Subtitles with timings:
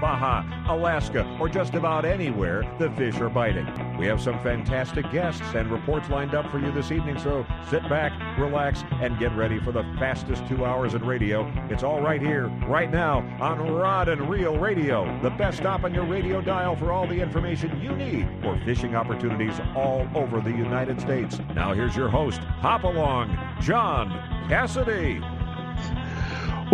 [0.00, 3.66] Baja, Alaska, or just about anywhere the fish are biting.
[3.96, 7.88] We have some fantastic guests and reports lined up for you this evening, so sit
[7.88, 11.50] back, relax, and get ready for the fastest two hours in radio.
[11.70, 15.94] It's all right here, right now, on Rod and Reel Radio, the best stop on
[15.94, 20.50] your radio dial for all the information you need for fishing opportunities all over the
[20.50, 21.38] United States.
[21.54, 24.10] Now here's your host, Hop Along, John
[24.48, 25.22] Cassidy.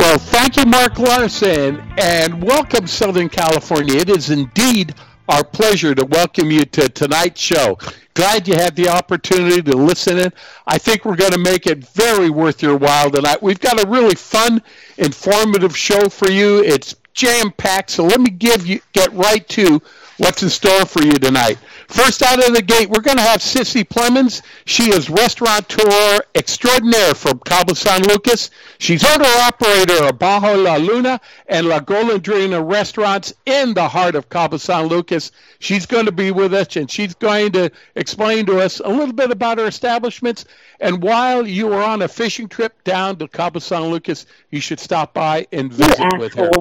[0.01, 3.97] Well, thank you, Mark Larson, and welcome, Southern California.
[3.99, 4.95] It is indeed
[5.29, 7.77] our pleasure to welcome you to tonight's show.
[8.15, 10.33] Glad you had the opportunity to listen in.
[10.67, 13.43] I think we're going to make it very worth your while tonight.
[13.43, 14.63] We've got a really fun,
[14.97, 16.65] informative show for you.
[16.65, 19.83] It's jam packed, so let me give you get right to
[20.17, 21.59] what's in store for you tonight.
[21.91, 24.43] First out of the gate, we're going to have Sissy Plemons.
[24.65, 28.51] She is restaurateur extraordinaire from Cabo San Lucas.
[28.79, 34.57] She's owner-operator of Bajo La Luna and La Golondrina restaurants in the heart of Cabo
[34.57, 35.33] San Lucas.
[35.59, 39.13] She's going to be with us, and she's going to explain to us a little
[39.13, 40.45] bit about her establishments.
[40.79, 44.79] And while you are on a fishing trip down to Cabo San Lucas, you should
[44.79, 46.53] stop by and visit with her.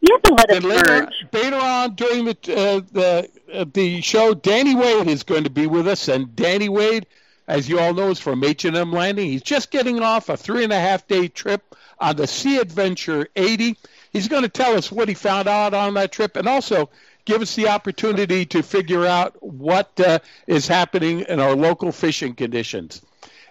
[0.00, 4.32] You have to let it later, later on during the uh, the uh, the show,
[4.34, 7.06] Danny Wade is going to be with us, and Danny Wade,
[7.48, 9.26] as you all know, is from H and M Landing.
[9.26, 13.28] He's just getting off a three and a half day trip on the Sea Adventure
[13.34, 13.76] 80.
[14.12, 16.90] He's going to tell us what he found out on that trip, and also
[17.24, 22.34] give us the opportunity to figure out what uh, is happening in our local fishing
[22.34, 23.02] conditions.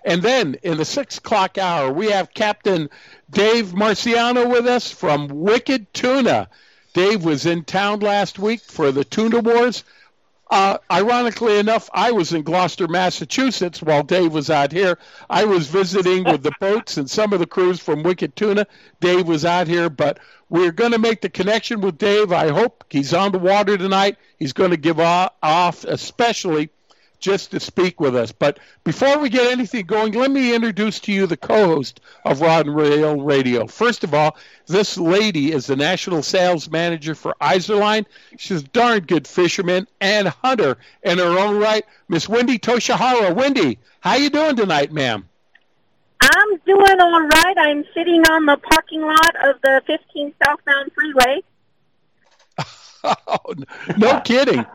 [0.07, 2.89] And then in the six o'clock hour, we have Captain
[3.29, 6.47] Dave Marciano with us from Wicked Tuna.
[6.93, 9.83] Dave was in town last week for the Tuna Wars.
[10.49, 14.97] Uh, ironically enough, I was in Gloucester, Massachusetts, while Dave was out here.
[15.29, 18.65] I was visiting with the boats and some of the crews from Wicked Tuna.
[19.01, 22.31] Dave was out here, but we're going to make the connection with Dave.
[22.31, 24.15] I hope he's on the water tonight.
[24.39, 26.69] He's going to give off, especially
[27.19, 28.31] just to speak with us.
[28.31, 32.67] But before we get anything going, let me introduce to you the co-host of Rod
[32.67, 33.67] and Reel Radio.
[33.67, 38.05] First of all, this lady is the national sales manager for Izorline.
[38.37, 41.85] She's a darn good fisherman and hunter in her own right.
[42.07, 43.35] Miss Wendy Toshihara.
[43.35, 45.27] Wendy, how you doing tonight, ma'am?
[46.21, 47.55] I'm doing all right.
[47.57, 51.43] I'm sitting on the parking lot of the 15 southbound freeway.
[53.03, 53.53] oh,
[53.97, 54.65] no kidding.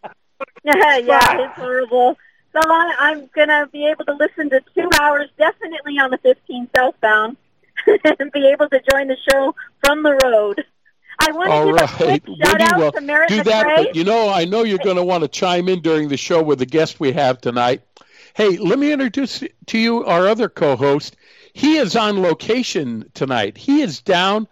[0.64, 2.16] yeah, yeah, it's horrible.
[2.52, 6.18] So I, I'm going to be able to listen to two hours, definitely on the
[6.18, 7.36] 15 southbound,
[7.86, 10.64] and be able to join the show from the road.
[11.18, 11.90] I want All to give right.
[11.90, 14.78] a quick shout out well, to Merritt do that, but you know, I know you're
[14.78, 17.82] going to want to chime in during the show with the guest we have tonight.
[18.34, 21.16] Hey, let me introduce to you our other co-host.
[21.52, 23.56] He is on location tonight.
[23.56, 24.48] He is down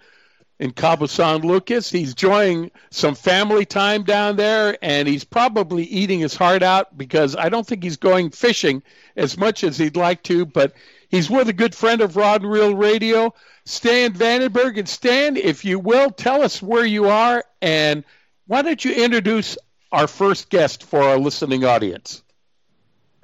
[0.61, 1.91] in Cabo San Lucas.
[1.91, 7.35] He's enjoying some family time down there, and he's probably eating his heart out because
[7.35, 8.83] I don't think he's going fishing
[9.17, 10.45] as much as he'd like to.
[10.45, 10.75] But
[11.09, 13.35] he's with a good friend of Rod and Reel Radio,
[13.65, 14.79] Stan Vandenberg.
[14.79, 18.05] And Stan, if you will, tell us where you are, and
[18.47, 19.57] why don't you introduce
[19.91, 22.23] our first guest for our listening audience?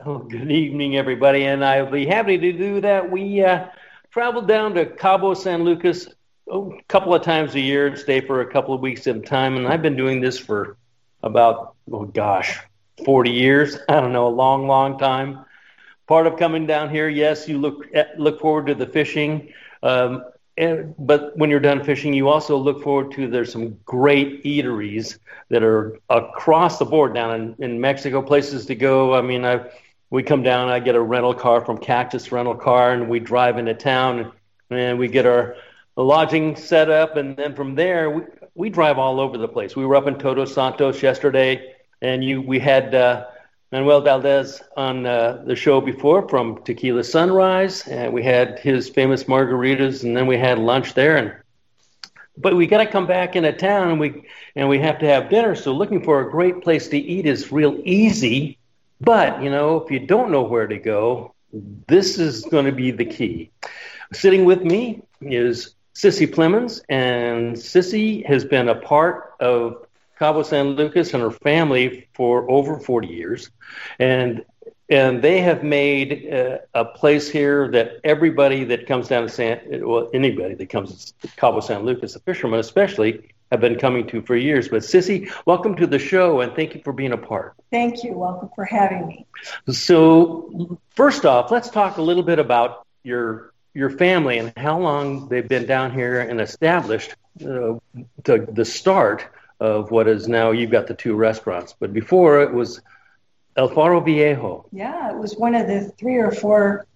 [0.05, 3.11] Oh, good evening, everybody, and I'll be happy to do that.
[3.11, 3.67] We uh,
[4.11, 6.09] traveled down to Cabo San Lucas
[6.51, 9.21] a couple of times a year and stay for a couple of weeks at a
[9.21, 9.57] time.
[9.57, 10.77] And I've been doing this for
[11.23, 12.59] about, oh gosh,
[13.05, 13.77] 40 years.
[13.89, 15.45] I don't know, a long, long time.
[16.07, 19.53] Part of coming down here, yes, you look at, look forward to the fishing.
[19.83, 20.25] Um,
[20.57, 25.19] and, but when you're done fishing, you also look forward to there's some great eateries
[25.48, 29.15] that are across the board down in, in Mexico, places to go.
[29.15, 29.69] I mean, I
[30.10, 33.59] we come down, I get a rental car from Cactus Rental Car, and we drive
[33.59, 34.33] into town,
[34.71, 35.57] and we get our
[36.03, 38.22] lodging set up, and then from there we,
[38.54, 39.77] we drive all over the place.
[39.77, 43.27] We were up in Todos Santos yesterday, and you we had uh,
[43.72, 49.25] Manuel Valdez on uh, the show before from Tequila Sunrise, and we had his famous
[49.25, 51.34] margaritas, and then we had lunch there, and
[52.39, 55.31] but we got to come back into town, and we and we have to have
[55.31, 55.54] dinner.
[55.54, 58.59] So looking for a great place to eat is real easy,
[59.01, 61.34] but you know if you don't know where to go,
[61.89, 63.51] this is going to be the key.
[64.13, 69.87] Sitting with me is Sissy Plemons, and Sissy has been a part of
[70.19, 73.51] Cabo San Lucas and her family for over 40 years,
[73.98, 74.45] and
[74.91, 79.59] and they have made uh, a place here that everybody that comes down to San,
[79.83, 84.21] well, anybody that comes to Cabo San Lucas, the fishermen especially, have been coming to
[84.21, 84.69] for years.
[84.69, 87.54] But Sissy, welcome to the show, and thank you for being a part.
[87.71, 88.13] Thank you.
[88.13, 89.27] Welcome for having me.
[89.71, 95.28] So, first off, let's talk a little bit about your your family and how long
[95.28, 97.77] they've been down here and established uh,
[98.25, 99.27] the, the start
[99.61, 101.75] of what is now you've got the two restaurants.
[101.78, 102.81] But before it was
[103.55, 104.67] El Faro Viejo.
[104.73, 106.87] Yeah, it was one of the three or four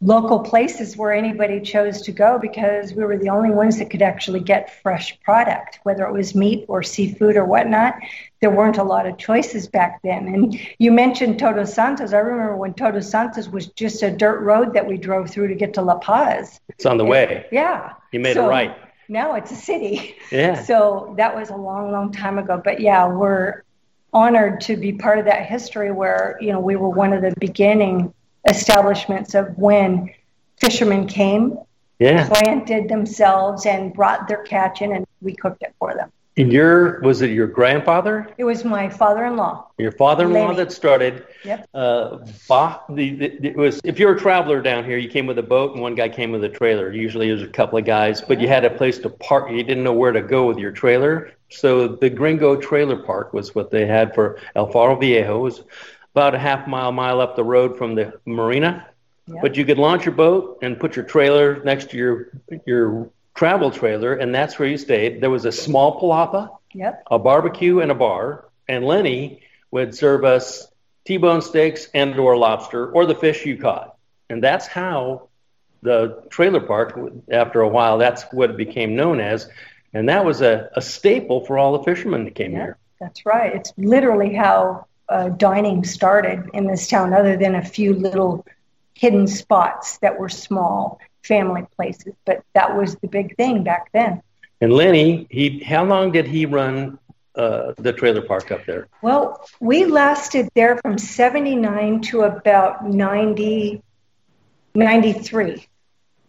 [0.00, 4.02] local places where anybody chose to go because we were the only ones that could
[4.02, 7.94] actually get fresh product, whether it was meat or seafood or whatnot.
[8.40, 10.28] There weren't a lot of choices back then.
[10.28, 12.12] And you mentioned Todos Santos.
[12.12, 15.54] I remember when Todos Santos was just a dirt road that we drove through to
[15.54, 16.60] get to La Paz.
[16.68, 17.46] It's on the way.
[17.50, 17.94] Yeah.
[18.12, 18.76] You made so, it right.
[19.08, 20.16] Now it's a city.
[20.30, 20.62] Yeah.
[20.66, 22.60] So that was a long, long time ago.
[22.62, 23.62] But yeah, we're
[24.12, 27.34] honored to be part of that history where you know we were one of the
[27.38, 28.12] beginning
[28.48, 30.10] establishments of when
[30.56, 31.58] fishermen came,
[31.98, 32.26] yeah.
[32.28, 36.10] planted themselves, and brought their catch in, and we cooked it for them.
[36.38, 38.28] And your was it your grandfather?
[38.36, 39.70] It was my father-in-law.
[39.78, 40.56] Your father-in-law Lenny.
[40.56, 41.26] that started.
[41.44, 41.68] Yep.
[41.72, 45.38] Uh, bah, the, the, it was if you're a traveler down here, you came with
[45.38, 46.92] a boat and one guy came with a trailer.
[46.92, 49.50] Usually, there's a couple of guys, but you had a place to park.
[49.50, 53.54] You didn't know where to go with your trailer, so the Gringo Trailer Park was
[53.54, 55.38] what they had for El Faro Viejo.
[55.38, 55.62] It was
[56.14, 58.86] about a half mile, mile up the road from the marina.
[59.26, 59.42] Yep.
[59.42, 62.28] But you could launch your boat and put your trailer next to your
[62.66, 65.20] your travel trailer, and that's where you stayed.
[65.20, 67.04] There was a small palapa, yep.
[67.10, 68.46] a barbecue, and a bar.
[68.66, 70.66] And Lenny would serve us
[71.04, 73.96] T-bone steaks and or lobster or the fish you caught.
[74.28, 75.28] And that's how
[75.82, 76.98] the trailer park,
[77.30, 79.48] after a while, that's what it became known as.
[79.92, 82.78] And that was a, a staple for all the fishermen that came yeah, here.
[83.00, 83.54] That's right.
[83.54, 88.44] It's literally how uh, dining started in this town, other than a few little
[88.94, 92.14] hidden spots that were small family places.
[92.24, 94.22] But that was the big thing back then.
[94.60, 96.98] And Lenny, he how long did he run
[97.34, 98.88] uh, the trailer park up there?
[99.02, 103.82] Well, we lasted there from 79 to about 90,
[104.74, 105.66] 93.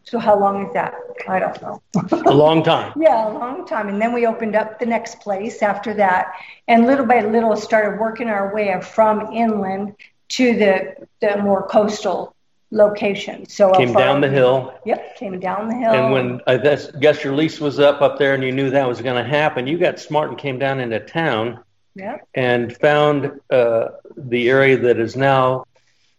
[0.04, 0.94] So how long is that?
[1.28, 1.82] I don't know.
[2.26, 2.94] a long time.
[3.02, 3.90] Yeah, a long time.
[3.90, 6.34] And then we opened up the next place after that,
[6.68, 9.96] and little by little started working our way from inland
[10.30, 12.36] to the the more coastal
[12.72, 13.48] location.
[13.48, 14.74] So came down the hill.
[14.86, 15.94] Yep, came down the hill.
[15.94, 19.02] And when I guess your lease was up up there, and you knew that was
[19.02, 21.64] going to happen, you got smart and came down into town.
[21.96, 22.28] Yep.
[22.36, 25.66] And found uh, the area that is now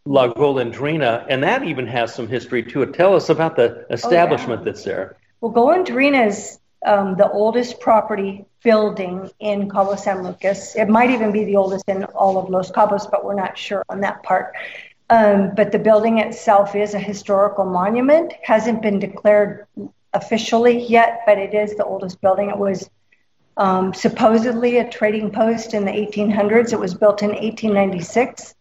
[0.04, 2.94] La Golondrina, and that even has some history to it.
[2.94, 4.72] Tell us about the establishment oh, yeah.
[4.72, 5.16] that's there.
[5.40, 10.74] Well, Golondrina is um, the oldest property building in Cabo San Lucas.
[10.74, 13.84] It might even be the oldest in all of Los Cabos, but we're not sure
[13.88, 14.54] on that part.
[15.10, 18.34] Um, but the building itself is a historical monument.
[18.42, 19.66] Hasn't been declared
[20.12, 22.50] officially yet, but it is the oldest building.
[22.50, 22.90] It was
[23.56, 26.72] um, supposedly a trading post in the 1800s.
[26.72, 28.54] It was built in 1896,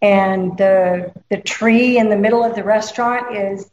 [0.00, 3.70] and the the tree in the middle of the restaurant is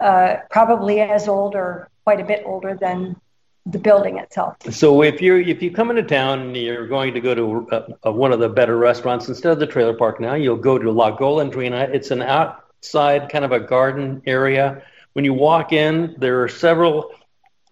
[0.00, 3.16] uh, probably as old or quite a bit older than
[3.66, 4.56] the building itself.
[4.70, 7.86] So if you if you come into town and you're going to go to uh,
[8.06, 10.90] uh, one of the better restaurants instead of the trailer park now, you'll go to
[10.90, 11.88] La Golondrina.
[11.94, 14.82] It's an outside kind of a garden area.
[15.12, 17.10] When you walk in, there are several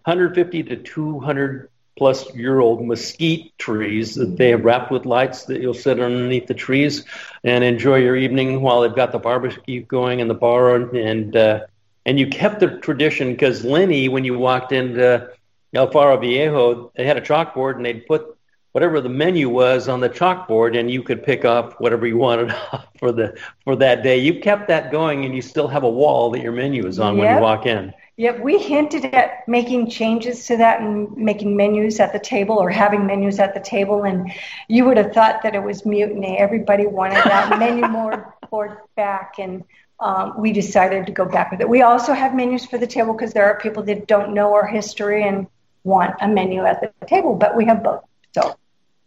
[0.05, 5.61] 150 to 200 plus year old mesquite trees that they have wrapped with lights that
[5.61, 7.03] you'll sit underneath the trees
[7.43, 11.59] and enjoy your evening while they've got the barbecue going in the bar and uh,
[12.05, 15.29] and you kept the tradition because Lenny, when you walked into
[15.73, 18.37] El Faro Viejo, they had a chalkboard and they'd put
[18.73, 22.53] whatever the menu was on the chalkboard and you could pick off whatever you wanted
[22.99, 24.17] for the for that day.
[24.17, 27.15] You kept that going and you still have a wall that your menu is on
[27.15, 27.25] yep.
[27.25, 27.93] when you walk in.
[28.17, 32.69] Yep, we hinted at making changes to that and making menus at the table or
[32.69, 34.31] having menus at the table, and
[34.67, 36.37] you would have thought that it was mutiny.
[36.37, 39.63] Everybody wanted that menu more board back, and
[39.99, 41.69] um, we decided to go back with it.
[41.69, 44.67] We also have menus for the table because there are people that don't know our
[44.67, 45.47] history and
[45.83, 48.03] want a menu at the table, but we have both.
[48.33, 48.55] So.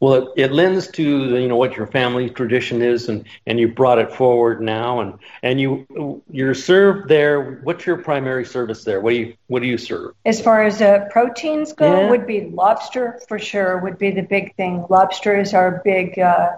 [0.01, 3.69] Well, it, it lends to you know what your family tradition is, and, and you
[3.69, 7.61] brought it forward now, and, and you you're served there.
[7.63, 9.01] What's your primary service there?
[9.01, 10.15] What do you what do you serve?
[10.27, 12.11] As far as uh, proteins go, yeah.
[12.11, 13.79] would be lobster for sure.
[13.79, 14.85] Would be the big thing.
[14.91, 16.19] Lobster is our big.
[16.19, 16.57] Uh,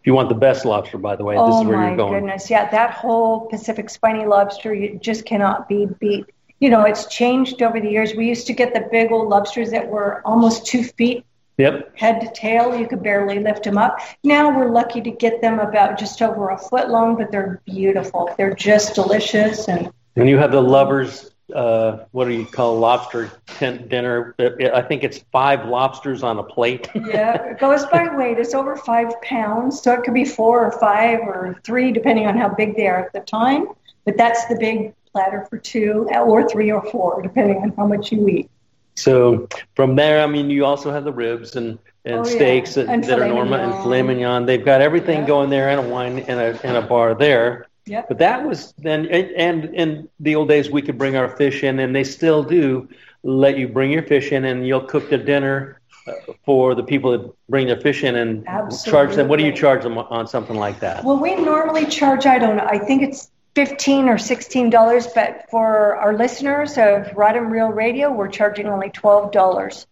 [0.00, 2.00] if you want the best lobster, by the way, oh this is where you're going.
[2.00, 6.24] Oh my goodness, yeah, that whole Pacific spiny lobster, you just cannot be beat
[6.60, 8.14] you know, it's changed over the years.
[8.14, 11.24] We used to get the big old lobsters that were almost two feet
[11.58, 11.98] Yep.
[11.98, 12.74] head to tail.
[12.74, 13.98] You could barely lift them up.
[14.24, 18.30] Now we're lucky to get them about just over a foot long, but they're beautiful.
[18.38, 19.68] They're just delicious.
[19.68, 24.34] And And you have the lovers, uh, what do you call lobster tent dinner?
[24.38, 26.88] I think it's five lobsters on a plate.
[26.94, 28.38] yeah, it goes by weight.
[28.38, 32.38] It's over five pounds, so it could be four or five or three, depending on
[32.38, 33.66] how big they are at the time.
[34.06, 38.12] But that's the big platter for two, or three or four, depending on how much
[38.12, 38.50] you eat.
[38.96, 42.36] So from there, I mean, you also have the ribs and, and Oh, yeah.
[42.36, 44.46] steaks that, And that are normal and filet mignon.
[44.46, 45.26] They've got everything Yeah.
[45.26, 47.66] going there and a wine and a, and a bar there.
[47.86, 48.08] Yep.
[48.08, 51.78] But that was then, and, in the old days, we could bring our fish in,
[51.78, 52.88] and they still do
[53.22, 56.12] let you bring your fish in, and you'll cook the dinner uh,
[56.44, 58.44] for the people that bring their fish in and
[58.84, 59.28] charge them.
[59.28, 61.04] What do you charge them on something like that?
[61.04, 65.96] Well, we normally charge, I don't know, I think it's 15 or $16, but for
[65.96, 69.86] our listeners of Rod and Reel Radio, we're charging only $12.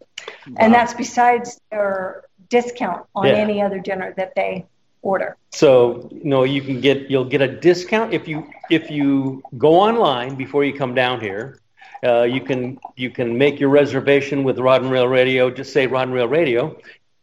[0.57, 3.35] And that's besides their discount on Yeah.
[3.35, 4.67] any other dinner that they
[5.03, 5.37] order.
[5.53, 9.75] So you know you can get you'll get a discount if you if you go
[9.81, 11.59] online before you come down here.
[12.05, 15.51] Uh, you can you can make your reservation with Rod and Reel Radio.
[15.51, 16.77] Just say Rod and Reel Radio,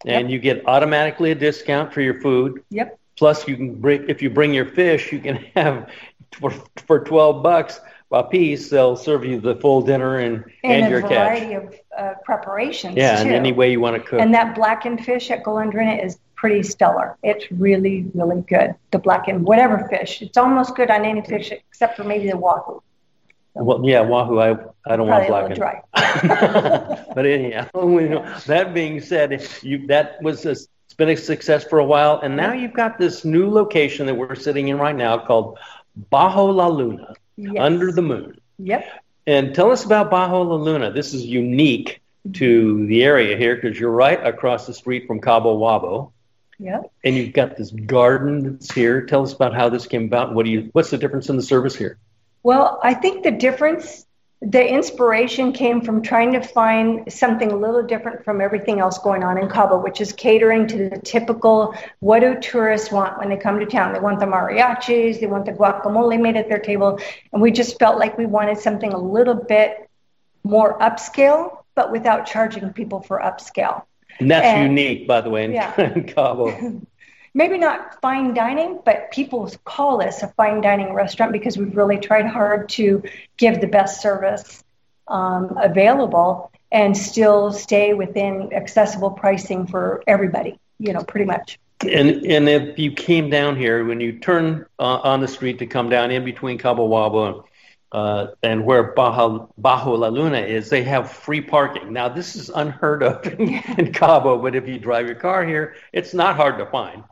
[0.06, 2.62] and you get automatically a discount for your food.
[2.72, 2.98] Yep.
[3.18, 5.89] Plus, you can bring if you bring your fish, you can have
[6.39, 6.51] for
[6.88, 7.80] for twelve bucks
[8.12, 8.70] a piece.
[8.70, 11.39] They'll serve you the full dinner and and, And, your a catch.
[11.39, 13.24] variety of uh, preparations, Yeah, too.
[13.27, 14.22] and any way you want to cook.
[14.22, 17.18] And that blackened fish at Golondrina is pretty stellar.
[17.24, 18.75] It's really, really good.
[18.92, 20.22] The blackened, whatever fish.
[20.22, 22.82] It's almost good on any fish except for maybe the wahoo.
[23.54, 24.39] well, yeah, wahoo.
[24.39, 24.51] I
[24.88, 25.82] I don't want Probably a black.
[25.94, 27.01] dry.
[27.15, 31.63] but anyhow, you know, that being said, you that was a, it's been a success
[31.65, 34.96] for a while, and now you've got this new location that we're sitting in right
[34.96, 35.58] now called
[36.12, 37.56] Bajo La Luna, Yes.
[37.60, 38.40] under the moon.
[38.60, 38.86] Yep.
[39.28, 40.92] And tell us about Bajo La Luna.
[40.92, 42.34] This is unique mm-hmm.
[42.34, 46.12] to the area here because you're right across the street from Cabo Wabo,
[46.60, 46.92] Yep.
[47.04, 49.06] and you've got this garden that's here.
[49.06, 50.34] Tell us about how this came about.
[50.34, 50.70] What do you?
[50.72, 51.98] What's the difference in the service here?
[52.44, 54.05] Well, I think the difference,
[54.46, 59.24] the inspiration came from trying to find something a little different from everything else going
[59.24, 63.38] on in Cabo, which is catering to the typical what do tourists want when they
[63.38, 63.94] come to town?
[63.94, 67.00] They want the mariachis, they want the guacamole made at their table.
[67.34, 69.90] And we just felt like we wanted something a little bit
[70.44, 73.84] more upscale, but without charging people for upscale.
[74.20, 75.74] And that's And- unique, by the way, in, Yeah.
[75.96, 76.82] in Cabo.
[77.36, 82.00] maybe not fine dining, but people call us a fine dining restaurant because we've really
[82.00, 83.04] tried hard to
[83.38, 84.63] give the best service
[85.10, 91.60] um, available and still stay within accessible pricing for everybody, you know, pretty much.
[91.82, 95.68] And and if you came down here, when you turn uh, on the street to
[95.68, 97.44] come down in between Cabo Wabo
[97.92, 101.92] uh, and where Baja, Bajo La Luna is, they have free parking.
[101.92, 105.75] Now, this is unheard of in, in Cabo, but if you drive your car here,
[105.92, 107.04] it's not hard to find.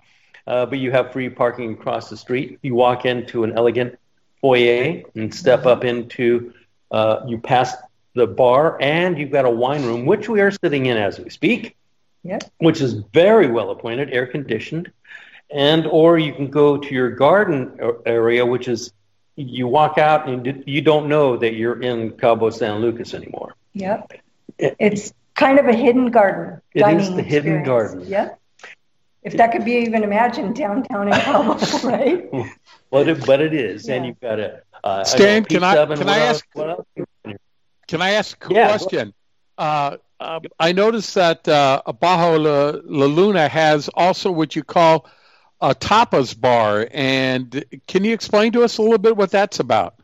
[0.46, 2.60] Uh, but you have free parking across the street.
[2.62, 3.98] You walk into an elegant
[4.42, 6.54] foyer and step up into,
[6.92, 7.76] uh, you pass
[8.14, 11.30] the bar, and you've got a wine room, which we are sitting in as we
[11.30, 11.76] speak
[12.24, 12.44] Yep.
[12.60, 14.90] which is very well appointed, air conditioned,
[15.54, 18.94] and or you can go to your garden area, which is
[19.36, 23.56] you walk out and you don't know that you're in Cabo San Lucas anymore.
[23.74, 24.14] Yep.
[24.58, 26.62] It's kind of a hidden garden.
[26.74, 28.06] It is the hidden garden.
[28.08, 28.40] Yep.
[29.24, 31.54] If that could be even imagined downtown in Cabo,
[31.88, 32.30] right?
[32.92, 36.10] But it, but it is, and you've got a uh, Stan, a can I- can
[36.10, 36.46] I ask-
[37.88, 38.68] Can I ask a Yeah.
[38.68, 39.14] question?
[39.58, 45.08] Uh, uh, I noticed that uh, Bajo La, La Luna has also what you call
[45.62, 49.96] a tapas bar, and can you explain to us a little bit what that's about?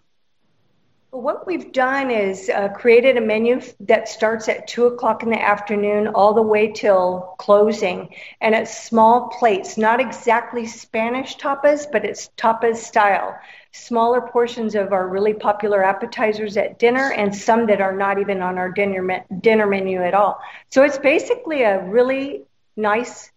[1.12, 5.42] What we've done is uh, created a menu that starts at two o'clock in the
[5.42, 12.06] afternoon all the way till closing, and it's small plates, not exactly Spanish tapas, but
[12.06, 13.36] it's tapas style.
[13.72, 18.44] Smaller portions of our really popular appetizers at dinner, and some that are not even
[18.44, 20.40] on our dinner me- dinner menu at all.
[20.70, 22.44] So it's basically a really
[22.78, 23.32] nice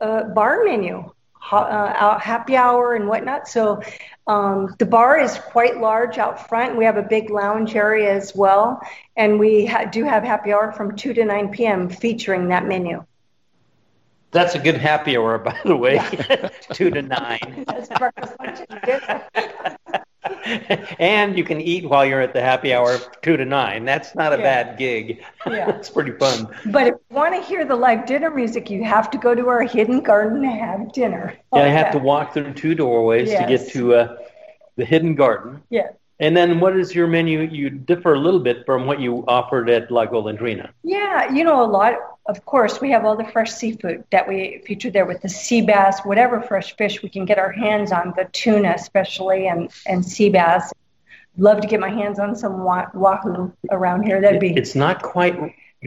[0.00, 1.10] uh, bar menu,
[1.52, 3.48] uh, out- happy hour and whatnot.
[3.48, 3.82] So
[4.26, 6.76] um, the bar is quite large out front.
[6.76, 8.80] We have a big lounge area as well,
[9.16, 11.88] and we ha- do have happy hour from 2 to 9 p.m.
[11.88, 13.04] featuring that menu.
[14.32, 15.98] That's a good happy hour, by the way,
[16.72, 17.64] two to nine.
[17.66, 19.76] That's breakfast, lunch, and dinner.
[20.98, 23.84] And you can eat while you're at the happy hour, two to nine.
[23.84, 24.42] That's not a Yeah.
[24.42, 25.22] bad gig.
[25.46, 25.70] Yeah.
[25.76, 26.48] it's pretty fun.
[26.66, 29.48] But if you want to hear the live dinner music, you have to go to
[29.48, 31.34] our hidden garden to have dinner.
[31.52, 31.98] Yeah, I have Okay.
[31.98, 34.16] to walk through two doorways to get to uh,
[34.76, 35.62] the hidden garden.
[35.70, 35.88] Yeah.
[36.18, 37.40] And then what is your menu?
[37.42, 40.70] You differ a little bit from what you offered at La Golondrina.
[40.82, 41.94] Yeah, you know, a lot.
[42.28, 45.60] Of course, we have all the fresh seafood that we feature there with the sea
[45.60, 50.04] bass, whatever fresh fish we can get our hands on, the tuna especially, and, and
[50.04, 50.72] sea bass.
[51.38, 54.20] Love to get my hands on some wahoo around here.
[54.20, 54.54] That'd be.
[54.54, 55.38] It's not quite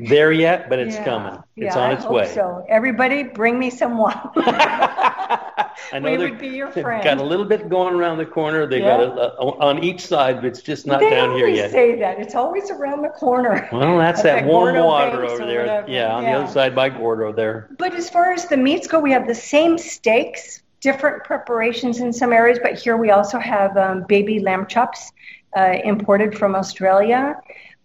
[0.07, 1.43] there yet, but it's yeah, coming.
[1.59, 2.25] It's yeah, on I its hope way.
[2.25, 4.31] So everybody, bring me some wahoo.
[5.91, 7.03] I know we would be your friend.
[7.03, 8.65] got a little bit going around the corner.
[8.67, 8.97] They Yeah.
[8.97, 11.71] got a, on each side, but it's just not they down here yet.
[11.71, 12.19] say that.
[12.19, 13.67] It's always around the corner.
[13.71, 15.61] well, that's At that the warm Gordo water over there.
[15.61, 15.89] whatever.
[15.89, 16.31] Yeah, on Yeah.
[16.33, 17.67] the other side by Gordo there.
[17.77, 22.11] But as far as the meats go, we have the same steaks, different preparations in
[22.13, 25.11] some areas, but here we also have um, baby lamb chops
[25.57, 27.35] uh, imported from Australia.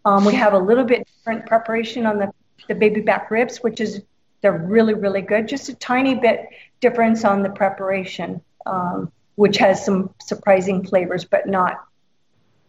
[0.04, 2.32] Um, we have a little bit different preparation on the,
[2.68, 4.02] the baby back ribs, which is
[4.40, 5.49] they're really, really good.
[5.49, 6.49] Just a tiny bit
[6.80, 11.84] difference on the preparation, um, which has some surprising flavors, but not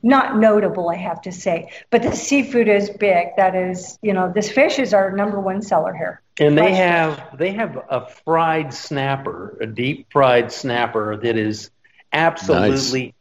[0.05, 1.71] not notable, I have to say.
[1.89, 3.29] But the seafood is big.
[3.37, 6.21] That is, you know, this fish is our number one seller here.
[6.39, 11.71] And they Fresh have they have a fried snapper, a deep fried snapper that is
[12.13, 13.15] absolutely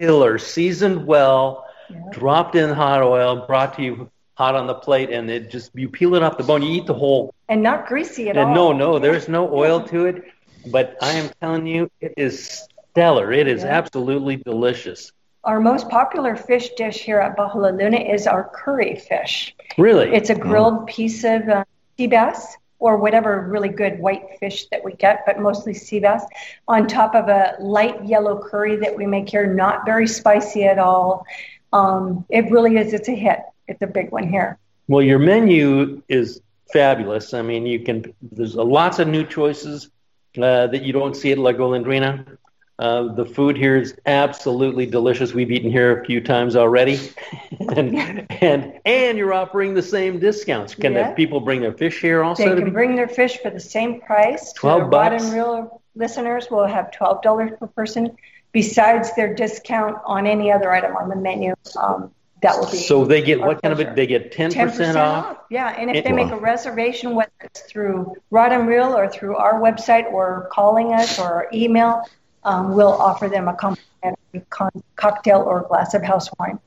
[0.00, 1.65] killer, seasoned well,
[2.10, 5.88] Dropped in hot oil, brought to you hot on the plate, and it just you
[5.88, 6.62] peel it off the bone.
[6.62, 7.32] You eat the whole.
[7.48, 8.54] and not greasy at And all.
[8.54, 10.24] no, no, there's no oil to it,
[10.66, 13.32] but I am telling you, it is stellar.
[13.32, 13.68] It is Yeah.
[13.70, 15.12] absolutely delicious.
[15.44, 19.54] Our most popular fish dish here at Baja Luna is our curry fish.
[19.78, 21.64] Really, It's a grilled piece of uh,
[21.96, 26.24] sea bass or whatever really good white fish that we get, but mostly sea bass,
[26.68, 30.78] on top of a light yellow curry that we make here, not very spicy at
[30.78, 31.24] all.
[31.72, 32.92] Um, it really is.
[32.92, 33.40] It's a hit.
[33.68, 34.58] It's a big one here.
[34.88, 36.40] Well, your menu is
[36.72, 37.34] fabulous.
[37.34, 38.14] I mean, you can.
[38.32, 39.90] There's lots of new choices
[40.38, 42.38] uh, that you don't see at La Golondrina.
[42.78, 45.32] Uh, the food here is absolutely delicious.
[45.32, 46.98] We've eaten here a few times already,
[47.74, 50.74] and and and you're offering the same discounts.
[50.74, 51.12] Can the Yeah.
[51.12, 52.44] people bring their fish here also?
[52.48, 54.52] They can be- bring their fish for the same price.
[54.52, 55.30] 12 the Rod bucks.
[55.32, 58.14] Reel listeners will have twelve dollars per person,
[58.56, 61.52] besides their discount on any other item on the menu.
[61.78, 63.90] Um, that will be so they get our what kind of pleasure.
[63.92, 63.96] it?
[63.96, 65.38] They get ten percent off.
[65.50, 69.08] Yeah, and if It- they make a reservation, whether it's through Rod and Reel or
[69.08, 72.02] through our website or calling us or email,
[72.44, 76.58] um, we'll offer them a complimentary con- cocktail or glass of house wine.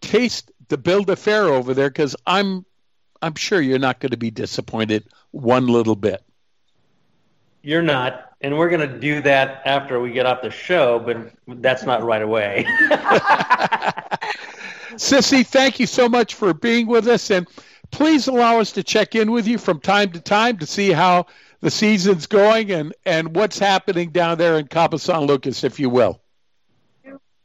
[0.00, 2.64] taste the de fare over there because I'm
[3.20, 6.22] I'm sure you're not going to be disappointed one little bit.
[7.62, 11.32] You're not, and we're going to do that after we get off the show, but
[11.60, 12.64] that's not right away.
[14.94, 17.48] Sissy, thank you so much for being with us, and
[17.90, 21.26] please allow us to check in with you from time to time to see how
[21.60, 25.90] the season's going and, and what's happening down there in Cabo San Lucas, if you
[25.90, 26.20] will.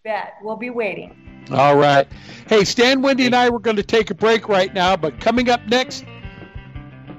[0.04, 0.34] Bet.
[0.42, 1.48] We'll be waiting.
[1.52, 2.08] All right.
[2.48, 5.50] Hey, Stan, Wendy, and I were going to take a break right now, but coming
[5.50, 6.06] up next,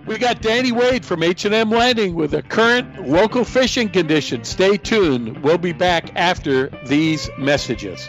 [0.06, 4.48] we got Danny Wade from H&M Landing with the current local fishing conditions.
[4.48, 5.42] Stay tuned.
[5.42, 8.08] We'll be back after these messages.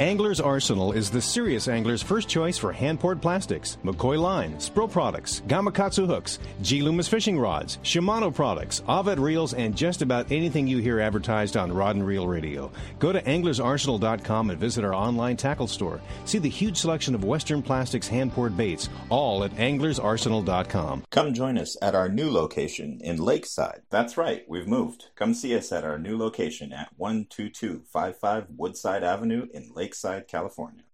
[0.00, 5.42] Angler's Arsenal is the serious angler's first choice for hand-poured plastics, McCoy line, Spro products,
[5.46, 10.78] Gamakatsu hooks, G Loomis fishing rods, Shimano products, Avet reels, and just about anything you
[10.78, 12.72] hear advertised on Rod and Reel Radio.
[12.98, 16.00] Go to anglersarsenal.com and visit our online tackle store.
[16.24, 21.04] See the huge selection of Western Plastics hand-poured baits, all at anglersarsenal.com.
[21.10, 23.82] Come join us at our new location in Lakeside.
[23.90, 25.08] That's right, we've moved.
[25.14, 29.89] Come see us at our new location at 12255 Woodside Avenue in Lakeside.
[29.90, 30.84] Lakeside, California.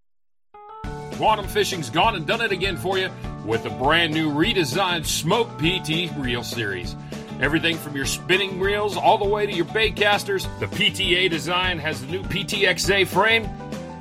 [1.17, 3.11] Quantum Fishing's gone and done it again for you
[3.45, 6.97] with the brand new redesigned Smoke PT Reel Series.
[7.39, 11.79] Everything from your spinning reels all the way to your bait casters, the PTA design
[11.79, 13.47] has the new PTXA frame,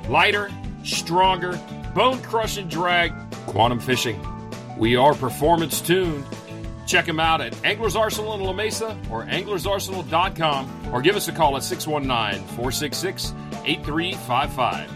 [0.08, 0.50] lighter,
[0.82, 1.60] stronger,
[1.94, 3.12] bone crushing drag.
[3.48, 4.18] Quantum Fishing.
[4.78, 6.24] We are performance tuned.
[6.86, 11.32] Check them out at Anglers Arsenal in La Mesa or anglersarsenal.com or give us a
[11.32, 13.34] call at 619 466
[13.66, 14.90] 8355.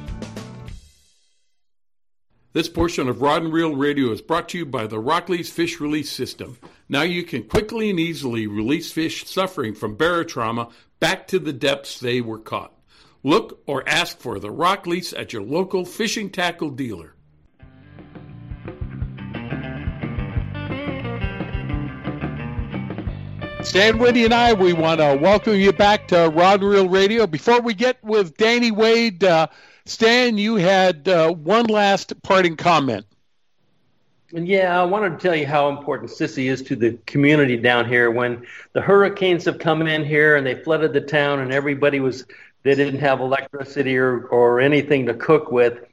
[2.53, 5.81] This portion of Rod and Reel Radio is brought to you by the Rockley's Fish
[5.81, 6.59] Release System.
[6.89, 12.01] Now you can quickly and easily release fish suffering from barotrauma back to the depths
[12.01, 12.73] they were caught.
[13.23, 17.15] Look or ask for the Rockley's at your local fishing tackle dealer.
[23.63, 27.27] Stan Whitty and I, we want to welcome you back to Rod and Reel Radio.
[27.27, 29.49] Before we get with Danny Wade, uh,
[29.85, 33.05] Stan, you had uh, one last parting comment.
[34.33, 38.11] Yeah, I wanted to tell you how important Sissy is to the community down here.
[38.11, 42.25] When the hurricanes have come in here and they flooded the town, and everybody was
[42.63, 45.85] they didn't have electricity or, or anything to cook with,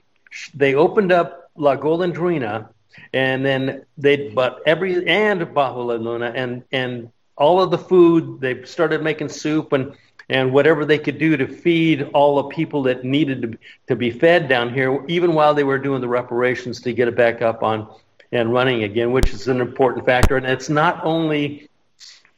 [0.54, 2.70] they opened up La Golondrina,
[3.14, 8.42] and then they but every and Bajo La Luna and and all of the food.
[8.42, 9.96] They started making soup and
[10.30, 14.12] and whatever they could do to feed all the people that needed to, to be
[14.12, 17.64] fed down here, even while they were doing the reparations to get it back up
[17.64, 17.88] on
[18.34, 20.36] and running again, which is an important factor.
[20.36, 21.70] And it's not only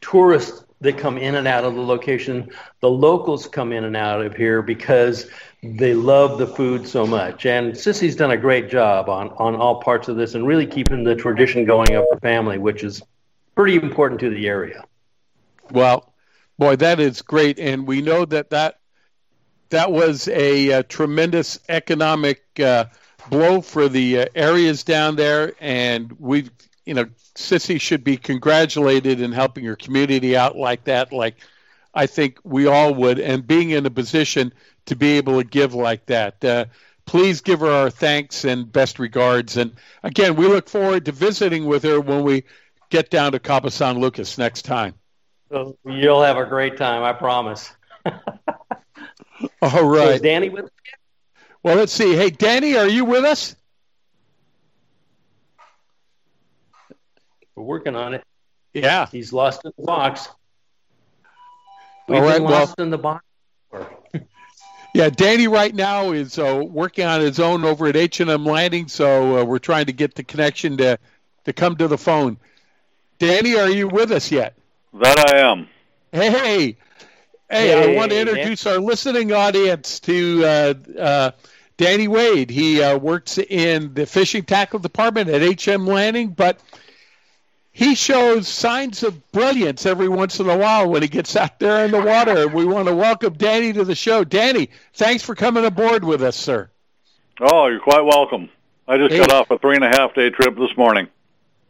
[0.01, 4.23] tourists that come in and out of the location, the locals come in and out
[4.23, 5.27] of here because
[5.61, 7.45] they love the food so much.
[7.45, 11.03] And Sissy's done a great job on, on all parts of this and really keeping
[11.03, 13.01] the tradition going of her family, which is
[13.55, 14.85] pretty important to the area.
[15.71, 16.13] Well,
[16.57, 18.79] boy, that is great, and we know that that
[19.69, 22.85] that was a, a tremendous economic uh,
[23.29, 26.49] blow for the uh, areas down there, and we,
[26.85, 27.05] you know,
[27.35, 31.13] Sissy should be congratulated in helping her community out like that.
[31.13, 31.37] Like
[31.93, 34.53] I think we all would, and being in a position
[34.87, 36.43] to be able to give like that.
[36.43, 36.65] Uh,
[37.05, 39.57] please give her our thanks and best regards.
[39.57, 39.71] And
[40.03, 42.43] again, we look forward to visiting with her when we
[42.89, 44.93] get down to Cabo San Lucas next time.
[45.49, 47.71] So you'll have a great time, I promise.
[49.61, 50.15] All right.
[50.15, 50.71] Is Danny with us?
[51.63, 52.15] Well, let's see.
[52.15, 53.55] Hey, Danny, are you with us?
[57.55, 58.23] We're working on it.
[58.73, 59.07] Yeah.
[59.11, 60.29] He's lost in the box.
[62.07, 63.25] We've All right, lost well, in the box.
[64.93, 69.39] yeah, Danny right now is uh, working on his own over at H&M Landing, so
[69.39, 70.97] uh, we're trying to get the connection to
[71.45, 72.37] to come to the phone.
[73.17, 74.58] Danny, are you with us yet?
[74.93, 75.67] That I am.
[76.11, 76.77] Hey, hey,
[77.49, 77.93] hey!
[77.93, 81.31] I want to introduce our listening audience to uh, uh,
[81.77, 82.49] Danny Wade.
[82.49, 86.59] He uh, works in the fishing tackle department at HM Landing, but
[87.71, 91.85] he shows signs of brilliance every once in a while when he gets out there
[91.85, 92.47] in the water.
[92.47, 94.23] we want to welcome Danny to the show.
[94.23, 96.67] Danny, thanks for coming aboard with us, sir.
[97.39, 98.49] Oh, you're quite welcome.
[98.87, 99.19] I just hey.
[99.19, 101.07] got off a three and a half day trip this morning.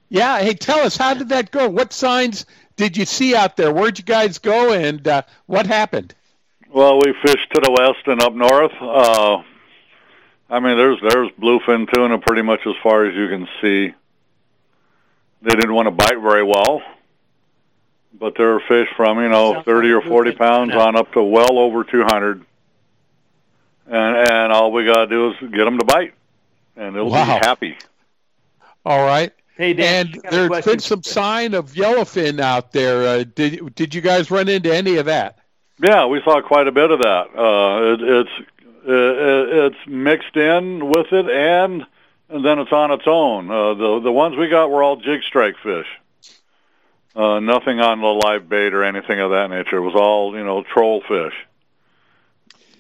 [0.08, 0.40] Yeah.
[0.40, 1.68] Hey, tell us, how did that go?
[1.70, 2.46] What signs
[2.80, 3.74] did you see out there?
[3.74, 6.16] Where'd you guys go, and uh, what happened?
[6.70, 8.72] Well, we fished to the west and up north.
[8.80, 9.44] Uh,
[10.50, 13.94] I mean, there's there's bluefin tuna pretty much as far as you can see.
[15.42, 16.82] They didn't want to bite very well,
[18.18, 21.60] but there are fish from you know 30 or 40 pounds on up to well
[21.60, 22.46] over 200.
[23.88, 26.14] And and all we got to do is get them to bite,
[26.78, 27.26] and they'll wow.
[27.26, 27.78] be happy.
[28.86, 29.34] All right.
[29.60, 33.06] Hey, Dan, and there's been some sign of yellowfin out there.
[33.06, 35.38] Uh, did did you guys run into any of that?
[35.84, 37.28] Yeah, we saw quite a bit of that.
[37.38, 38.30] Uh, it, it's
[38.88, 41.86] uh, it's mixed in with it, and
[42.30, 43.52] and then it's on its own.
[43.52, 45.88] Uh, the the ones we got were all jig strike fish.
[47.14, 49.76] Uh, nothing on the live bait or anything of that nature.
[49.76, 51.34] It was all you know troll fish.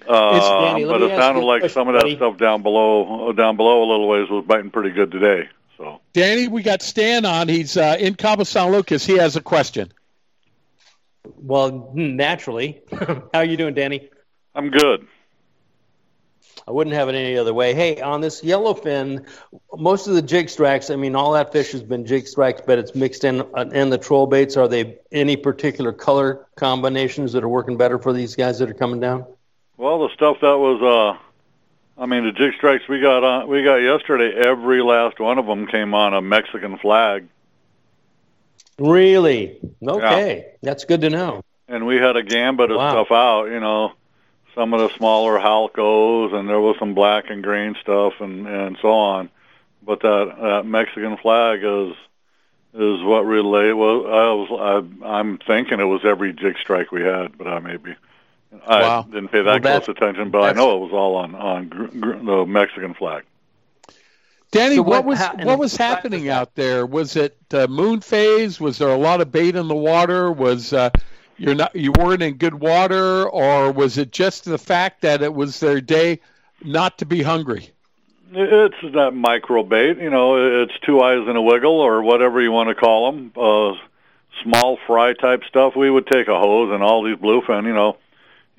[0.08, 2.15] Uh, Danny, but it sounded like question, some of that buddy.
[2.15, 5.50] stuff down below, uh, down below a little ways, was biting pretty good today.
[5.80, 7.48] So Danny, we got Stan on.
[7.48, 9.06] He's uh, in Cabo San Lucas.
[9.06, 9.92] He has a question.
[11.38, 12.82] Well, hmm, naturally.
[12.92, 14.10] How are you doing, Danny?
[14.54, 15.08] I'm good.
[16.68, 17.74] I wouldn't have it any other way.
[17.74, 19.26] Hey, on this yellowfin,
[19.74, 22.78] most of the jig strikes, I mean, all that fish has been jig strikes, but
[22.78, 24.58] it's mixed in uh, in the troll baits.
[24.58, 28.74] Are they any particular color combinations that are working better for these guys that are
[28.74, 29.26] coming down?
[29.78, 31.29] Well, the stuff that was, uh,
[32.00, 34.32] I mean, the jig strikes we got on, we got yesterday.
[34.34, 37.28] Every last one of them came on a Mexican flag,
[38.78, 39.60] Really?
[39.86, 41.44] Okay, that's good to know.
[41.68, 42.92] and we had a gambit of Wow.
[42.92, 43.46] stuff out.
[43.48, 43.92] You know,
[44.56, 48.78] some of the smaller halcos, and there was some black and green stuff, and and
[48.82, 49.30] so on.
[49.84, 51.94] But that that Mexican flag is
[52.74, 54.08] is what really well.
[54.08, 54.50] I was
[55.04, 57.96] I, I'm thinking it was every jig strike we had, but I may be.
[58.68, 59.06] I Wow.
[59.10, 61.86] didn't pay that that's- close attention, but I know it was all on on gr-
[61.86, 63.24] gr- the Mexican flag.
[64.52, 66.86] Danny, So what, what was hap- and what was happening was out there?
[66.86, 68.60] Was it uh, moon phase?
[68.60, 70.32] Was there a lot of bait in the water?
[70.32, 70.90] Was uh,
[71.38, 75.34] you're not you weren't in good water, or was it just the fact that it
[75.34, 76.20] was their day
[76.64, 77.70] not to be hungry?
[78.34, 80.64] It's that micro bait, you know.
[80.64, 83.32] It's two eyes and a wiggle, or whatever you want to call them.
[83.36, 83.74] Uh,
[84.44, 85.76] small fry type stuff.
[85.76, 87.98] We would take a hose and all these bluefin, you know,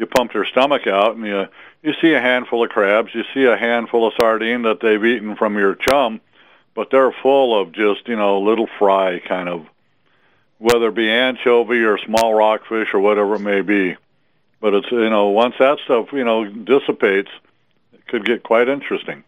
[0.01, 1.47] you pump their stomach out, and you
[1.83, 5.37] you see a handful of crabs, you see a handful of sardine that they've eaten
[5.37, 6.21] from your chum,
[6.75, 9.67] but they're full of just you know little fry kind of,
[10.59, 13.95] whether it be anchovy or small rockfish or whatever it may be.
[14.59, 17.31] But it's you know once that stuff you know dissipates,
[17.93, 19.23] it could get quite interesting.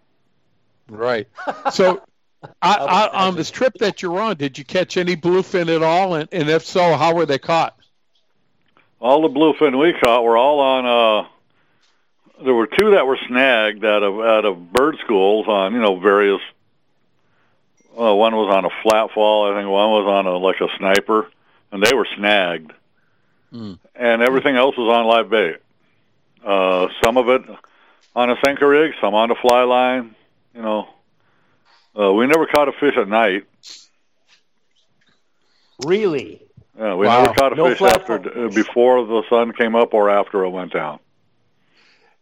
[0.88, 1.28] Right.
[1.70, 2.02] So,
[2.62, 2.74] I,
[3.12, 6.14] I, on this trip that you're on, did you catch any bluefin at all?
[6.14, 7.76] And, and if so, how were they caught?
[9.02, 11.28] All the bluefin we caught were all on uh
[12.44, 15.98] there were two that were snagged out of out of bird schools on you know
[15.98, 16.40] various
[18.00, 20.68] uh, one was on a flat fall i think one was on a like a
[20.78, 21.28] sniper
[21.72, 22.72] and they were snagged
[23.52, 23.78] Mm.
[23.94, 25.56] and everything else was on live bait
[26.42, 27.42] uh some of it
[28.16, 30.14] on a sinker rig some on a fly line
[30.54, 30.88] you know
[32.00, 33.44] uh, we never caught a fish at night
[35.84, 36.40] Really?
[36.78, 37.08] Yeah, we Wow.
[37.08, 40.50] never caught a No fish after uh, before the sun came up or after it
[40.50, 40.98] went down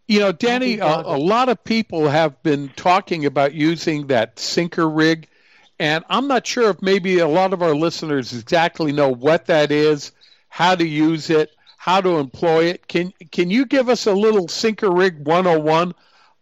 [0.08, 4.88] You know, Danny, a, a lot of people have been talking about using that sinker
[4.88, 5.28] rig,
[5.78, 9.70] and I'm not sure if maybe a lot of our listeners exactly know what that
[9.70, 10.12] is,
[10.48, 12.86] how to use it, how to employ it.
[12.88, 15.94] Can can you give us a little sinker rig 101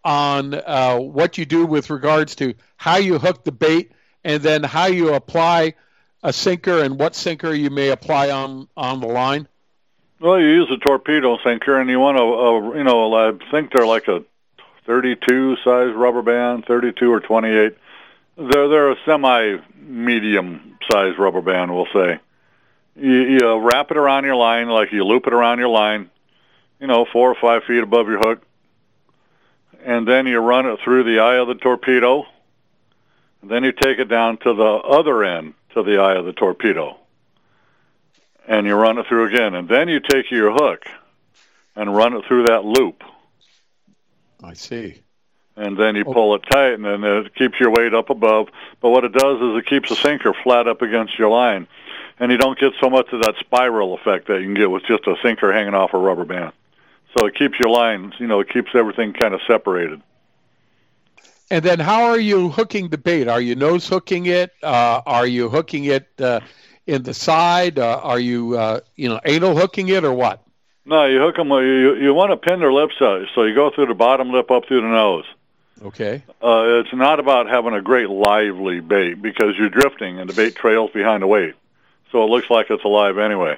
[0.05, 3.93] on uh, what you do with regards to how you hook the bait,
[4.25, 5.75] and then how you apply
[6.23, 9.49] a sinker and what sinker you may apply on on the line?
[10.21, 13.87] Well, you use a torpedo sinker, and you want a, you know, I think they're
[13.87, 14.25] like a
[14.85, 17.77] 32 size rubber band, 32 or 28.
[18.37, 22.19] They're they're a semi medium size rubber band, we'll say.
[22.97, 26.11] You, you wrap it around your line, like you loop it around your line,
[26.81, 28.43] you know, four or five feet above your hook,
[29.85, 32.25] and then you run it through the eye of the torpedo.
[33.41, 36.33] And then you take it down to the other end, to the eye of the
[36.33, 36.99] torpedo
[38.49, 40.87] and you run it through again, and then you take your hook
[41.77, 43.05] and run it through that loop,
[44.43, 45.03] I see.
[45.55, 46.13] and then you oh.
[46.13, 48.49] pull it tight, and then it keeps your weight up above.
[48.81, 51.69] But what it does is it keeps the sinker flat up against your line,
[52.19, 54.85] and you don't get so much of that spiral effect that you can get with
[54.85, 56.53] just a sinker hanging off a rubber band.
[57.17, 60.01] So it keeps your lines, you know, it keeps everything kind of separated.
[61.51, 63.27] And then how are you hooking the bait?
[63.29, 64.53] Are you nose hooking it?
[64.63, 66.41] Uh, are you hooking it uh,
[66.87, 67.79] in the side?
[67.79, 70.43] Uh, are you uh, you know anal hooking it or what?
[70.85, 71.49] No, you hook them.
[71.51, 74.51] You you want to pin their lips out, so you go through the bottom lip
[74.51, 75.25] up through the nose.
[75.83, 76.23] Okay.
[76.43, 80.55] Uh, it's not about having a great lively bait because you're drifting and the bait
[80.55, 81.55] trails behind the weight,
[82.11, 83.57] so it looks like it's alive anyway.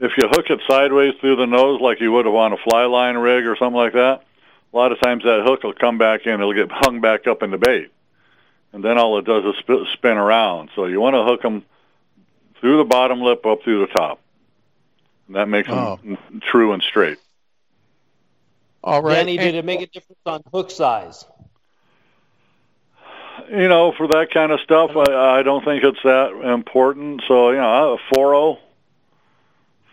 [0.00, 2.86] If you hook it sideways through the nose like you would have on a fly
[2.86, 4.22] line rig or something like that,
[4.72, 7.42] a lot of times that hook will come back in, it'll get hung back up
[7.42, 7.90] in the bait,
[8.72, 10.70] and then all it does is sp- spin around.
[10.74, 11.64] So you want to hook them
[12.60, 14.20] through the bottom lip up through the top.
[15.26, 16.16] And that makes them oh.
[16.40, 17.18] true and straight.
[18.82, 19.14] All right.
[19.14, 21.24] Danny, And- did it make a difference on hook size?
[23.48, 27.22] you know, for that kind of stuff, I, I don't think it's that important.
[27.26, 28.58] So, you know, uh, a 4.0,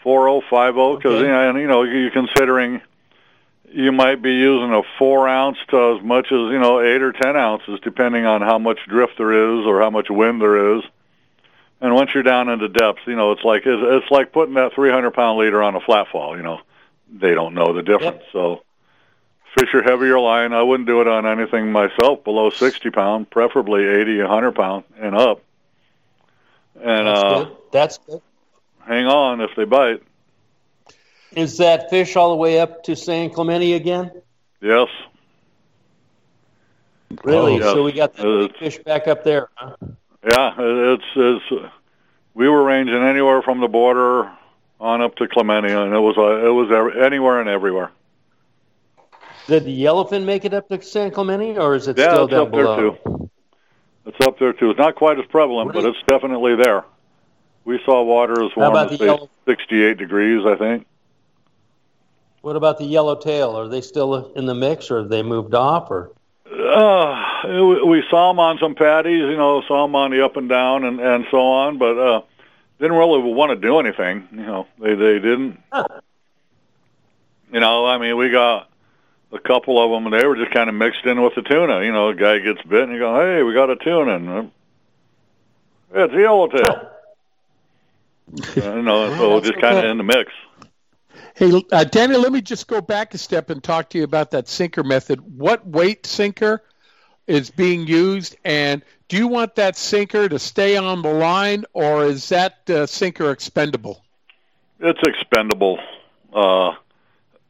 [0.04, 1.26] four oh five oh because Okay.
[1.26, 2.82] you know, and, you know you're considering
[3.70, 7.12] you might be using a four ounce to as much as you know eight or
[7.12, 10.84] ten ounces depending on how much drift there is or how much wind there is.
[11.80, 14.74] And once you're down into depths, you know it's like it's, it's like putting that
[14.74, 16.38] 300 pound leader on a flat fall.
[16.38, 16.62] You know
[17.12, 18.24] they don't know the difference.
[18.32, 18.64] So
[19.58, 20.54] fish your heavier line.
[20.54, 25.16] I wouldn't do it on anything myself below 60 pound, preferably 80, 100 pound and
[25.16, 25.42] up.
[26.76, 27.58] And That's uh, good.
[27.72, 28.22] That's good.
[28.86, 30.04] hang on if they bite.
[31.38, 34.12] Is that fish all the way up to San Clemente again?
[34.60, 34.88] Yes.
[37.24, 37.54] Really?
[37.54, 37.64] Oh, yes.
[37.74, 39.50] So we got the Uh, fish back up there.
[39.54, 39.76] Huh?
[40.28, 41.72] Yeah, it's it's.
[42.34, 44.32] We were ranging anywhere from the border
[44.80, 47.92] on up to Clemente, and it was uh, it was anywhere and everywhere.
[49.46, 52.32] Did the yellowfin make it up to San Clemente, or is it yeah, still it's
[52.32, 52.76] down up below?
[52.76, 53.30] there too.
[54.08, 54.72] It's up there too.
[54.72, 56.84] It's not quite as prevalent, but it's definitely there.
[57.64, 60.88] We saw water as warm as the say, yellow- 68 degrees, I think.
[62.48, 63.60] What about the yellowtail?
[63.60, 65.92] Are they still in the mix, or have they moved off?
[65.92, 66.12] Or
[66.46, 70.48] Uh, we saw them on some patties, you know, saw them on the up and
[70.48, 72.22] down and and so on, but uh,
[72.80, 74.30] didn't really want to do anything.
[74.32, 75.60] You know, they they didn't.
[77.52, 78.70] You know, I mean, we got
[79.34, 81.84] a couple of them, and they were just kind of mixed in with the tuna.
[81.84, 84.30] You know, a guy gets bit, and you go, "Hey, we got a tuna," and
[84.30, 84.44] uh,
[85.96, 86.92] it's a yellowtail.
[88.56, 90.32] you know, so just kind of in the mix.
[91.38, 94.32] Hey, uh, Danny, let me just go back a step and talk to you about
[94.32, 95.20] that sinker method.
[95.38, 96.64] What weight sinker
[97.28, 102.06] is being used, and do you want that sinker to stay on the line, or
[102.06, 104.04] is that uh, sinker expendable?
[104.80, 105.78] It's expendable.
[106.34, 106.72] Uh,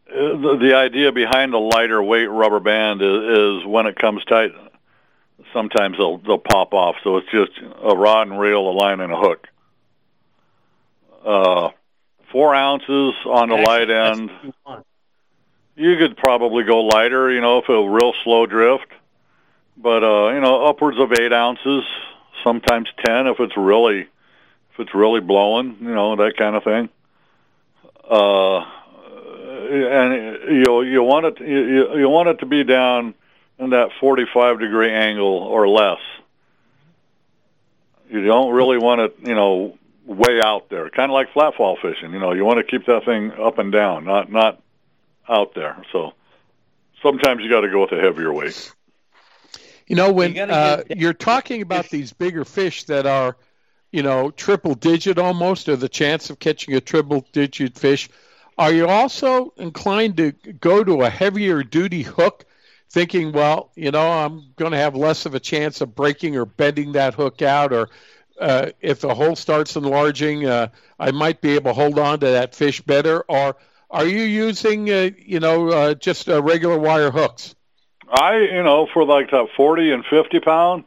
[0.10, 4.52] the, the idea behind a lighter weight rubber band is, is when it comes tight,
[5.54, 6.97] sometimes they'll they'll pop off.
[7.06, 9.47] So it's just a rod and reel, a line and a hook.
[12.32, 14.32] Four ounces on the light end.
[15.76, 18.92] You could probably go lighter, you know, if a real slow drift.
[19.78, 21.84] But uh, you know, upwards of eight ounces,
[22.44, 26.90] sometimes ten if it's really if it's really blowing, you know, that kind of thing.
[28.10, 28.66] Uh,
[29.70, 33.13] and you you want it you you want it to be down
[33.60, 36.00] in that 45 degree angle or less.
[38.10, 40.89] You don't really want it, you know, way out there.
[40.89, 43.60] Kind of like flat fall fishing, you know, you want to keep that thing up
[43.60, 44.62] and down, not not
[45.30, 45.84] out there.
[45.91, 46.13] So
[47.02, 48.72] sometimes you got to go with a heavier weight.
[49.88, 53.38] You know, when you gotta, uh, you're talking about these bigger fish that are,
[53.91, 58.10] you know, triple digit almost, or the chance of catching a triple digit fish,
[58.58, 62.46] are you also inclined to go to a heavier duty hook,
[62.89, 66.46] thinking, well, you know, I'm going to have less of a chance of breaking or
[66.46, 67.89] bending that hook out, or
[68.39, 70.67] uh, if the hole starts enlarging, uh,
[71.00, 73.56] I might be able to hold on to that fish better, or
[73.89, 77.56] are you using, uh, you know, uh, just uh, regular wire hooks?
[78.10, 80.84] I, you know, for like that 40 and 50 pound,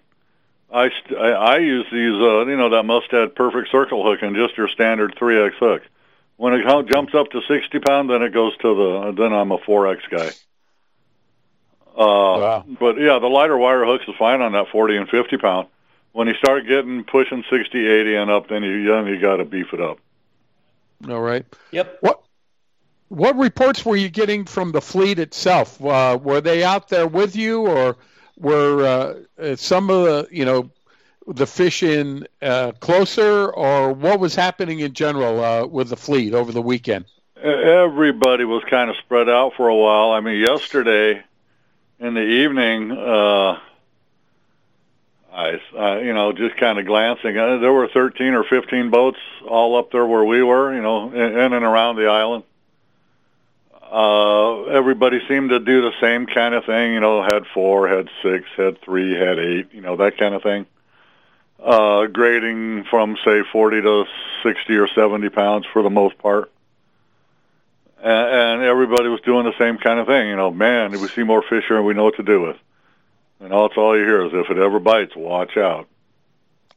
[0.72, 4.36] I, st- I, I use these, uh, you know, that Mustad Perfect Circle hook and
[4.36, 5.82] just your standard 3X hook.
[6.36, 9.58] When it jumps up to 60 pound, then it goes to the, then I'm a
[9.58, 10.30] 4X guy.
[11.94, 15.68] Uh, But yeah, the lighter wire hooks is fine on that 40 and 50 pound.
[16.12, 19.44] When you start getting pushing 60, 80 and up, then you, then you got to
[19.44, 19.99] beef it up.
[21.09, 21.46] All right.
[21.70, 21.99] Yep.
[22.01, 22.23] What
[23.09, 25.85] what reports were you getting from the fleet itself?
[25.85, 27.96] Uh, were they out there with you, or
[28.38, 30.70] were uh, uh, some of the you know
[31.27, 36.35] the fish in uh, closer, or what was happening in general uh, with the fleet
[36.35, 37.05] over the weekend?
[37.37, 40.12] Everybody was kind of spread out for a while.
[40.12, 41.23] I mean, yesterday
[41.99, 42.90] in the evening,
[45.32, 48.90] uh, I, I, you know, just kind of glancing, uh, there were 13 or 15
[48.90, 52.44] boats all up there where we were, you know, in, in and around the island.
[53.82, 58.08] Uh, everybody seemed to do the same kind of thing, you know, had four, had
[58.22, 60.66] six, had three, had eight, you know, that kind of thing.
[61.58, 64.04] Uh, grading from say 40 to
[64.42, 66.50] 60 or 70 pounds for the most part
[68.02, 70.28] and, and everybody was doing the same kind of thing.
[70.28, 72.56] You know, man, we see more fish here, and we know what to do with.
[73.40, 75.88] And that's all you hear is if it ever bites, watch out.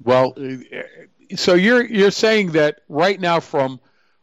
[0.03, 0.35] Well,
[1.35, 3.79] so you're you're saying that right now, from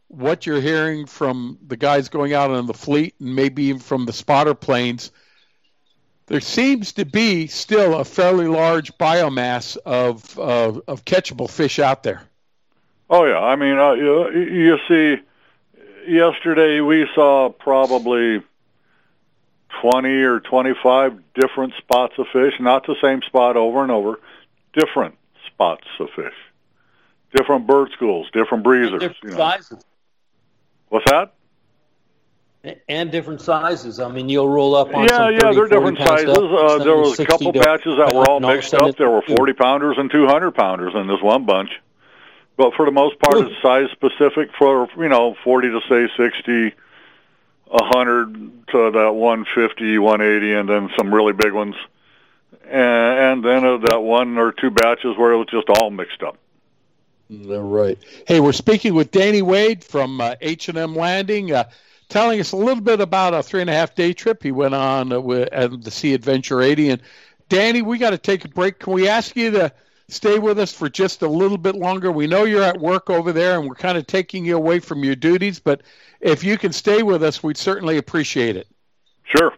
[0.07, 4.05] what you're hearing from the guys going out on the fleet, and maybe even from
[4.05, 5.11] the spotter planes,
[6.27, 12.03] there seems to be still a fairly large biomass of uh, of catchable fish out
[12.03, 12.23] there.
[13.09, 15.21] Oh yeah, I mean, uh, you, you see,
[16.07, 18.41] yesterday we saw probably
[19.81, 24.19] twenty or twenty-five different spots of fish, not the same spot over and over,
[24.73, 25.15] different
[25.47, 26.33] spots of fish,
[27.33, 28.99] different bird schools, different breezers.
[28.99, 29.37] different you know.
[29.37, 29.83] sizes.
[30.89, 31.33] What's that?
[32.87, 33.99] And different sizes.
[33.99, 35.39] I mean, you'll roll up on yeah, some yeah.
[35.39, 36.37] 30, They're different sizes.
[36.37, 38.95] Uh, there was a couple batches that were all mixed up.
[38.97, 41.71] There were 40 pounders and 200 pounders in this one bunch.
[42.57, 46.75] But for the most part, it's size specific for you know 40 to say 60,
[47.71, 51.75] 100 to that 150, 180, and then some really big ones,
[52.65, 56.21] and, and then uh, that one or two batches where it was just all mixed
[56.21, 56.37] up.
[57.31, 57.97] All right.
[58.27, 61.69] Hey, we're speaking with Danny Wade from uh, H&M Landing, uh,
[62.09, 64.75] telling us a little bit about a three and a half day trip he went
[64.75, 66.89] on uh, with uh, the Sea Adventure 80.
[66.89, 67.01] And
[67.47, 68.79] Danny, we got to take a break.
[68.79, 69.71] Can we ask you to
[70.11, 72.11] stay with us for just a little bit longer?
[72.11, 75.03] We know you're at work over there, and we're kind of taking you away from
[75.03, 75.59] your duties.
[75.59, 75.81] But
[76.19, 78.67] if you can stay with us, we'd certainly appreciate it.
[79.23, 79.53] Sure.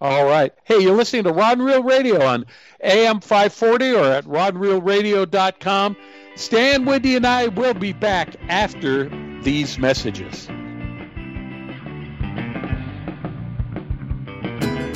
[0.00, 0.52] All right.
[0.64, 2.44] Hey, you're listening to Rod and Reel Radio on
[2.82, 5.96] AM 540 or at rodandreelradio.com.
[6.34, 9.08] Stan, Wendy, and I will be back after
[9.42, 10.48] these messages.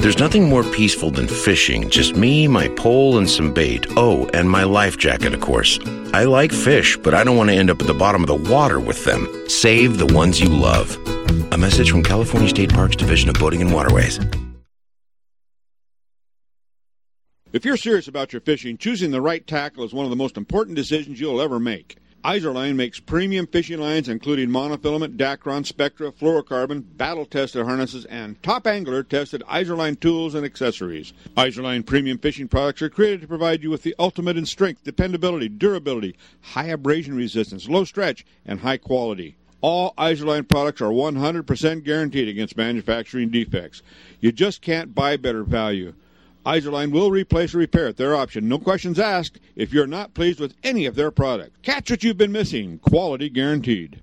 [0.01, 1.90] There's nothing more peaceful than fishing.
[1.90, 3.86] Just me, my pole, and some bait.
[3.98, 5.78] Oh, and my life jacket, of course.
[6.14, 8.51] I like fish, but I don't want to end up at the bottom of the
[8.51, 9.28] water with them.
[9.46, 10.96] Save the ones you love.
[11.53, 14.18] A message from California State Parks Division of Boating and Waterways.
[17.53, 20.38] If you're serious about your fishing, choosing the right tackle is one of the most
[20.38, 21.98] important decisions you'll ever make.
[22.24, 29.02] Izorline makes premium fishing lines including monofilament, Dacron, Spectra, fluorocarbon, battle-tested harnesses, and top angler
[29.02, 31.14] tested Izorline tools and accessories.
[31.38, 35.48] Izorline premium fishing products are created to provide you with the ultimate in strength, dependability,
[35.48, 39.36] durability, high abrasion resistance, low stretch, and high quality.
[39.62, 43.82] All Izorline products are 100% guaranteed against manufacturing defects.
[44.20, 45.94] You just can't buy better value.
[46.47, 48.49] Izorline will replace or repair at their option.
[48.49, 51.59] No questions asked if you're not pleased with any of their products.
[51.62, 52.78] Catch what you've been missing.
[52.78, 54.03] Quality guaranteed.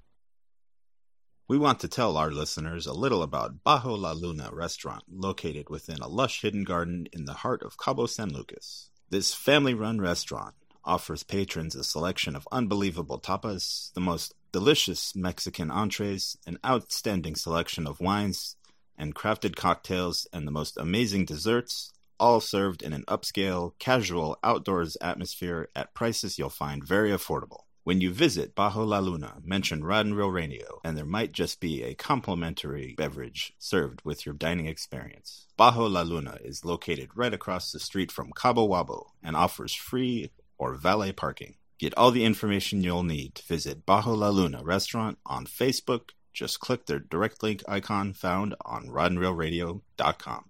[1.48, 6.00] We want to tell our listeners a little about Bajo La Luna restaurant located within
[6.00, 8.90] a lush hidden garden in the heart of Cabo San Lucas.
[9.10, 15.72] This family run restaurant offers patrons a selection of unbelievable tapas, the most delicious Mexican
[15.72, 18.58] entrees, an outstanding selection of wines
[18.98, 24.98] and crafted cocktails, and the most amazing desserts, all served in an upscale, casual, outdoors
[25.02, 27.62] atmosphere at prices you'll find very affordable.
[27.88, 31.62] When you visit Bajo La Luna, mention Rod and Reel Radio, and there might just
[31.62, 35.48] be a complimentary beverage served with your dining experience.
[35.58, 40.32] Bajo La Luna is located right across the street from Cabo Wabo and offers free
[40.58, 41.56] or valet parking.
[41.80, 46.10] Get all the information you'll need to visit Bajo La Luna restaurant on Facebook.
[46.34, 50.50] Just click their direct link icon found on rodandreelradio.com.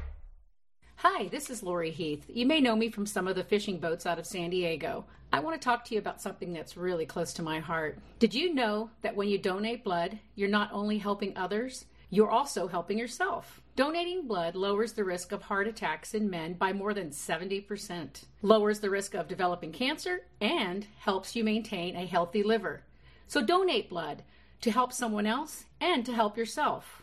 [1.03, 2.25] Hi, this is Lori Heath.
[2.27, 5.03] You may know me from some of the fishing boats out of San Diego.
[5.33, 7.97] I want to talk to you about something that's really close to my heart.
[8.19, 12.67] Did you know that when you donate blood, you're not only helping others, you're also
[12.67, 13.61] helping yourself?
[13.75, 18.79] Donating blood lowers the risk of heart attacks in men by more than 70%, lowers
[18.79, 22.83] the risk of developing cancer, and helps you maintain a healthy liver.
[23.25, 24.21] So donate blood
[24.61, 27.01] to help someone else and to help yourself.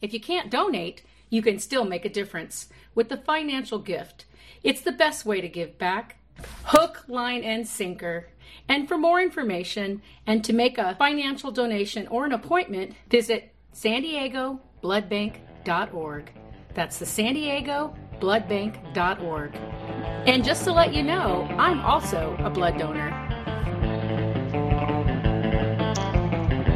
[0.00, 4.26] If you can't donate, you can still make a difference with the financial gift.
[4.62, 6.16] It's the best way to give back.
[6.64, 8.28] Hook, line, and sinker.
[8.68, 14.02] And for more information and to make a financial donation or an appointment, visit san
[14.02, 16.30] diego bloodbank.org.
[16.74, 19.54] That's the San Diego bloodbank.org.
[20.26, 23.19] And just to let you know, I'm also a blood donor.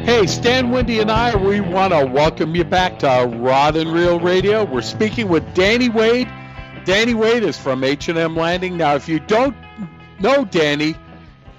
[0.04, 4.20] Hey, Stan, Wendy, and I, we want to welcome you back to Rod and Reel
[4.20, 4.62] Radio.
[4.62, 6.28] We're speaking with Danny Wade.
[6.84, 8.76] Danny Wade is from H&M Landing.
[8.76, 9.56] Now, if you don't
[10.20, 10.94] know Danny,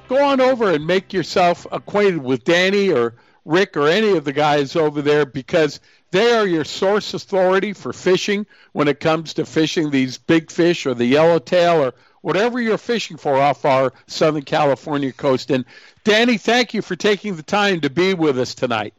[0.08, 3.16] go on over and make yourself acquainted with Danny or
[3.46, 5.80] Rick or any of the guys over there because
[6.12, 10.86] they are your source authority for fishing when it comes to fishing these big fish
[10.86, 11.96] or the yellowtail or
[12.26, 15.52] whatever you're fishing for off our Southern California coast.
[15.52, 15.64] And
[16.04, 18.96] Danny, thank you for taking the time to be with us tonight.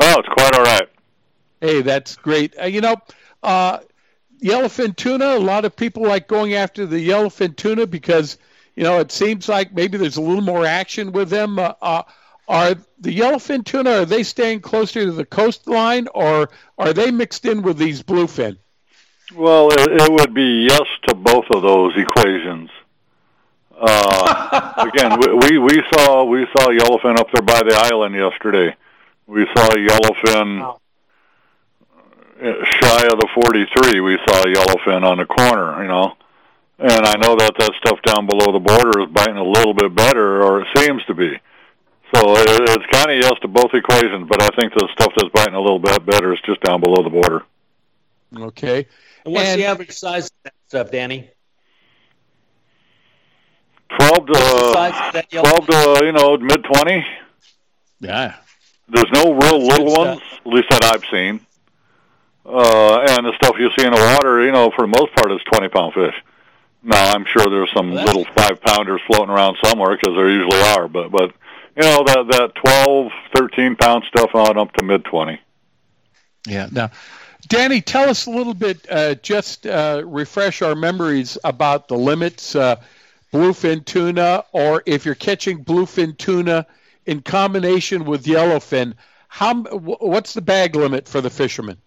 [0.00, 0.88] Oh, it's quite all right.
[1.60, 2.54] Hey, that's great.
[2.58, 2.96] Uh, you know,
[3.42, 3.80] uh,
[4.42, 8.38] yellowfin tuna, a lot of people like going after the yellowfin tuna because,
[8.76, 11.58] you know, it seems like maybe there's a little more action with them.
[11.58, 12.02] Uh, uh,
[12.48, 17.44] are the yellowfin tuna are they staying closer to the coastline or are they mixed
[17.44, 18.56] in with these bluefin?
[19.34, 22.70] Well, it, it would be yes to both of those equations.
[23.78, 28.74] Uh, again, we, we we saw we saw yellowfin up there by the island yesterday.
[29.26, 30.78] We saw a yellowfin
[32.40, 34.00] uh, shy of the 43.
[34.00, 36.16] We saw a yellowfin on the corner, you know,
[36.78, 39.94] and I know that that stuff down below the border is biting a little bit
[39.94, 41.38] better, or it seems to be.
[42.14, 45.30] So it, it's kind of yes to both equations, but I think the stuff that's
[45.34, 47.42] biting a little bit better is just down below the border.
[48.34, 48.86] Okay.
[49.24, 51.30] And what's And- the average size of that stuff, Danny?
[53.96, 57.06] Twelve to size of that yellow- twelve to you know mid twenty.
[58.00, 58.34] Yeah.
[58.88, 61.40] There's no real little good ones, at least that I've seen.
[62.46, 65.30] Uh, and the stuff you see in the water, you know, for the most part,
[65.32, 66.14] is twenty pound fish.
[66.82, 70.60] Now, I'm sure there's some Well, little five pounders floating around somewhere because there usually
[70.60, 71.32] are, but but
[71.76, 75.40] you know that that twelve, thirteen pound stuff on up to mid twenty.
[76.46, 76.68] Yeah.
[76.70, 76.90] Now,
[77.46, 78.86] Danny, tell us a little bit.
[78.90, 82.76] Uh, just uh, refresh our memories about the limits, uh,
[83.32, 86.66] bluefin tuna, or if you're catching bluefin tuna
[87.06, 88.94] in combination with yellowfin.
[89.28, 89.50] How?
[89.50, 91.78] m- What's the bag limit for the fishermen?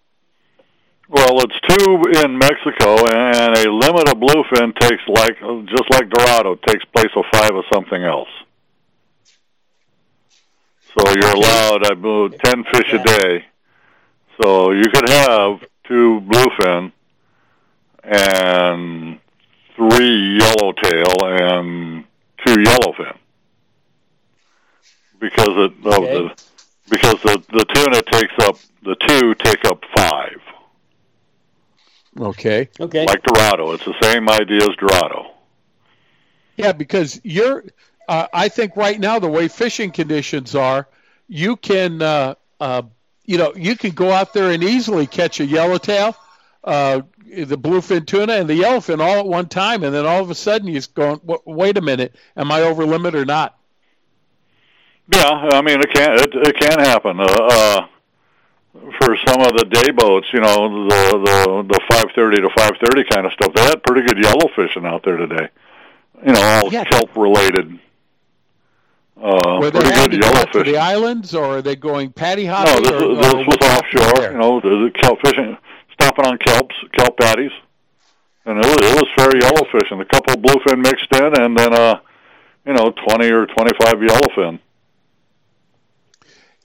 [1.09, 5.37] Well, it's two in Mexico, and a limit of bluefin takes like
[5.67, 8.29] just like Dorado takes place of five of something else.
[10.97, 13.45] So you're allowed, I believe, ten fish a day.
[14.41, 16.91] So you could have two bluefin
[18.03, 19.19] and
[19.75, 22.03] three yellowtail and
[22.45, 23.17] two yellowfin
[25.19, 26.35] because it of the
[26.89, 30.41] because the the tuna takes up the two take up five
[32.19, 32.69] Okay.
[32.79, 33.05] Okay.
[33.05, 33.71] like Dorado.
[33.71, 35.31] It's the same idea as Dorado.
[36.57, 37.63] Yeah, because you're.
[38.07, 40.87] Uh, I think right now the way fishing conditions are,
[41.29, 42.81] you can, uh, uh,
[43.25, 46.15] you know, you can go out there and easily catch a yellowtail,
[46.63, 50.29] uh, the bluefin tuna, and the yellowfin all at one time, and then all of
[50.29, 53.57] a sudden you're going, "Wa- wait a minute, am I over limit or not?
[55.13, 57.19] Yeah, I mean it can it, it can happen.
[57.19, 57.87] Uh, uh,
[58.99, 62.71] for some of the day boats, you know, the the the five thirty to five
[62.83, 63.53] thirty kind of stuff.
[63.53, 65.49] They had pretty good yellow fishing out there today.
[66.25, 66.85] You know, all Yeah.
[66.85, 67.79] kelp related.
[69.21, 72.55] Uh, Were they pretty good heading to the islands, or are they going paddy No,
[72.55, 72.83] hopping?
[72.83, 74.13] this, or, was- or this was offshore.
[74.15, 74.31] there?
[74.31, 75.57] You know, the, the kelp fishing,
[75.93, 77.51] stopping on kelps, kelp patties,
[78.45, 81.55] and it was, it was fair yellowfish, and A couple of bluefin mixed in, and
[81.55, 81.99] then uh,
[82.65, 84.59] you know, twenty or twenty-five yellowfin.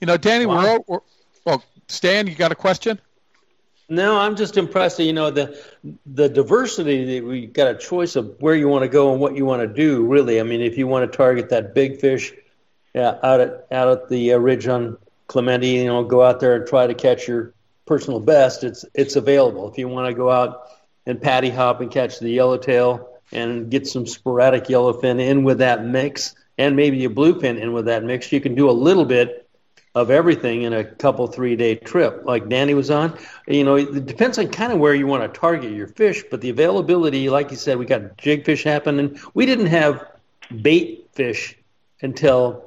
[0.01, 0.55] You know, Danny, Wow.
[0.63, 0.99] we're, all- we're.
[1.45, 2.99] Well, Stan, you got a question?
[3.89, 5.63] No, I'm just impressed that you know the
[6.07, 9.35] the diversity that we got a choice of where you want to go and what
[9.35, 10.05] you want to do.
[10.05, 12.37] Really, I mean, if you want to target that big fish yeah,
[12.97, 16.67] out at out at the uh, ridge on Clemente, you know, go out there and
[16.67, 17.53] try to catch your
[17.85, 18.63] personal best.
[18.63, 19.69] It's it's available.
[19.69, 20.69] If you want to go out
[21.05, 25.85] and patty hop and catch the yellowtail and get some sporadic yellowfin in with that
[25.85, 29.47] mix, and maybe a bluefin in with that mix, you can do a little bit
[29.95, 33.17] of everything in a couple three day trip like danny was on
[33.47, 36.39] you know it depends on kind of where you want to target your fish but
[36.39, 40.05] the availability like you said we got jigfish happening we didn't have
[40.61, 41.57] bait fish
[42.03, 42.66] until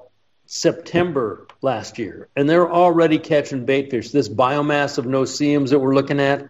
[0.52, 5.94] september last year and they're already catching bait fish this biomass of no-see-ums that we're
[5.94, 6.48] looking at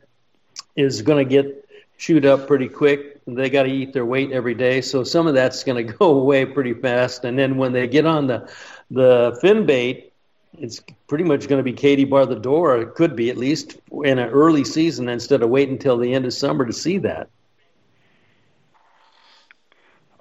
[0.75, 4.55] is going to get chewed up pretty quick they got to eat their weight every
[4.55, 7.87] day so some of that's going to go away pretty fast and then when they
[7.87, 8.51] get on the
[8.91, 10.11] the fin bait
[10.59, 12.77] it's pretty much going to be Katie bar the door.
[12.79, 16.25] It could be at least in an early season instead of waiting until the end
[16.25, 17.29] of summer to see that.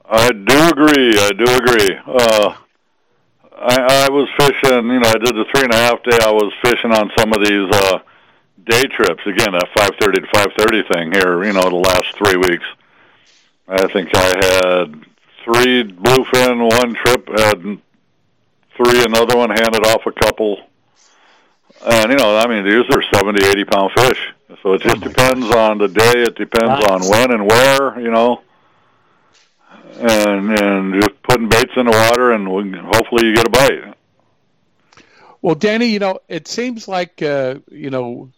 [0.05, 1.13] I do agree.
[1.17, 1.99] I do agree.
[2.05, 2.53] Uh,
[3.61, 4.87] I, I was fishing.
[4.87, 6.17] You know, I did the three and a half day.
[6.21, 7.99] I was fishing on some of these uh,
[8.63, 9.25] day trips.
[9.25, 11.43] Again, that five thirty to five thirty thing here.
[11.43, 12.65] You know, the last three weeks.
[13.67, 15.05] I think I had
[15.43, 17.27] three bluefin one trip.
[17.27, 17.61] Had
[18.77, 19.49] three another one.
[19.49, 20.61] Handed off a couple.
[21.85, 24.33] And you know, I mean, these are seventy, eighty pound fish.
[24.63, 26.23] So it just depends on the day.
[26.23, 27.99] It depends on when and where.
[27.99, 28.41] You know
[29.99, 33.95] and and putting baits in the water, and we, hopefully you get a bite.
[35.41, 38.31] Well, Danny, you know, it seems like uh, you know,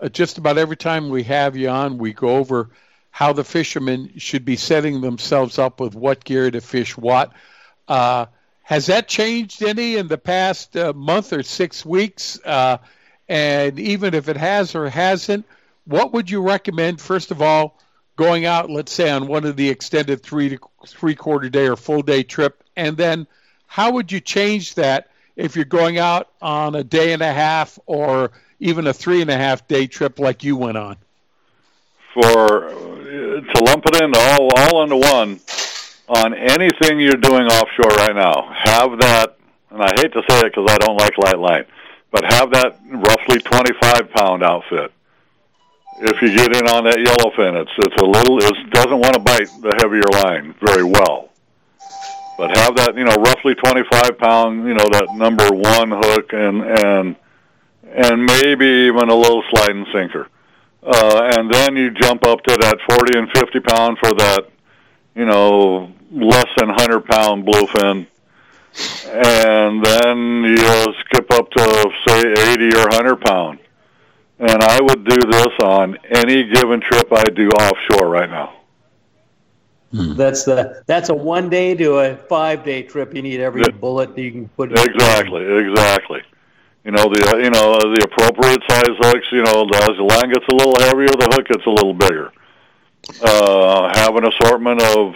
[0.00, 2.70] uh, just about every time we have you on, we go over
[3.10, 7.32] how the fishermen should be setting themselves up with what gear to fish what.
[7.86, 8.26] Uh,
[8.62, 12.40] has that changed any in the past uh, month or six weeks?
[12.44, 12.78] Uh,
[13.28, 15.44] and even if it has or hasn't,
[15.84, 17.00] what would you recommend?
[17.00, 17.78] First of all,
[18.22, 21.74] going out, let's say, on one of the extended three to three quarter day or
[21.76, 23.26] full day trip, and then
[23.66, 27.80] how would you change that if you're going out on a day and a half
[27.86, 30.96] or even a three and a half day trip like you went on?
[32.14, 32.70] For uh,
[33.40, 35.40] to lump it in all all into one
[36.08, 39.36] on anything you're doing offshore right now, have that.
[39.70, 41.64] And I hate to say it because I don't like light line,
[42.12, 44.92] but have that roughly 25 pound outfit.
[46.04, 49.20] If you get in on that yellowfin, it's it's a little it doesn't want to
[49.20, 51.30] bite the heavier line very well.
[52.36, 56.62] But have that you know roughly 25 pound you know that number one hook and
[56.62, 57.16] and
[57.94, 60.28] and maybe even a little sliding sinker.
[60.82, 64.48] Uh, and then you jump up to that 40 and 50 pound for that,
[65.14, 68.06] you know, less than 100 pound bluefin.
[69.06, 73.58] And then you skip up to, say, 80 or 100 pound.
[74.42, 78.58] And I would do this on any given trip I do offshore right now.
[79.92, 83.14] That's the that's a one day to a five day trip.
[83.14, 84.72] You need every bullet you can put.
[84.72, 84.78] in.
[84.78, 86.22] Exactly, exactly.
[86.84, 89.28] You know the uh, you know the appropriate size hooks.
[89.30, 91.94] You know the, as the line gets a little heavier, the hook gets a little
[91.94, 92.32] bigger.
[93.22, 95.14] Uh, have an assortment of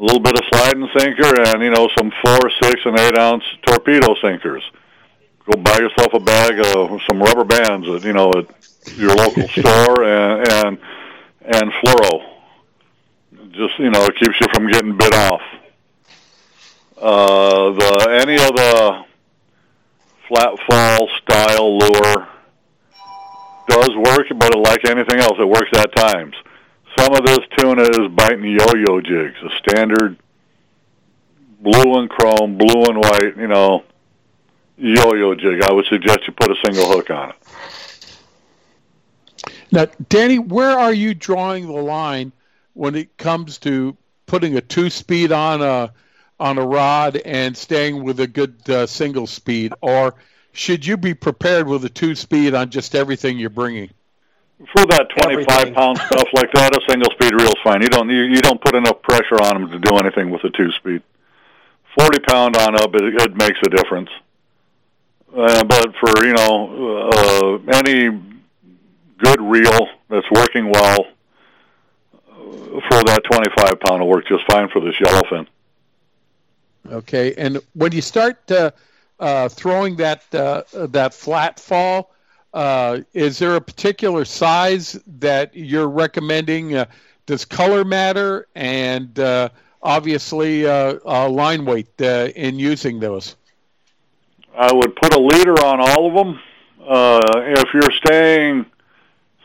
[0.00, 3.44] a little bit of sliding sinker and you know some four, six, and eight ounce
[3.62, 4.64] torpedo sinkers.
[5.50, 8.46] Go buy yourself a bag of some rubber bands at you know at
[8.98, 10.78] your local store and and
[11.42, 12.34] and fluoro.
[13.52, 15.40] Just you know, it keeps you from getting bit off.
[17.00, 19.04] Uh, the any of the
[20.28, 22.28] flat fall style lure
[23.68, 26.34] does work, but like anything else, it works at times.
[26.98, 30.18] Some of this tuna is biting yo-yo jigs, a standard
[31.60, 33.84] blue and chrome, blue and white, you know,
[34.78, 35.62] yo-yo jig.
[35.62, 37.36] I would suggest you put a single hook on it.
[39.70, 42.32] Now, Danny, where are you drawing the line
[42.72, 45.92] when it comes to putting a two-speed on a
[46.40, 50.14] on a rod and staying with a good uh, single speed, or
[50.52, 53.90] should you be prepared with a two-speed on just everything you're bringing?
[54.72, 57.82] For that 25 pound stuff like that, a single speed reel's fine.
[57.82, 60.50] You don't you, you don't put enough pressure on them to do anything with a
[60.50, 61.02] two speed.
[61.98, 64.10] 40 pound on up, it, it makes a difference.
[65.34, 68.18] Uh, but for you know uh, any
[69.18, 71.06] good reel that's working well,
[72.14, 75.46] uh, for that 25 pound will work just fine for this yellowfin.
[76.90, 78.70] Okay, and when you start uh,
[79.20, 82.14] uh, throwing that uh, that flat fall,
[82.54, 86.84] uh, is there a particular size that you're recommending?
[87.26, 88.46] Does color matter?
[88.54, 89.18] And
[89.82, 93.36] obviously, line weight in using those.
[94.58, 96.40] I would put a leader on all of them.
[96.84, 98.66] Uh, if you're staying,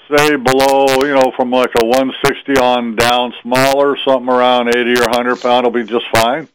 [0.09, 5.05] say, below, you know, from like a 160 on down smaller, something around 80 or
[5.05, 6.49] 100 pound will be just fine.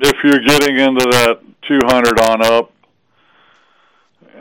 [0.00, 2.72] If you're getting into that 200 on up,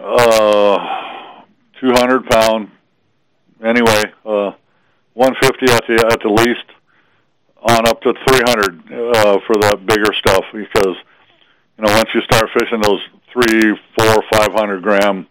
[0.01, 1.43] uh,
[1.79, 2.71] 200 pound,
[3.63, 4.53] anyway, uh,
[5.13, 6.65] 150 at the at the least,
[7.61, 10.95] on up to 300 uh, for the bigger stuff because
[11.77, 13.01] you know once you start fishing those
[13.31, 15.27] three, four, five hundred gram,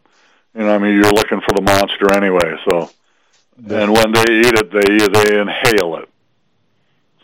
[0.55, 2.57] you know I mean you're looking for the monster anyway.
[2.69, 2.91] So,
[3.59, 6.09] and when they eat it, they they inhale it.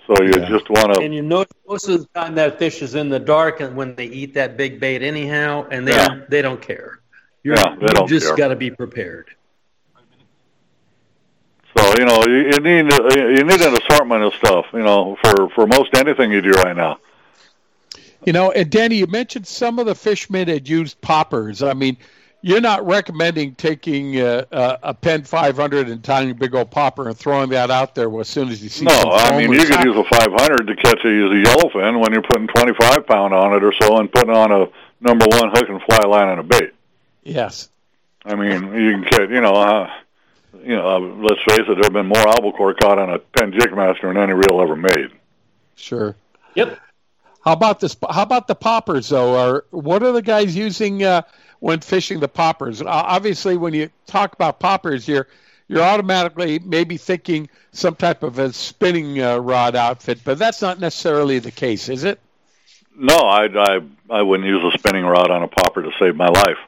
[0.06, 2.94] So you just want to And you know, most of the time that fish is
[2.96, 6.08] in the dark, and when they eat that big bait anyhow, and they Yeah.
[6.08, 6.98] don't, they don't care.
[7.44, 9.28] You're, Yeah, they you don't just got to be prepared.
[11.76, 14.66] So you know you, you need you need an assortment of stuff.
[14.72, 16.98] You know for for most anything you do right now.
[18.24, 21.62] You know, and Danny, you mentioned some of the fishermen had used poppers.
[21.62, 21.96] I mean,
[22.42, 27.08] you're not recommending taking uh, uh, a Penn 500 and tying a big old popper
[27.08, 28.84] and throwing that out there as soon as you see.
[28.84, 32.22] No, I mean you could use a 500 to catch a, a yellowfin when you're
[32.22, 34.68] putting 25 pound on it or so, and putting on a
[35.00, 36.72] number one hook and fly line and a bait.
[37.22, 37.68] Yes.
[38.24, 39.30] I mean you can catch.
[39.30, 39.90] You know, uh,
[40.62, 40.88] you know.
[40.88, 44.16] Uh, let's face it, there have been more albacore caught on a Penn Jigmaster than
[44.16, 45.10] any reel ever made.
[45.76, 46.16] Sure.
[46.54, 46.78] Yep.
[47.45, 47.97] How about this?
[48.11, 49.34] How about the poppers, though?
[49.36, 51.22] Or what are the guys using uh,
[51.61, 52.82] when fishing the poppers?
[52.82, 55.26] Uh, obviously, when you talk about poppers, you're
[55.68, 60.80] you're automatically maybe thinking some type of a spinning uh, rod outfit, but that's not
[60.80, 62.20] necessarily the case, is it?
[62.97, 63.80] No, I, I
[64.11, 66.59] I wouldn't use a spinning rod on a popper to save my life.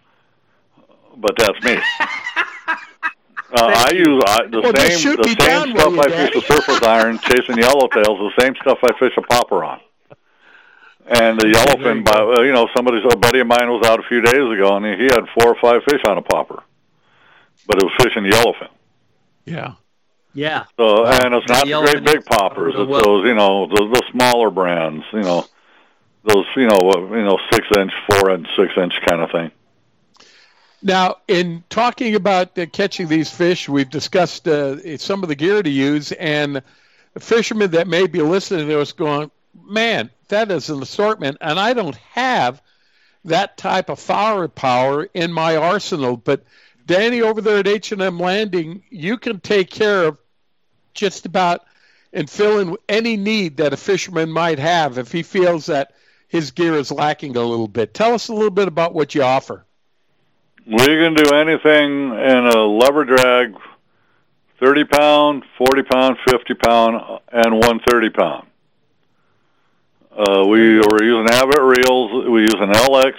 [1.17, 1.77] But that's me.
[3.55, 6.33] Uh, I use I, the Well, same the same down, stuff I Daddy?
[6.33, 8.33] fish a surface iron chasing yellowtails.
[8.35, 9.79] The same stuff I fish a popper on.
[11.07, 14.05] And the yellowfin, by, uh, you know, somebody's a buddy of mine was out a
[14.05, 16.63] few days ago, and he had four or five fish on a popper,
[17.67, 18.69] but it was fishing the yellowfin.
[19.45, 19.75] Yeah.
[20.35, 20.65] Yeah.
[20.79, 22.75] So, and it's not the great big poppers.
[22.77, 25.05] It's well- those, you know, the, the smaller brands.
[25.13, 25.45] You know,
[26.25, 26.79] those you know
[27.11, 29.51] you know six inch, four inch, six inch kind of thing.
[30.83, 35.63] Now, in talking about uh, catching these fish, we've discussed uh, some of the gear
[35.63, 36.63] to use, and
[37.19, 39.31] fishermen that may be listening to us going,
[39.65, 42.61] "Man, that is an assortment, and I don't have
[43.25, 46.43] that type of firepower in my arsenal." But
[46.85, 50.19] Danny, over there at H and M Landing, you can take care of
[50.95, 51.65] just about
[52.13, 55.93] and fill in any need that a fisherman might have if he feels that
[56.29, 57.95] his gear is lacking a little bit.
[57.95, 59.65] Tell us a little bit about what you offer.
[60.67, 63.57] We can do anything in a lever drag,
[64.61, 68.47] 30 pound, 40 pound, 50 pound, and 130 pound.
[70.15, 72.29] Uh, we were using Avet reels.
[72.29, 73.15] We use an LX,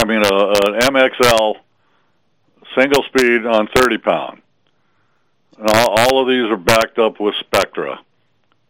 [0.00, 1.56] I mean a, a MXL
[2.74, 4.42] single speed on 30 pound.
[5.58, 8.00] And all, all of these are backed up with Spectra.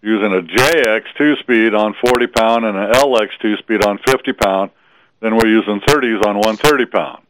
[0.03, 4.33] Using a JX two speed on 40 pound and an LX two speed on 50
[4.33, 4.70] pound,
[5.20, 7.22] then we're using 30s on 130 pound.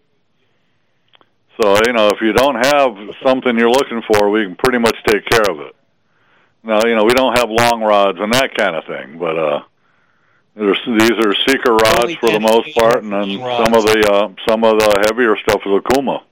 [1.60, 4.96] So, you know, if you don't have something you're looking for, we can pretty much
[5.06, 5.74] take care of it.
[6.62, 9.60] Now, you know, we don't have long rods and that kind of thing, but uh
[10.58, 14.28] there's, these are Seeker rods for the most part, and then some of the uh,
[14.48, 16.22] some of the heavier stuff is Okuma.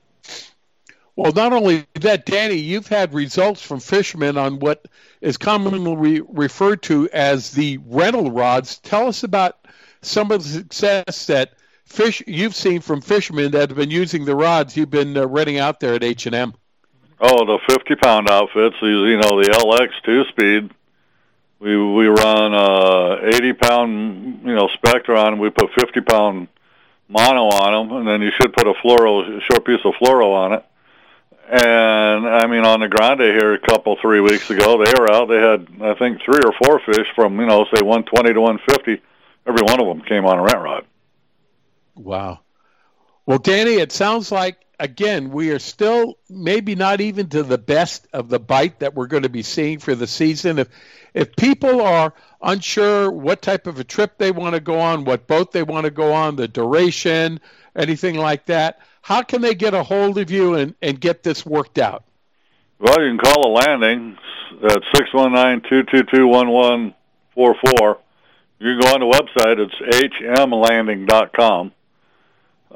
[1.15, 4.87] Well, not only that, Danny, you've had results from fishermen on what
[5.23, 8.79] is commonly re- referred to as the rental rods.
[8.79, 9.67] Tell us about
[10.03, 11.55] some of the success that
[11.87, 15.59] fish you've seen from fishermen that have been using the rods you've been uh, renting
[15.59, 16.53] out there at H and M.
[17.19, 20.71] Oh, the 50 pound outfits, you know, the LX two speed.
[21.59, 25.39] We we run uh 80 pound, you know, Spectra on.
[25.39, 26.49] We put 50 pound
[27.09, 30.35] mono on them, and then you should put a fluoro, a short piece of fluoro
[30.35, 30.65] on it.
[31.49, 35.29] And I mean, on the Grande here a couple three weeks ago, they were out.
[35.29, 39.03] They had I think three or four fish from you know say 120 to 150.
[39.47, 40.85] Every one of them came on a rent rod.
[41.95, 42.41] Wow.
[43.27, 48.07] Well, Danny, it sounds like again we are still maybe not even to the best
[48.13, 50.59] of the bite that we're going to be seeing for the season.
[50.59, 50.69] If
[51.15, 52.13] if people are
[52.43, 55.85] unsure what type of a trip they want to go on, what boat they want
[55.85, 57.41] to go on, the duration,
[57.75, 61.47] anything like that, how can they get a hold of you and, and get this
[61.47, 62.05] worked out?
[62.79, 64.19] Well, you can call a landing
[64.63, 66.95] at six one nine two two two one one
[67.35, 67.99] four four.
[68.59, 69.59] You can go on the website.
[69.59, 71.73] It's hmlanding.com.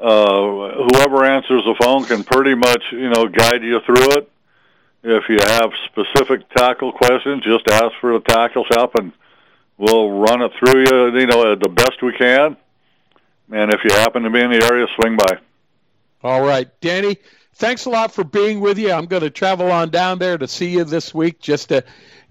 [0.01, 4.31] Uh, whoever answers the phone can pretty much, you know, guide you through it.
[5.03, 9.11] If you have specific tackle questions, just ask for the tackle shop, and
[9.77, 12.57] we'll run it through you, you know, the best we can.
[13.51, 15.37] And if you happen to be in the area, swing by.
[16.23, 17.17] All right, Danny.
[17.55, 18.91] Thanks a lot for being with you.
[18.91, 21.83] I'm going to travel on down there to see you this week just to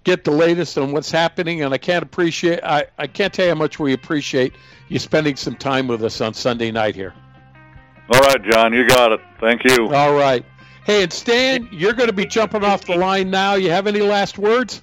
[0.03, 1.61] get the latest on what's happening.
[1.61, 4.55] And I can't appreciate I, I can't tell you how much we appreciate
[4.89, 7.13] you spending some time with us on Sunday night here.
[8.13, 9.21] All right, John, you got it.
[9.39, 9.93] Thank you.
[9.93, 10.43] All right.
[10.83, 13.53] Hey, and Stan, you're going to be jumping off the line now.
[13.53, 14.81] You have any last words?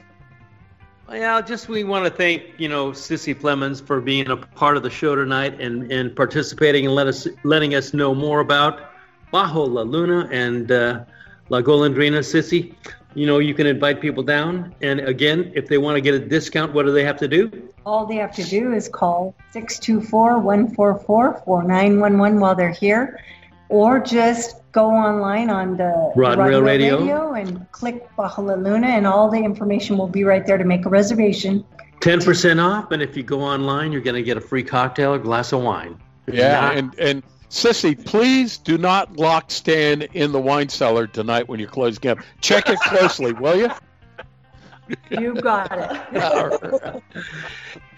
[1.11, 4.83] Yeah, just we want to thank you know Sissy Plemons for being a part of
[4.83, 8.91] the show tonight and, and participating and let us letting us know more about
[9.33, 11.05] Bajo La Luna and uh,
[11.49, 12.19] La Golondrina.
[12.19, 12.75] Sissy,
[13.15, 16.19] you know you can invite people down, and again, if they want to get a
[16.19, 17.51] discount, what do they have to do?
[17.87, 23.21] All they have to do is call 624-144-4911 while they're here,
[23.69, 27.33] or just go online on the Rod and Reel Radio.
[27.33, 30.87] and click Bajo La Luna, and all the information will be right there to make
[30.87, 31.65] a reservation.
[32.01, 35.15] Ten percent off, and if you go online, you're going to get a free cocktail
[35.15, 35.99] or glass of wine.
[36.31, 41.49] Yeah, Not- and and Sissy, please do not lock Stan in the wine cellar tonight
[41.49, 42.19] when you're closing up.
[42.41, 43.71] Check it closely, will you?
[45.11, 45.71] You got
[46.13, 47.03] it.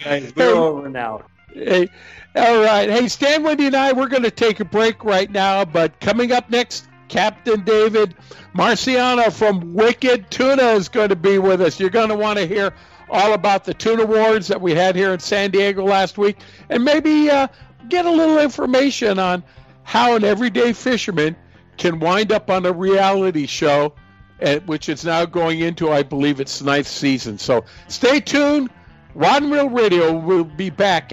[0.05, 1.25] Guys, we're over now.
[1.53, 1.89] Hey,
[2.37, 2.89] all right.
[2.89, 6.31] Hey, Stan, Wendy, and I, we're going to take a break right now, but coming
[6.31, 8.15] up next, Captain David
[8.55, 11.81] Marciano from Wicked Tuna is going to be with us.
[11.81, 12.73] You're going to want to hear
[13.11, 16.39] all about the tuna awards that we had here in San Diego last week,
[16.69, 17.49] and maybe uh,
[17.89, 19.43] get a little information on
[19.83, 21.37] how an everyday fisherman
[21.77, 23.95] can wind up on a reality show,
[24.43, 27.39] uh, which is now going into, I believe, its ninth season.
[27.39, 28.71] So stay tuned.
[29.15, 31.13] Rod and Reel Radio will be back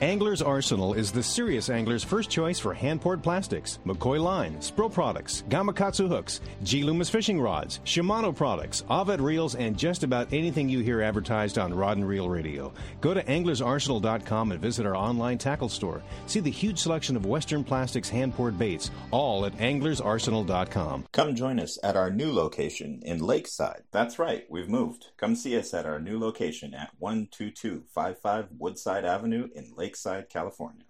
[0.00, 4.90] Angler's Arsenal is the serious angler's first choice for hand poured plastics, McCoy line, Spro
[4.90, 10.70] products, Gamakatsu hooks, G Loomis fishing rods, Shimano products, Avet reels, and just about anything
[10.70, 12.72] you hear advertised on Rod and Reel Radio.
[13.02, 16.02] Go to anglersarsenal.com and visit our online tackle store.
[16.24, 21.08] See the huge selection of Western Plastics hand poured baits, all at anglersarsenal.com.
[21.12, 23.82] Come join us at our new location in Lakeside.
[23.92, 25.08] That's right, we've moved.
[25.18, 29.89] Come see us at our new location at 12255 Woodside Avenue in Lakeside.
[29.90, 30.84] Lakeside, California.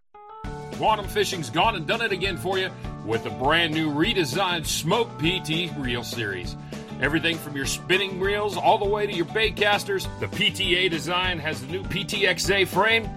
[0.74, 2.70] Quantum Fishing's gone and done it again for you
[3.06, 6.54] with the brand new redesigned Smoke PT Reel Series.
[7.00, 11.38] Everything from your spinning reels all the way to your bait casters, the PTA design
[11.38, 13.08] has the new PTXA frame,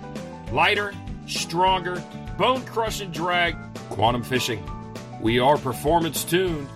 [0.54, 0.94] lighter,
[1.28, 2.02] stronger,
[2.38, 3.58] bone crushing drag.
[3.90, 4.64] Quantum Fishing.
[5.22, 6.70] We are performance tuned.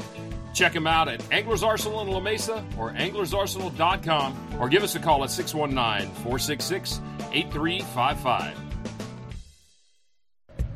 [0.53, 4.99] Check them out at Anglers Arsenal in La Mesa or anglersarsenal.com or give us a
[4.99, 6.99] call at 619 466
[7.31, 8.66] 8355.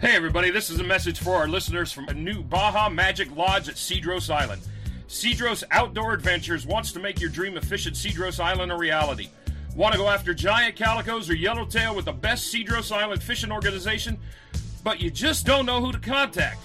[0.02, 3.70] Hey, everybody, this is a message for our listeners from a new Baja Magic Lodge
[3.70, 4.64] at Cedros Island.
[5.08, 9.30] Cedros Outdoor Adventures wants to make your dream of fish at Cedros Island a reality.
[9.76, 14.18] Want to go after giant calicos or yellowtail with the best Cedros Island fishing organization,
[14.84, 16.62] but you just don't know who to contact?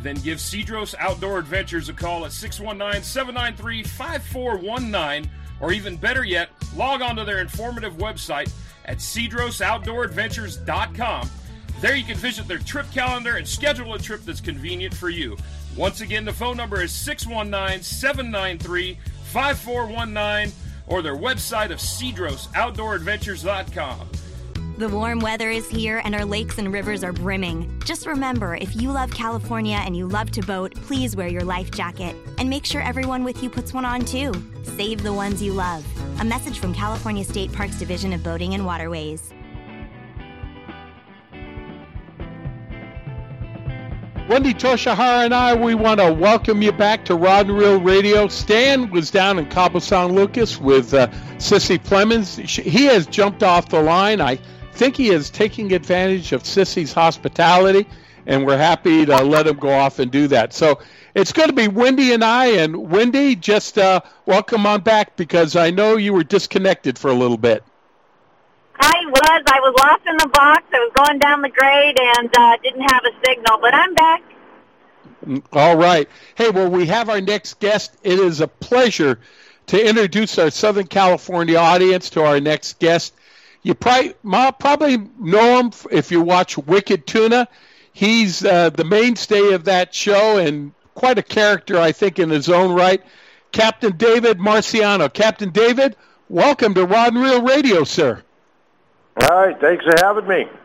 [0.00, 5.28] Then give Cedros Outdoor Adventures a call at 619 793 5419,
[5.58, 8.52] or even better yet, log on to their informative website
[8.84, 11.30] at cedrosoutdooradventures.com
[11.80, 15.36] there you can visit their trip calendar and schedule a trip that's convenient for you.
[15.76, 20.54] Once again, the phone number is 619 793 5419
[20.86, 24.08] or their website of cedrosoutdooradventures.com.
[24.78, 27.80] The warm weather is here and our lakes and rivers are brimming.
[27.86, 31.70] Just remember if you love California and you love to boat, please wear your life
[31.70, 32.14] jacket.
[32.36, 34.34] And make sure everyone with you puts one on too.
[34.64, 35.82] Save the ones you love.
[36.20, 39.32] A message from California State Parks Division of Boating and Waterways.
[44.28, 48.26] Wendy Toshihara and I, we want to welcome you back to Rod and Reel Radio.
[48.26, 51.06] Stan was down in Cabo San Lucas with uh,
[51.36, 52.36] Sissy Plemons.
[52.36, 54.20] He has jumped off the line.
[54.20, 54.40] I
[54.72, 57.86] think he is taking advantage of Sissy's hospitality,
[58.26, 60.52] and we're happy to let him go off and do that.
[60.52, 60.80] So
[61.14, 62.46] it's going to be Wendy and I.
[62.46, 67.14] And Wendy, just uh, welcome on back because I know you were disconnected for a
[67.14, 67.62] little bit.
[68.78, 69.42] I was.
[69.46, 70.64] I was lost in the box.
[70.72, 74.22] I was going down the grade and uh, didn't have a signal, but I'm back.
[75.26, 76.08] Mm, all right.
[76.34, 77.96] Hey, well, we have our next guest.
[78.02, 79.20] It is a pleasure
[79.66, 83.14] to introduce our Southern California audience to our next guest.
[83.62, 84.14] You probably,
[84.58, 87.48] probably know him if you watch Wicked Tuna.
[87.92, 92.48] He's uh, the mainstay of that show and quite a character, I think, in his
[92.48, 93.02] own right.
[93.52, 95.12] Captain David Marciano.
[95.12, 95.96] Captain David,
[96.28, 98.22] welcome to Rod and Reel Radio, sir.
[99.22, 100.48] All right, thanks for having me.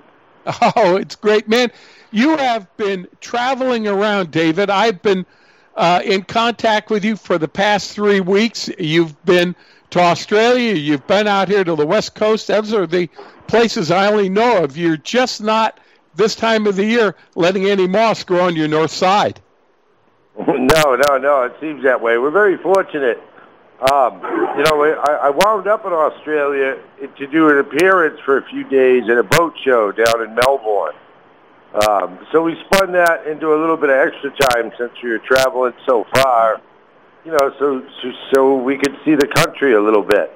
[0.75, 1.71] Oh, it's great, man.
[2.09, 4.71] You have been traveling around, David.
[4.71, 5.23] I've been
[5.75, 8.67] uh, in contact with you for the past three weeks.
[8.79, 9.55] You've been
[9.91, 10.73] to Australia.
[10.73, 12.47] You've been out here to the West Coast.
[12.47, 13.07] Those are the
[13.47, 14.75] places I only know of.
[14.75, 15.79] You're just not
[16.15, 19.39] this time of the year letting any moss grow on your north side.
[20.47, 21.43] No, no, no.
[21.43, 22.17] It seems that way.
[22.17, 23.21] We're very fortunate
[23.81, 24.21] um,
[24.57, 26.77] you know, I, I wound up in Australia
[27.17, 30.93] to do an appearance for a few days at a boat show down in Melbourne.
[31.73, 35.19] Um, so we spun that into a little bit of extra time since we were
[35.19, 36.61] traveling so far,
[37.25, 40.31] you know, so, so, so we could see the country a little bit.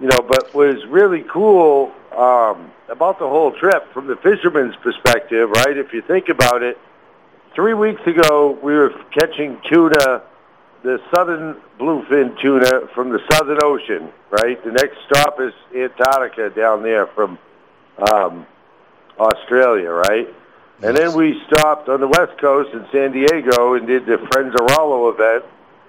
[0.00, 5.50] You know, but was really cool um, about the whole trip from the fisherman's perspective,
[5.50, 5.76] right?
[5.76, 6.78] If you think about it,
[7.54, 10.22] three weeks ago we were catching tuna
[10.82, 14.62] the southern bluefin tuna from the Southern Ocean, right?
[14.64, 17.38] The next stop is Antarctica down there from
[18.12, 18.46] um,
[19.18, 20.26] Australia, right?
[20.26, 20.88] Yes.
[20.88, 24.54] And then we stopped on the west coast in San Diego and did the Friends
[24.58, 25.44] of Rollo event,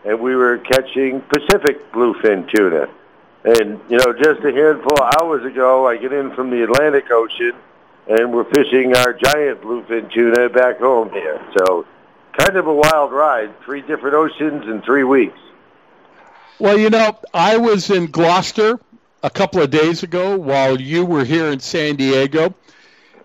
[0.06, 2.88] and we were catching Pacific bluefin tuna.
[3.46, 7.10] And, you know, just a handful of hours ago, I get in from the Atlantic
[7.12, 7.54] Ocean,
[8.08, 11.42] and we're fishing our giant bluefin tuna back home here.
[11.58, 11.86] So
[12.38, 13.52] kind of a wild ride.
[13.64, 15.38] Three different oceans in three weeks.
[16.60, 18.80] Well, you know, I was in Gloucester
[19.24, 22.54] a couple of days ago while you were here in San Diego,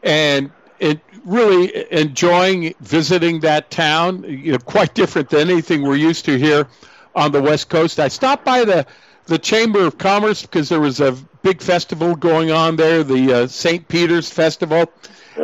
[0.03, 4.25] and it really enjoying visiting that town.
[4.25, 6.67] You know, quite different than anything we're used to here
[7.15, 8.01] on the West Coast.
[8.01, 8.87] I stopped by the
[9.27, 13.47] the Chamber of Commerce because there was a big festival going on there, the uh,
[13.47, 13.87] St.
[13.87, 14.91] Peter's Festival,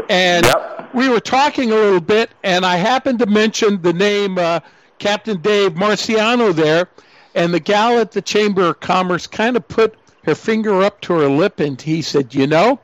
[0.09, 0.95] and Yep.
[0.95, 4.61] we were talking a little bit, and I happened to mention the name uh,
[4.99, 6.89] Captain Dave Marciano there,
[7.35, 11.15] and the gal at the Chamber of Commerce kind of put her finger up to
[11.15, 12.81] her lip, and he said, "You know,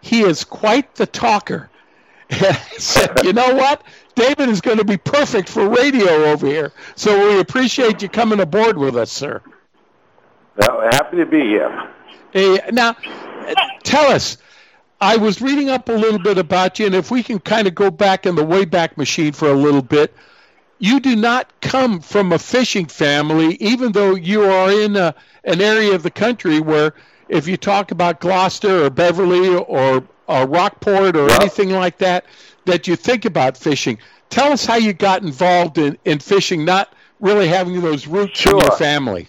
[0.00, 1.70] he is quite the talker."
[2.76, 3.82] Said, "You know what?
[4.14, 6.72] David is going to be perfect for radio over here.
[6.94, 9.40] So we appreciate you coming aboard with us, sir."
[10.56, 11.90] Well, happy to be here.
[12.32, 12.96] Hey, now,
[13.82, 14.36] tell us.
[15.00, 17.74] I was reading up a little bit about you, and if we can kind of
[17.74, 20.12] go back in the Wayback Machine for a little bit,
[20.80, 25.60] you do not come from a fishing family, even though you are in a, an
[25.60, 26.94] area of the country where,
[27.28, 32.24] if you talk about Gloucester or Beverly or, or Rockport or anything like that,
[32.64, 33.98] that you think about fishing.
[34.30, 38.58] Tell us how you got involved in, in fishing, not really having those roots in
[38.58, 39.28] your family.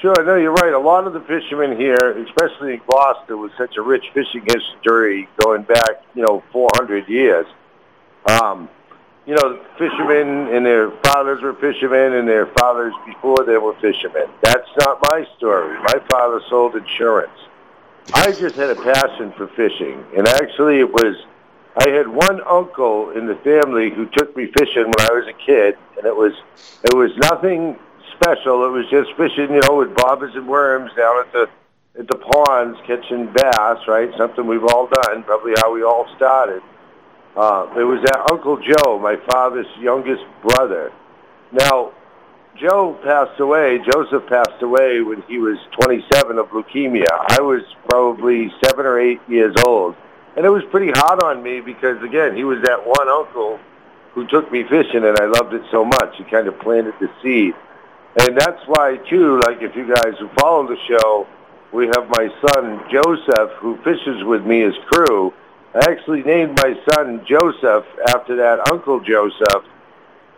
[0.00, 0.72] Sure, no, you're right.
[0.72, 5.28] A lot of the fishermen here, especially in Gloucester, with such a rich fishing history
[5.38, 7.46] going back, you know, 400 years.
[8.24, 8.68] Um,
[9.26, 14.28] you know, fishermen and their fathers were fishermen, and their fathers before they were fishermen.
[14.40, 15.76] That's not my story.
[15.80, 17.38] My father sold insurance.
[18.14, 21.16] I just had a passion for fishing, and actually, it was.
[21.76, 25.32] I had one uncle in the family who took me fishing when I was a
[25.32, 26.32] kid, and it was
[26.84, 27.76] it was nothing
[28.20, 28.64] special.
[28.66, 31.48] It was just fishing, you know, with bobbers and worms down at the
[31.98, 33.78] at the ponds, catching bass.
[33.86, 35.22] Right, something we've all done.
[35.24, 36.62] Probably how we all started.
[37.36, 40.92] Uh, it was that Uncle Joe, my father's youngest brother.
[41.52, 41.92] Now,
[42.56, 43.78] Joe passed away.
[43.78, 47.06] Joseph passed away when he was 27 of leukemia.
[47.30, 49.94] I was probably seven or eight years old,
[50.36, 53.60] and it was pretty hard on me because again, he was that one uncle
[54.14, 56.16] who took me fishing, and I loved it so much.
[56.16, 57.54] He kind of planted the seed,
[58.20, 59.40] and that's why too.
[59.46, 61.26] Like if you guys who follow the show,
[61.72, 65.32] we have my son Joseph who fishes with me as crew.
[65.74, 69.64] I actually named my son Joseph after that Uncle Joseph.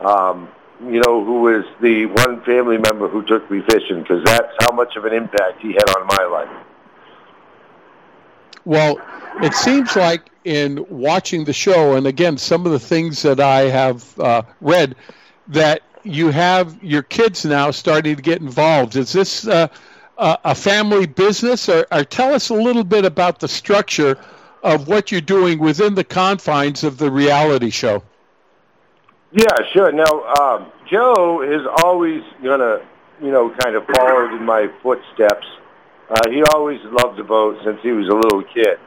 [0.01, 0.49] Um,
[0.83, 4.72] you know, who was the one family member who took me fishing because that's how
[4.72, 6.66] much of an impact he had on my life.
[8.64, 9.01] Well,
[9.43, 13.62] it seems like in watching the show, and again, some of the things that I
[13.62, 14.97] have uh, read,
[15.49, 18.96] that you have your kids now starting to get involved.
[18.96, 19.68] Is this uh,
[20.18, 24.18] a family business, or, or tell us a little bit about the structure
[24.62, 28.03] of what you're doing within the confines of the reality show?
[29.32, 29.92] Yeah, sure.
[29.92, 32.80] Now, um, Joe is always gonna,
[33.22, 35.46] you know, kind of followed in my footsteps.
[36.11, 38.78] Uh, he always loved the boat since he was a little kid.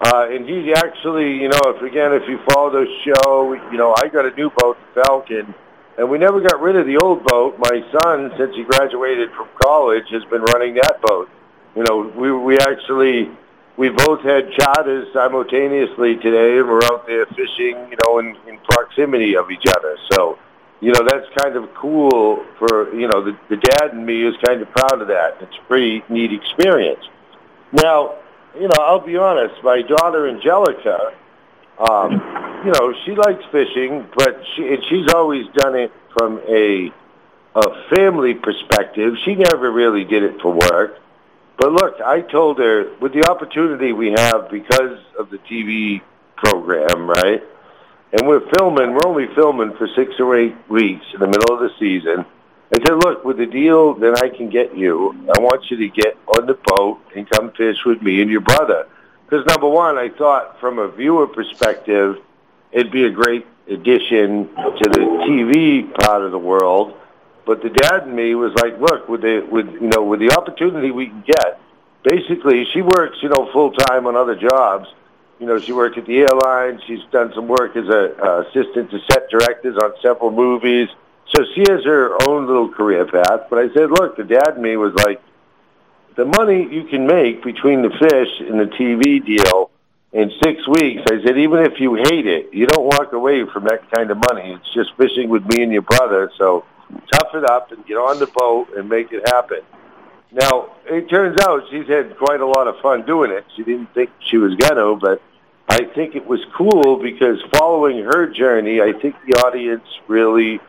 [0.00, 3.94] Uh, and he actually, you know, if again, if you follow the show, you know,
[3.98, 5.54] I got a new boat, the Falcon,
[5.98, 7.58] and we never got rid of the old boat.
[7.58, 11.28] My son, since he graduated from college, has been running that boat.
[11.76, 13.30] You know, we we actually
[13.76, 18.58] we both had charters simultaneously today, and we're out there fishing, you know, in, in
[18.58, 19.96] proximity of each other.
[20.12, 20.38] So,
[20.80, 24.34] you know, that's kind of cool for you know the, the dad and me is
[24.44, 25.38] kind of proud of that.
[25.40, 27.04] It's a pretty neat experience.
[27.72, 28.16] Now,
[28.54, 29.62] you know, I'll be honest.
[29.62, 31.14] My daughter Angelica,
[31.78, 32.12] um,
[32.64, 36.92] you know, she likes fishing, but she and she's always done it from a
[37.54, 39.14] a family perspective.
[39.24, 40.98] She never really did it for work.
[41.56, 46.02] But look, I told her with the opportunity we have because of the TV
[46.36, 47.42] program, right?
[48.12, 51.60] And we're filming, we're only filming for six or eight weeks in the middle of
[51.60, 52.24] the season.
[52.74, 55.88] I said, look, with the deal that I can get you, I want you to
[55.88, 58.88] get on the boat and come fish with me and your brother.
[59.24, 62.18] Because number one, I thought from a viewer perspective,
[62.72, 66.94] it'd be a great addition to the TV part of the world.
[67.46, 70.32] But the dad and me was like, look, with the with you know with the
[70.32, 71.60] opportunity we can get,
[72.02, 74.88] basically she works you know full time on other jobs.
[75.40, 76.80] You know, she worked at the airline.
[76.86, 80.88] She's done some work as a uh, assistant to set directors on several movies.
[81.34, 83.48] So she has her own little career path.
[83.50, 85.20] But I said, look, the dad and me was like,
[86.16, 89.70] the money you can make between the fish and the TV deal
[90.12, 91.02] in six weeks.
[91.10, 94.18] I said, even if you hate it, you don't walk away from that kind of
[94.18, 94.52] money.
[94.52, 96.30] It's just fishing with me and your brother.
[96.38, 96.64] So
[97.12, 99.60] tough it up and get on the boat and make it happen.
[100.30, 103.44] Now, it turns out she's had quite a lot of fun doing it.
[103.56, 105.22] She didn't think she was going to, but
[105.68, 110.60] I think it was cool because following her journey, I think the audience really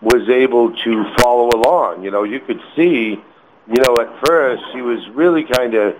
[0.00, 2.02] was able to follow along.
[2.04, 3.22] You know, you could see
[3.70, 5.96] you know, at first she was really kind of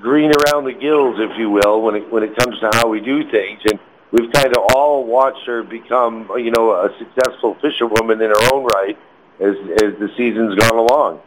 [0.00, 3.00] green around the gills, if you will, when it when it comes to how we
[3.00, 3.78] do things, and
[4.10, 8.64] we've kind of all watched her become, you know, a successful fisherwoman in her own
[8.64, 8.98] right
[9.38, 11.20] as as the season's gone along.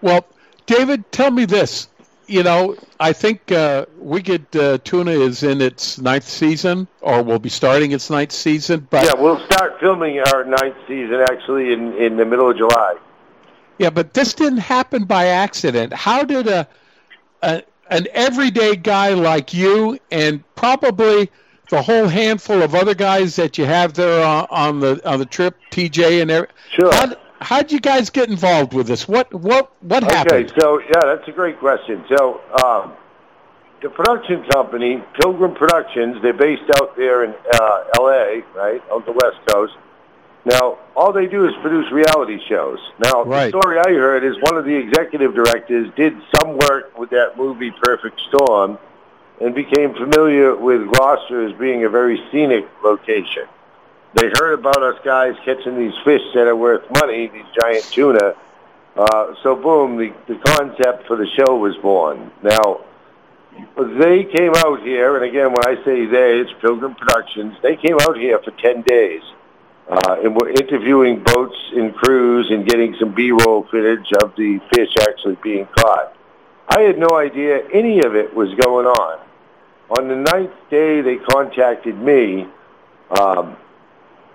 [0.00, 0.26] Well,
[0.66, 1.88] David, tell me this.
[2.26, 7.40] You know, I think uh, Wicked uh, Tuna is in its ninth season, or will
[7.40, 8.86] be starting its ninth season.
[8.88, 12.96] But yeah, we'll start filming our ninth season actually in in the middle of July.
[13.80, 15.94] Yeah, but this didn't happen by accident.
[15.94, 16.68] How did a,
[17.40, 21.30] a an everyday guy like you and probably
[21.70, 25.24] the whole handful of other guys that you have there on, on the on the
[25.24, 26.92] trip, TJ and every, sure.
[26.92, 29.08] How, how'd you guys get involved with this?
[29.08, 30.50] What what what happened?
[30.50, 32.04] Okay, so yeah, that's a great question.
[32.14, 32.92] So um,
[33.80, 39.12] the production company, Pilgrim Productions, they're based out there in uh, L.A., right, on the
[39.12, 39.72] West Coast.
[40.44, 42.78] Now, all they do is produce reality shows.
[42.98, 43.52] Now, Right.
[43.52, 47.36] the story I heard is one of the executive directors did some work with that
[47.36, 48.78] movie Perfect Storm
[49.40, 53.44] and became familiar with Gloucester as being a very scenic location.
[54.14, 58.34] They heard about us guys catching these fish that are worth money, these giant tuna.
[58.96, 62.30] Uh, so, boom, the, the concept for the show was born.
[62.42, 62.80] Now,
[63.76, 67.56] they came out here, and again, when I say they, it's Pilgrim Productions.
[67.62, 69.22] They came out here for 10 days
[69.90, 74.96] uh, and were interviewing boats and crews and getting some B-roll footage of the fish
[75.00, 76.16] actually being caught.
[76.68, 79.18] I had no idea any of it was going on.
[79.98, 82.46] On the ninth day, they contacted me,
[83.10, 83.56] um,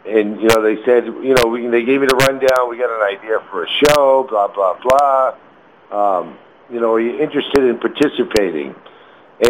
[0.06, 2.70] and you know they said, you know, we, they gave me the rundown.
[2.70, 5.36] We got an idea for a show, blah blah blah.
[5.92, 6.38] Um,
[6.70, 8.76] you know, are you interested in participating?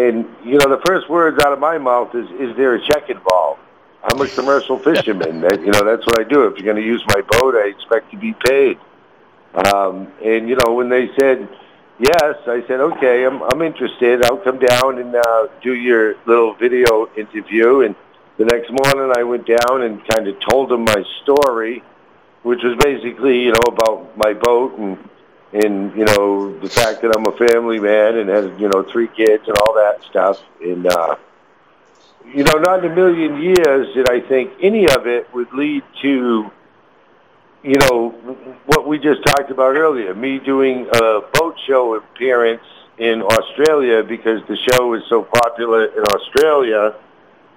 [0.00, 3.10] And you know, the first words out of my mouth is, "Is there a check
[3.10, 3.60] involved?"
[4.06, 5.40] I'm a commercial fisherman.
[5.42, 6.46] that, you know, that's what I do.
[6.46, 8.78] If you're going to use my boat, I expect to be paid.
[9.54, 11.48] Um, and you know, when they said
[11.98, 14.24] yes, I said, okay, I'm I'm interested.
[14.24, 17.80] I'll come down and uh, do your little video interview.
[17.80, 17.94] And
[18.36, 21.82] the next morning, I went down and kind of told them my story,
[22.42, 24.98] which was basically, you know, about my boat and
[25.52, 29.08] and you know the fact that I'm a family man and had you know three
[29.08, 30.42] kids and all that stuff.
[30.62, 31.16] And uh,
[32.34, 35.82] you know, not in a million years did I think any of it would lead
[36.02, 36.50] to,
[37.62, 38.10] you know,
[38.66, 42.62] what we just talked about earlier, me doing a boat show appearance
[42.98, 46.94] in Australia because the show is so popular in Australia,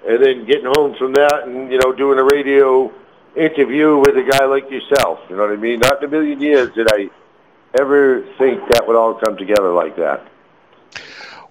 [0.07, 2.91] and then getting home from that and, you know, doing a radio
[3.35, 5.19] interview with a guy like yourself.
[5.29, 5.79] You know what I mean?
[5.79, 7.09] Not in a million years did I
[7.79, 10.27] ever think that would all come together like that.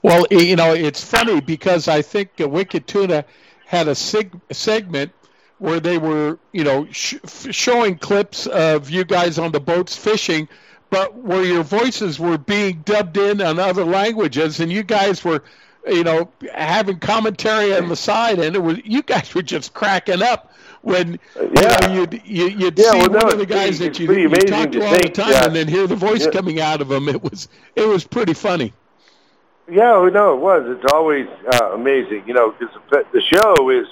[0.02, 3.24] Well, you know, it's funny because I think uh, Wicked Tuna
[3.66, 5.12] had a sig- segment
[5.58, 9.96] where they were, you know, sh- f- showing clips of you guys on the boats
[9.96, 10.48] fishing,
[10.90, 15.42] but where your voices were being dubbed in on other languages, and you guys were,
[15.86, 20.22] you know, having commentary on the side, and it was you guys were just cracking
[20.22, 21.88] up when Yeah.
[21.88, 24.10] you know, you'd you, you'd Yeah, see well, no, one of the guys that you,
[24.12, 26.30] you talked to to all the time, that- and then hear the voice Yeah.
[26.30, 27.08] coming out of them.
[27.08, 28.72] It was it was pretty funny.
[29.70, 30.64] Yeah, no, it was.
[30.66, 33.86] It's always uh, amazing, you know, because the, the show is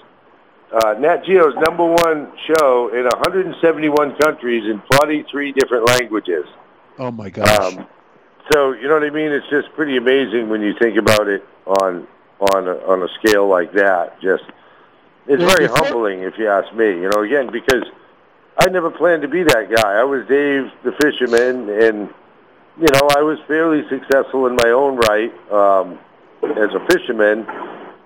[0.72, 6.46] uh, Nat Geo's number one show in 171 countries in 43 different languages.
[6.98, 7.48] Oh my gosh.
[7.60, 7.86] Um,
[8.52, 9.32] so you know what I mean?
[9.32, 12.06] It's just pretty amazing when you think about it on
[12.40, 14.20] on a, on a scale like that.
[14.20, 14.44] Just
[15.26, 16.86] it's very humbling, if you ask me.
[16.86, 17.84] You know, again because
[18.58, 20.00] I never planned to be that guy.
[20.00, 22.08] I was Dave the fisherman, and
[22.78, 25.98] you know I was fairly successful in my own right um,
[26.42, 27.46] as a fisherman.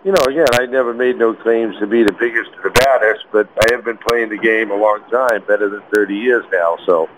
[0.04, 3.26] You know, again, I never made no claims to be the biggest or the baddest,
[3.32, 6.78] but I have been playing the game a long time, better than 30 years now.
[6.86, 7.10] So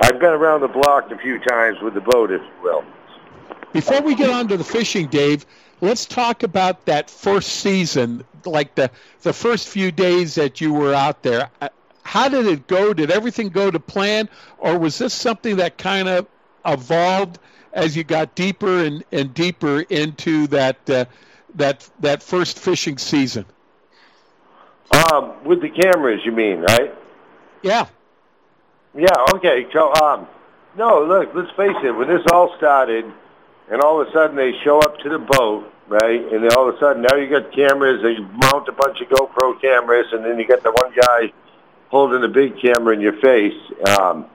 [0.00, 2.84] I've been around the block a few times with the boat, if you will.
[3.72, 5.46] Before we get on to the fishing, Dave,
[5.80, 8.90] let's talk about that first season, like the
[9.22, 11.50] the first few days that you were out there.
[11.60, 11.68] Uh,
[12.02, 12.92] How did it go?
[12.94, 14.28] Did everything go to plan,
[14.58, 16.26] or was this something that kind of
[16.66, 17.38] evolved
[17.72, 21.04] as you got deeper and, and deeper into that uh,
[21.54, 23.44] that that first fishing season?
[24.90, 26.94] Um, with the cameras, you mean, right?
[27.62, 27.86] Yeah.
[28.96, 29.08] Yeah.
[29.34, 29.66] Okay.
[29.72, 30.28] So, um,
[30.76, 31.34] no, look.
[31.34, 31.90] Let's face it.
[31.90, 33.04] When this all started,
[33.70, 36.20] and all of a sudden they show up to the boat, right?
[36.20, 38.02] And then all of a sudden now you got cameras.
[38.02, 41.32] They mount a bunch of GoPro cameras, and then you got the one guy
[41.88, 43.60] holding a big camera in your face.
[43.98, 44.26] Um,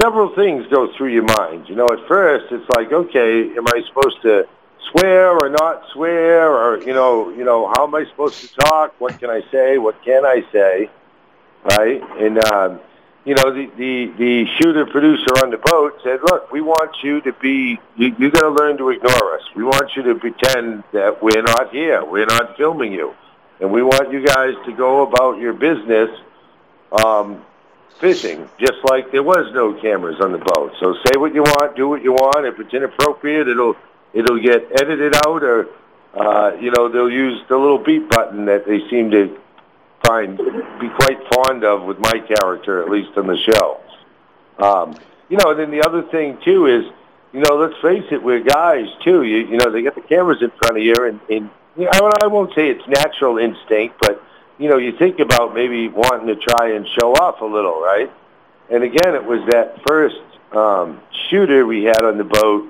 [0.00, 1.68] several things go through your mind.
[1.68, 4.48] You know, at first it's like, okay, am I supposed to
[4.90, 9.00] swear or not swear, or you know, you know, how am I supposed to talk?
[9.00, 9.78] What can I say?
[9.78, 10.90] What can I say?
[11.64, 12.02] Right?
[12.20, 12.80] And um,
[13.24, 17.22] you know, the, the, the shooter producer on the boat said, look, we want you
[17.22, 19.42] to be, you, you got to learn to ignore us.
[19.56, 22.04] We want you to pretend that we're not here.
[22.04, 23.14] We're not filming you.
[23.60, 26.10] And we want you guys to go about your business
[26.92, 27.42] um,
[28.00, 30.72] fishing, just like there was no cameras on the boat.
[30.80, 32.46] So say what you want, do what you want.
[32.46, 33.76] If it's inappropriate, it'll,
[34.12, 35.68] it'll get edited out or,
[36.14, 39.38] uh, you know, they'll use the little beep button that they seem to
[40.04, 43.80] find be quite fond of with my character, at least on the show.
[44.58, 44.96] Um,
[45.28, 46.84] you know, and then the other thing too is,
[47.32, 49.22] you know, let's face it, we're guys too.
[49.22, 52.10] You, you know, they get the cameras in front of you, and, and you know,
[52.22, 54.22] I won't say it's natural instinct, but
[54.58, 58.10] you know, you think about maybe wanting to try and show off a little, right?
[58.70, 60.16] And again, it was that first
[60.52, 62.68] um, shooter we had on the boat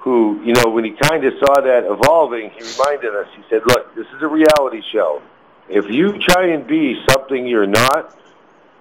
[0.00, 3.28] who, you know, when he kind of saw that evolving, he reminded us.
[3.36, 5.22] He said, "Look, this is a reality show.
[5.68, 8.18] If you try and be something you're not,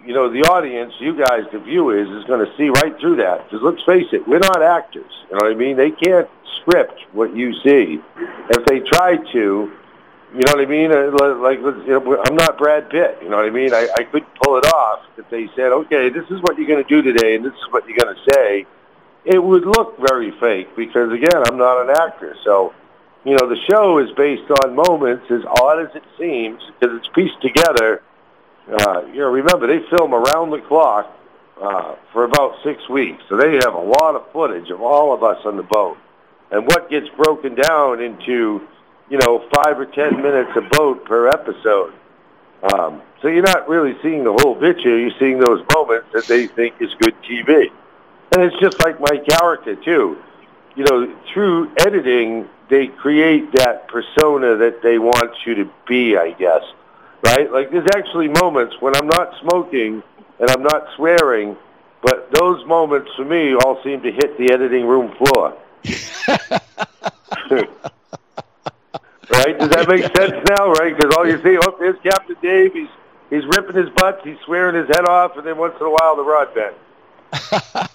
[0.06, 3.44] you know, the audience, you guys, the viewers, is going to see right through that.
[3.44, 5.12] Because let's face it, we're not actors.
[5.30, 5.78] You know what I mean?
[5.78, 6.30] They can't
[6.62, 8.02] script what you see.
[8.50, 9.72] If they tried to,
[10.34, 10.92] you know what I mean?
[10.92, 13.20] Uh, like, you know, I'm not Brad Pitt.
[13.22, 13.74] You know what I mean?
[13.74, 16.84] I, I could pull it off if they said, okay, this is what you're going
[16.84, 18.66] to do today, and this is what you're going to say.
[19.26, 22.36] It would look very fake because, again, I'm not an actor.
[22.46, 22.74] So
[23.26, 27.10] you know, the show is based on moments, as odd as it seems, because it's
[27.14, 28.02] pieced together.
[28.68, 31.14] Uh, you know, remember, they film around the clock
[31.62, 35.24] uh, for about six weeks, so they have a lot of footage of all of
[35.24, 35.98] us on the boat.
[36.52, 38.68] And what gets broken down into,
[39.10, 41.94] you know, five or ten minutes a boat per episode.
[42.62, 44.98] Um, so you're not really seeing the whole picture.
[44.98, 47.72] You're seeing those moments that they think is good TV.
[48.32, 50.22] And it's just like my character, too.
[50.76, 56.32] You know, through editing, they create that persona that they want you to be, I
[56.32, 56.64] guess.
[57.24, 57.52] Right?
[57.52, 60.02] Like there's actually moments when I'm not smoking
[60.40, 61.58] and I'm not swearing,
[62.02, 65.58] but those moments for me all seem to hit the editing room floor.
[69.32, 69.58] right?
[69.58, 70.72] Does that make sense now?
[70.72, 70.96] Right?
[70.96, 72.74] Because all you see, oh, there's Captain Dave.
[72.74, 72.90] He's
[73.30, 74.22] he's ripping his butts.
[74.24, 76.78] He's swearing his head off, and then once in a while the rod bends.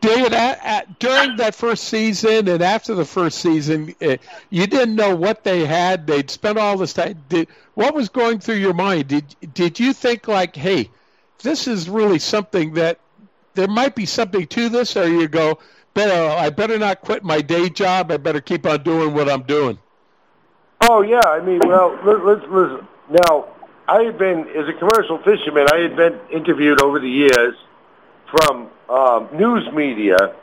[0.00, 4.16] David, at, at, during that first season and after the first season, uh,
[4.50, 6.06] you didn't know what they had.
[6.06, 7.22] They'd spent all this time.
[7.28, 9.08] Did, what was going through your mind?
[9.08, 10.90] Did did you think like, hey,
[11.42, 13.00] this is really something that
[13.54, 15.58] there might be something to this, or you go,
[15.94, 18.12] better I better not quit my day job.
[18.12, 19.78] I better keep on doing what I'm doing.
[20.86, 23.48] Oh yeah, I mean, well, let, let's, let's now.
[23.88, 25.66] I had been as a commercial fisherman.
[25.72, 27.54] I had been interviewed over the years
[28.30, 30.34] from um, news media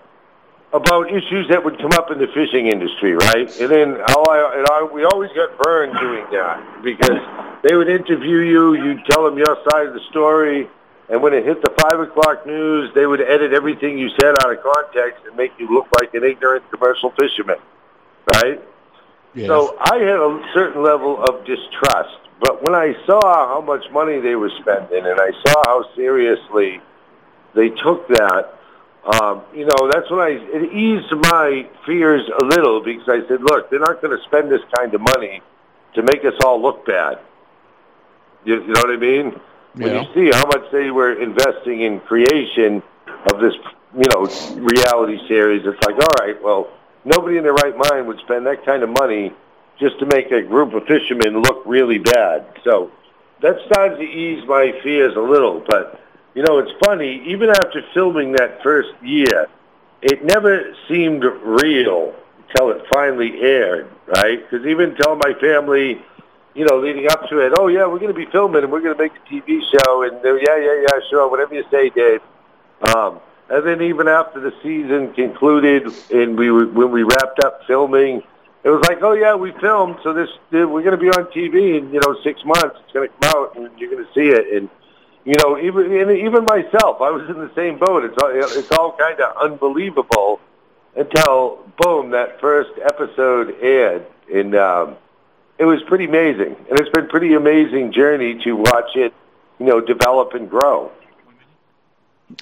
[0.73, 3.49] about issues that would come up in the fishing industry, right?
[3.59, 7.19] And then how I, and I, we always got burned doing that because
[7.63, 10.69] they would interview you, you'd tell them your side of the story,
[11.09, 14.51] and when it hit the five o'clock news, they would edit everything you said out
[14.51, 17.57] of context and make you look like an ignorant commercial fisherman,
[18.33, 18.61] right?
[19.33, 19.47] Yes.
[19.47, 24.19] So I had a certain level of distrust, but when I saw how much money
[24.19, 26.81] they were spending and I saw how seriously
[27.53, 28.57] they took that.
[29.03, 33.41] Um, you know, that's when I it eased my fears a little because I said,
[33.41, 35.41] look, they're not going to spend this kind of money
[35.95, 37.19] to make us all look bad.
[38.45, 39.39] You, you know what I mean?
[39.75, 39.85] Yeah.
[39.85, 42.83] When you see how much they were investing in creation
[43.31, 43.55] of this,
[43.95, 44.27] you know,
[44.57, 46.69] reality series, it's like, all right, well,
[47.05, 49.33] nobody in their right mind would spend that kind of money
[49.79, 52.45] just to make a group of fishermen look really bad.
[52.63, 52.91] So
[53.41, 55.99] that started to ease my fears a little, but
[56.33, 59.47] you know, it's funny, even after filming that first year,
[60.01, 62.15] it never seemed real
[62.47, 64.39] until it finally aired, right?
[64.41, 66.01] Because even tell my family,
[66.53, 68.81] you know, leading up to it, oh, yeah, we're going to be filming and we're
[68.81, 70.03] going to make a TV show.
[70.03, 72.21] And yeah, yeah, yeah, sure, whatever you say, Dave.
[72.95, 73.19] Um,
[73.51, 78.23] and then even after the season concluded and we were, when we wrapped up filming,
[78.63, 81.77] it was like, oh yeah, we filmed, so this we're going to be on TV
[81.77, 82.77] in you know six months.
[82.83, 84.55] It's going to come out and you're going to see it.
[84.55, 84.69] And
[85.25, 88.05] you know, even even myself, I was in the same boat.
[88.05, 90.39] It's all, it's all kind of unbelievable
[90.95, 94.95] until boom, that first episode aired, and um,
[95.57, 96.55] it was pretty amazing.
[96.69, 99.13] And it's been pretty amazing journey to watch it,
[99.59, 100.91] you know, develop and grow.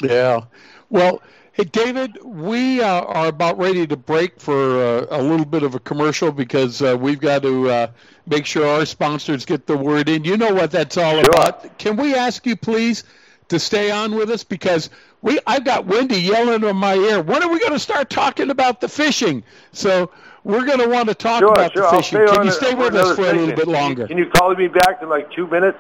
[0.02, 0.42] Yeah,
[0.90, 1.22] well,
[1.60, 5.76] Hey, David, we uh, are about ready to break for uh, a little bit of
[5.76, 7.88] a commercial because uh, we've got to uh,
[8.28, 10.24] make sure our sponsors get the word in.
[10.24, 11.20] You know what that's all sure.
[11.20, 11.78] about.
[11.78, 13.04] Can we ask you, please,
[13.50, 14.90] to stay on with us because
[15.22, 17.22] we I've got Wendy yelling in my ear.
[17.22, 19.44] When are we going to start talking about the fishing?
[19.74, 20.12] So
[20.46, 21.92] we're going to want to talk sure, about sure.
[21.92, 22.26] the fishing.
[22.26, 24.08] Can you stay with us for a little bit longer?
[24.08, 25.78] Can you, can you call me back in like two minutes?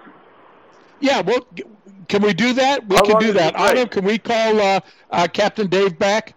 [0.99, 1.47] Yeah, well,
[2.09, 2.85] can we do that?
[2.87, 3.55] We How can do that.
[3.55, 4.79] Otto, can we call uh,
[5.11, 6.33] uh, Captain Dave back?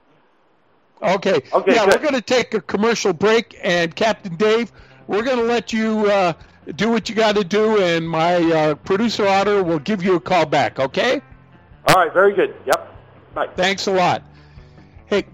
[1.03, 1.40] Okay.
[1.53, 1.94] Okay, Yeah, good.
[1.94, 4.70] we're going to take a commercial break, and Captain Dave,
[5.09, 6.35] we're going to let you uh,
[6.77, 10.20] do what you got to do, and my uh, producer Otto will give you a
[10.20, 10.78] call back.
[10.78, 11.20] Okay?
[11.89, 12.55] All right, very good.
[12.66, 12.94] Yep.
[13.35, 13.49] Bye.
[13.57, 14.23] Thanks a lot.
[15.07, 15.24] Hey,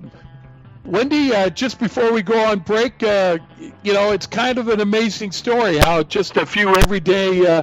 [0.84, 3.38] Wendy, uh, just before we go on break, uh,
[3.82, 7.62] you know, it's kind of an amazing story how just a few everyday uh,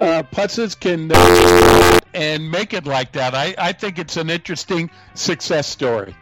[0.00, 3.34] uh, putzes can uh, and make it like that.
[3.34, 6.14] I, I think it's an interesting success story.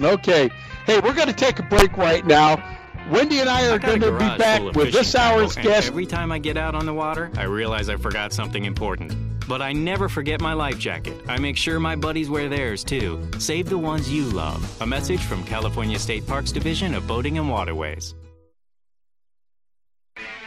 [0.00, 0.50] Okay.
[0.86, 2.62] Hey, we're going to take a break right now.
[3.10, 5.88] Wendy and I are I going to be back with this hour's guest.
[5.88, 9.14] Every time I get out on the water, I realize I forgot something important.
[9.46, 11.14] But I never forget my life jacket.
[11.28, 13.28] I make sure my buddies wear theirs too.
[13.38, 14.80] Save the ones you love.
[14.80, 18.14] A message from California State Parks Division of Boating and Waterways.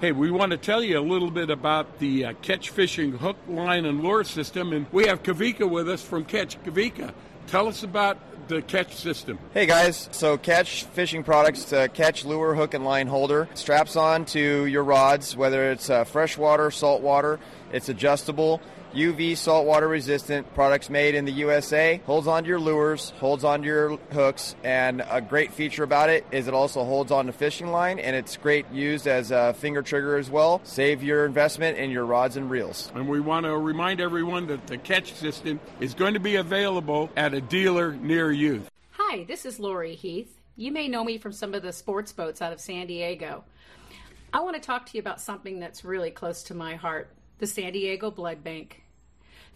[0.00, 3.36] Hey, we want to tell you a little bit about the uh, catch fishing hook,
[3.46, 7.12] line, and lure system, and we have Kavika with us from Catch Kavika.
[7.48, 8.16] Tell us about
[8.48, 9.38] the catch system.
[9.52, 13.46] Hey guys, so catch fishing products to catch lure, hook, and line holder.
[13.52, 17.38] Straps on to your rods, whether it's uh, freshwater, saltwater.
[17.70, 18.62] It's adjustable,
[18.94, 20.52] UV saltwater resistant.
[20.54, 22.00] Products made in the USA.
[22.06, 26.48] Holds onto your lures, holds onto your hooks, and a great feature about it is
[26.48, 30.16] it also holds on to fishing line, and it's great used as a finger trigger
[30.16, 30.60] as well.
[30.64, 32.90] Save your investment in your rods and reels.
[32.96, 37.10] And we want to remind everyone that the catch system is going to be available
[37.16, 38.62] at a dealer near you.
[38.90, 40.36] Hi, this is Lori Heath.
[40.56, 43.44] You may know me from some of the sports boats out of San Diego.
[44.32, 47.46] I want to talk to you about something that's really close to my heart the
[47.46, 48.79] San Diego Blood Bank.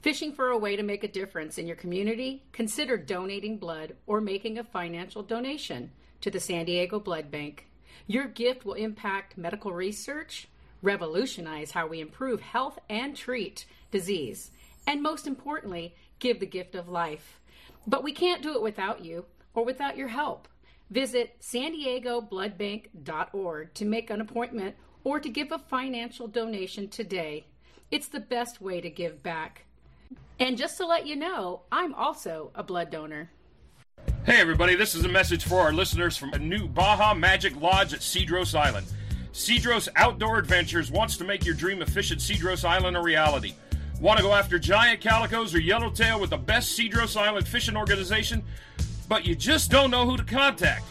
[0.05, 2.43] Fishing for a way to make a difference in your community?
[2.52, 7.68] Consider donating blood or making a financial donation to the San Diego Blood Bank.
[8.06, 10.47] Your gift will impact medical research,
[10.82, 14.51] revolutionize how we improve health and treat disease,
[14.86, 17.40] and most importantly, give the gift of life.
[17.86, 19.24] But we can't do it without you
[19.55, 20.48] or without your help.
[20.90, 27.47] Visit san diego bloodbank.org to make an appointment or to give a financial donation today.
[27.90, 29.64] It's the best way to give back.
[30.40, 33.31] And just to let you know, I'm also a blood donor.
[34.24, 37.94] Hey, everybody, this is a message for our listeners from a new Baja Magic Lodge
[37.94, 38.86] at Cedros Island.
[39.32, 43.55] Cedros Outdoor Adventures wants to make your dream of fish at Cedros Island a reality.
[44.01, 48.43] Want to go after giant calicos or yellowtail with the best Cedros Island fishing organization,
[49.09, 50.85] but you just don't know who to contact?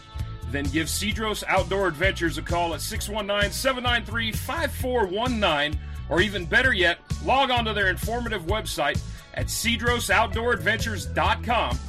[0.52, 5.80] Then give Cedros Outdoor Adventures a call at 619 793 5419,
[6.10, 9.02] or even better yet, log on to their informative website
[9.34, 11.80] at cedrosoutdooradventures.com.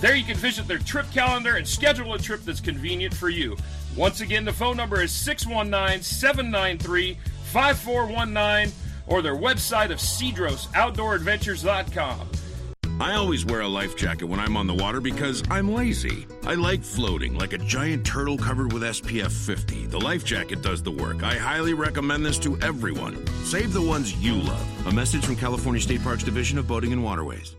[0.00, 3.56] There you can visit their trip calendar and schedule a trip that's convenient for you.
[3.96, 8.74] Once again, the phone number is 619 793 5419
[9.06, 12.28] or their website of cedrosoutdooradventures.com.
[13.00, 16.28] I always wear a life jacket when I'm on the water because I'm lazy.
[16.46, 19.86] I like floating like a giant turtle covered with SPF 50.
[19.86, 21.24] The life jacket does the work.
[21.24, 23.26] I highly recommend this to everyone.
[23.42, 24.86] Save the ones you love.
[24.86, 27.56] A message from California State Parks Division of Boating and Waterways.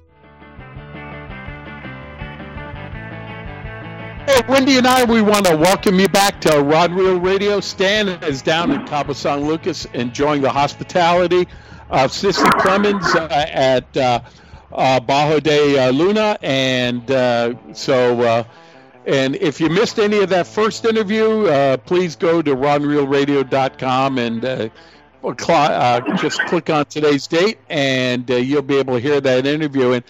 [4.25, 7.59] Hey, Wendy and I, we want to welcome you back to Rod Reel Radio.
[7.59, 11.45] Stan is down in Cabo San Lucas enjoying the hospitality
[11.89, 14.21] of Sissy Clemens uh, at uh,
[14.75, 16.37] uh, Bajo de uh, Luna.
[16.41, 18.43] And uh, so, uh,
[19.05, 21.47] and if you missed any of that first interview,
[21.85, 24.71] please go to rodreelradio.com and
[26.17, 29.91] just click on today's date, and you'll be able to hear that interview.
[29.91, 30.03] And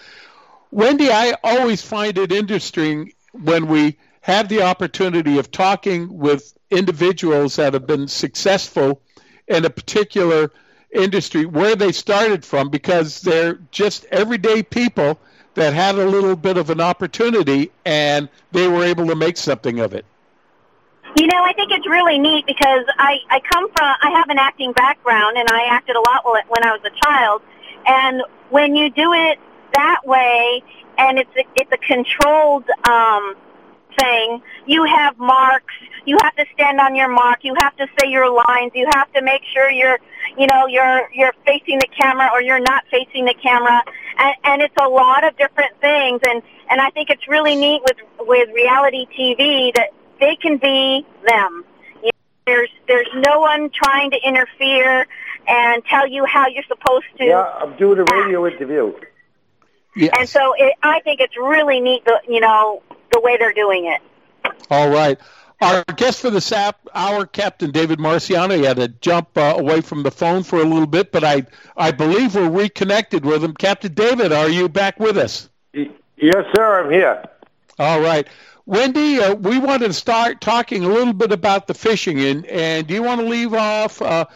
[0.70, 7.56] Wendy, I always find it interesting when we have the opportunity of talking with individuals
[7.56, 9.02] that have been successful
[9.46, 10.50] in a particular
[10.96, 15.18] industry where they started from because they're just everyday people
[15.54, 19.80] that had a little bit of an opportunity and they were able to make something
[19.80, 20.04] of it.
[21.16, 24.38] You know, I think it's really neat because I, I come from, I have an
[24.38, 27.42] acting background and I acted a lot when I was a child.
[27.86, 29.38] And when you do it
[29.72, 30.62] that way
[30.98, 33.34] and it's a, it's a controlled um,
[33.98, 35.72] thing, you have marks,
[36.04, 39.10] you have to stand on your mark, you have to say your lines, you have
[39.14, 39.98] to make sure you're
[40.38, 43.82] you know, you're you're facing the camera or you're not facing the camera,
[44.18, 46.20] and, and it's a lot of different things.
[46.28, 49.90] And and I think it's really neat with with reality TV that
[50.20, 51.64] they can be them.
[52.02, 52.10] You know,
[52.46, 55.06] there's there's no one trying to interfere
[55.48, 57.24] and tell you how you're supposed to.
[57.24, 58.92] Yeah, I'm doing a radio interview.
[59.94, 60.10] Yes.
[60.18, 62.82] And so it, I think it's really neat, the, you know,
[63.12, 64.02] the way they're doing it.
[64.70, 65.18] All right.
[65.60, 69.80] Our guest for the SAP hour, Captain David Marciano, he had to jump uh, away
[69.80, 71.46] from the phone for a little bit, but I,
[71.76, 73.54] I believe we're reconnected with him.
[73.54, 75.48] Captain David, are you back with us?
[75.72, 76.84] Yes, sir.
[76.84, 77.24] I'm here.
[77.78, 78.28] All right.
[78.66, 82.86] Wendy, uh, we want to start talking a little bit about the fishing, and, and
[82.86, 84.02] do you want to leave off?
[84.02, 84.26] Uh,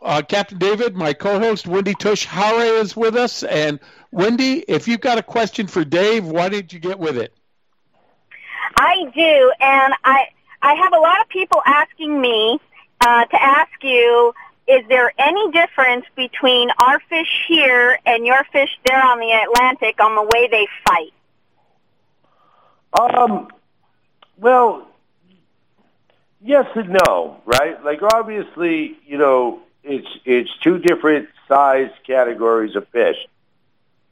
[0.00, 3.80] uh, Captain David, my co-host Wendy Tush Hare is with us, and
[4.12, 7.34] Wendy, if you've got a question for Dave, why didn't you get with it?
[8.76, 10.28] I do, and I
[10.62, 12.60] I have a lot of people asking me
[13.00, 14.34] uh, to ask you:
[14.68, 20.00] Is there any difference between our fish here and your fish there on the Atlantic
[20.02, 21.12] on the way they fight?
[22.92, 23.48] Um,
[24.38, 24.88] well,
[26.42, 27.82] yes and no, right?
[27.84, 33.16] Like obviously, you know, it's it's two different size categories of fish.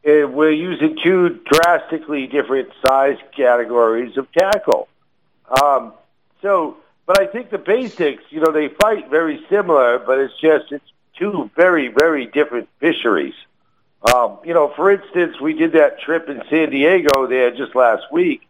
[0.07, 4.89] Uh, we're using two drastically different size categories of tackle.
[5.63, 5.93] Um,
[6.43, 10.73] so, but I think the basics, you know, they fight very similar, but it's just
[10.73, 10.85] it's
[11.17, 13.35] two very very different fisheries.
[14.03, 18.05] Um, you know, for instance, we did that trip in San Diego there just last
[18.13, 18.47] week.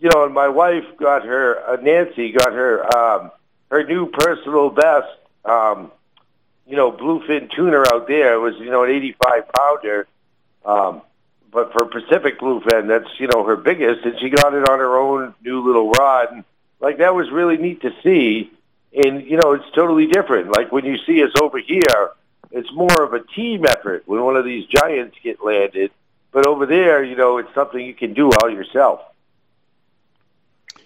[0.00, 3.30] You know, and my wife got her uh, Nancy got her um,
[3.70, 5.08] her new personal best.
[5.44, 5.92] Um,
[6.66, 10.06] you know, bluefin tuna out there it was you know an 85 pounder.
[10.64, 11.02] Um,
[11.50, 14.98] but for Pacific bluefin, that's you know her biggest, and she got it on her
[14.98, 16.32] own new little rod.
[16.32, 16.44] And,
[16.80, 18.50] like that was really neat to see,
[18.94, 20.50] and you know it's totally different.
[20.52, 22.10] Like when you see us over here,
[22.50, 25.90] it's more of a team effort when one of these giants get landed.
[26.30, 29.00] But over there, you know, it's something you can do all yourself.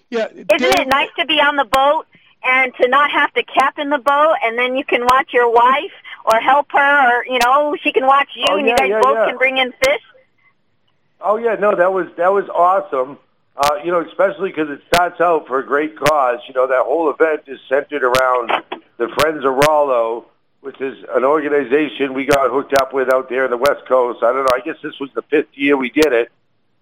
[0.09, 0.47] Yeah, Isn't
[0.79, 2.05] it nice to be on the boat
[2.43, 5.91] and to not have to captain the boat, and then you can watch your wife
[6.25, 8.99] or help her, or you know, she can watch you, Oh, and you guys yeah,
[9.01, 9.25] both yeah.
[9.27, 10.01] can bring in fish.
[11.19, 13.17] Oh yeah, no, that was that was awesome.
[13.55, 16.39] Uh, you know, especially because it starts out for a great cause.
[16.47, 18.51] You know, that whole event is centered around
[18.97, 20.25] the Friends of Rollo,
[20.61, 24.23] which is an organization we got hooked up with out there in the West Coast.
[24.23, 24.51] I don't know.
[24.55, 26.31] I guess this was the fifth year we did it,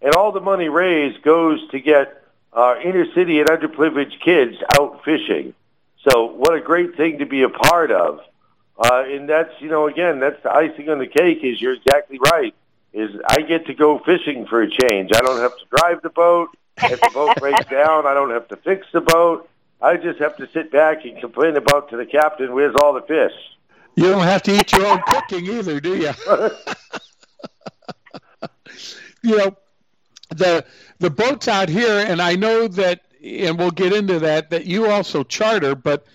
[0.02, 2.24] and all the money raised goes to get
[2.54, 5.54] uh, inner city and underprivileged kids out fishing.
[6.10, 8.22] So, what a great thing to be a part of.
[8.80, 11.44] Uh, and that's you know, again, that's the icing on the cake.
[11.44, 12.56] Is you're exactly right
[12.94, 15.12] is I get to go fishing for a change.
[15.16, 16.50] I don't have to drive the boat.
[16.78, 19.50] If the boat breaks down, I don't have to fix the boat.
[19.82, 23.02] I just have to sit back and complain about to the captain, where's all the
[23.02, 23.34] fish?
[23.96, 26.12] You don't have to eat your own cooking either, do you?
[29.24, 29.58] you know,
[30.30, 30.66] the
[31.00, 34.50] the boats out here, and I know that, and we'll get into that.
[34.50, 36.06] That you also charter, but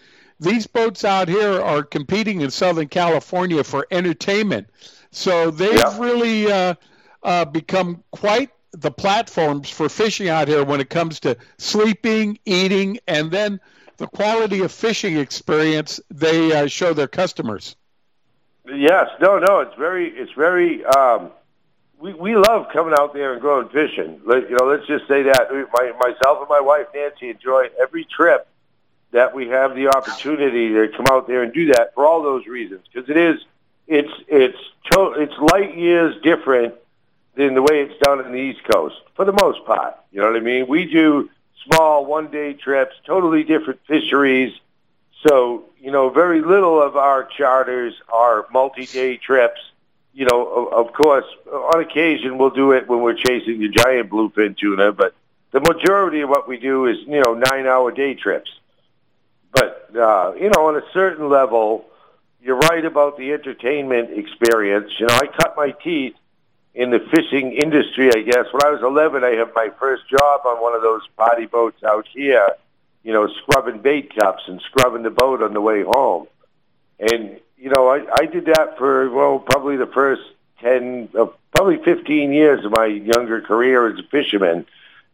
[0.41, 4.69] these boats out here are competing in Southern California for entertainment.
[5.11, 6.75] So they've really uh,
[7.23, 12.99] uh, become quite the platforms for fishing out here when it comes to sleeping, eating,
[13.09, 13.61] and then
[13.97, 17.77] the quality of fishing experience they uh, show their customers.
[18.67, 20.85] Yes, no, no, it's very, it's very.
[20.85, 21.31] Um,
[21.99, 24.21] we we love coming out there and going fishing.
[24.25, 28.05] Let, you know, let's just say that my myself and my wife Nancy enjoy every
[28.05, 28.47] trip
[29.13, 32.47] that we have the opportunity to come out there and do that for all those
[32.47, 33.41] reasons because it is
[33.87, 34.59] it's it's
[34.91, 36.75] to, it's light years different
[37.37, 39.97] than the way it's done in the East Coast for the most part.
[40.11, 40.67] You know what I mean?
[40.67, 41.31] We do
[41.65, 44.53] small one day trips, totally different fisheries.
[45.27, 49.61] So you know, very little of our charters are multi day trips.
[50.15, 54.57] You know, of, course, on occasion we'll do it when we're chasing the giant bluefin
[54.57, 55.15] tuna, but
[55.51, 58.51] the majority of what we do is you know nine hour day trips.
[59.53, 61.85] But uh, you know, on a certain level,
[62.41, 64.91] you're right about the entertainment experience.
[64.99, 66.15] You know, I cut my teeth
[66.77, 68.45] in the fishing industry, I guess.
[68.53, 71.83] When I was 11, I had my first job on one of those party boats
[71.83, 72.47] out here,
[73.03, 76.27] you know, scrubbing bait cups and scrubbing the boat on the way home.
[77.01, 80.21] And, you know, I, I did that for, well, probably the first
[80.61, 84.67] 10, uh, probably 15 years of my younger career as a fisherman.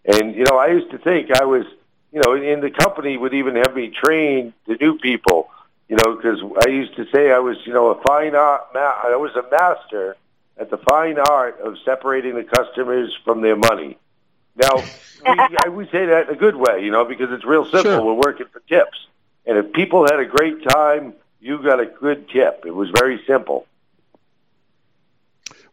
[0.04, 1.64] And, you know, I used to think I was,
[2.12, 5.48] you know, in the company would even have me train the new people
[5.88, 8.62] you know, because I used to say I was, you know, a fine art.
[8.72, 10.16] Ma- I was a master
[10.56, 13.98] at the fine art of separating the customers from their money.
[14.56, 14.76] Now,
[15.26, 17.82] we, I, we say that in a good way, you know, because it's real simple.
[17.82, 18.04] Sure.
[18.04, 19.06] We're working for tips,
[19.46, 22.64] and if people had a great time, you got a good tip.
[22.66, 23.66] It was very simple.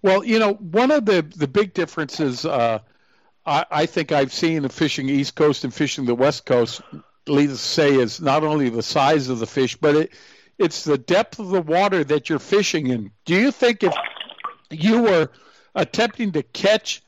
[0.02, 2.80] Well, you know, one of the the big differences uh,
[3.46, 6.82] I, I think I've seen in fishing East Coast and fishing the West Coast,
[7.28, 10.14] needless to say, is not only the size of the fish, but it
[10.58, 13.12] it's the depth of the water that you're fishing in.
[13.26, 13.94] Do you think if
[14.70, 15.30] you were
[15.76, 17.02] attempting to catch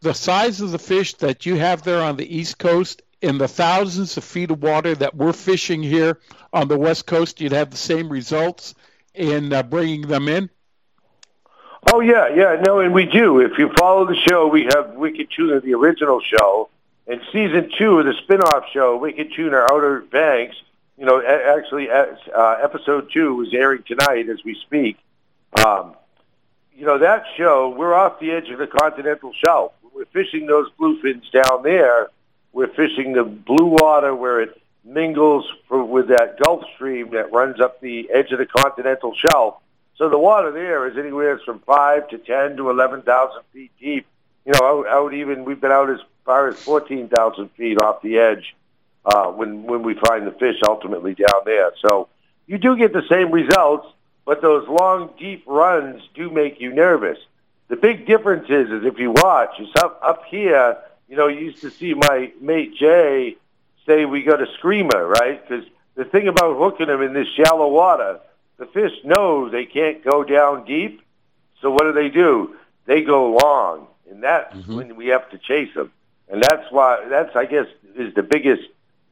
[0.00, 3.48] the size of the fish that you have there on the East Coast in the
[3.48, 6.20] thousands of feet of water that we're fishing here
[6.52, 8.74] on the West Coast, you'd have the same results
[9.14, 10.50] in uh, bringing them in?
[11.92, 13.40] Oh yeah, yeah, no, and we do.
[13.40, 16.68] If you follow the show, we have Wicked Tuna, the original show,
[17.06, 20.56] and season two of the spin-off show, Wicked Tuna Outer Banks.
[20.98, 22.06] You know, actually, uh,
[22.62, 24.98] episode two is airing tonight as we speak.
[25.64, 25.94] Um,
[26.76, 27.68] you know that show.
[27.70, 29.72] We're off the edge of the continental shelf.
[29.94, 32.08] We're fishing those bluefins down there.
[32.52, 37.60] We're fishing the blue water where it mingles for, with that Gulf Stream that runs
[37.60, 39.56] up the edge of the continental shelf
[39.96, 44.06] so the water there is anywhere from five to ten to eleven thousand feet deep.
[44.44, 48.02] You know, out, out even we've been out as far as fourteen thousand feet off
[48.02, 48.56] the edge
[49.04, 51.72] uh, when when we find the fish ultimately down there.
[51.80, 52.08] So
[52.46, 53.86] you do get the same results,
[54.24, 57.18] but those long, deep runs do make you nervous.
[57.68, 60.78] The big difference is, is if you watch, is up up here.
[61.08, 63.36] You know, you used to see my mate Jay
[63.86, 65.46] say we got a screamer, right?
[65.46, 68.20] Because the thing about hooking them in this shallow water
[68.56, 71.02] the fish know they can't go down deep,
[71.60, 72.56] so what do they do?
[72.86, 74.76] They go long, and that's mm-hmm.
[74.76, 75.90] when we have to chase them.
[76.28, 78.62] And that's why that's I guess is the biggest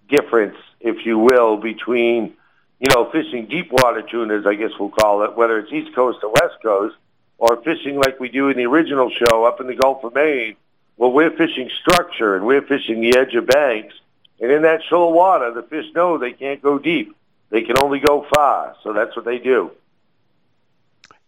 [0.09, 2.35] difference, if you will, between
[2.83, 6.19] you know fishing deep water tunas, I guess we'll call it, whether it's East Coast
[6.25, 6.97] or West Coast,
[7.39, 10.57] or fishing like we do in the original show up in the Gulf of Maine.
[10.97, 13.95] Well, we're fishing structure and we're fishing the edge of banks,
[14.41, 17.15] and in that shoal water, the fish know they can't go deep.
[17.51, 19.71] They can only go far, so that's what they do.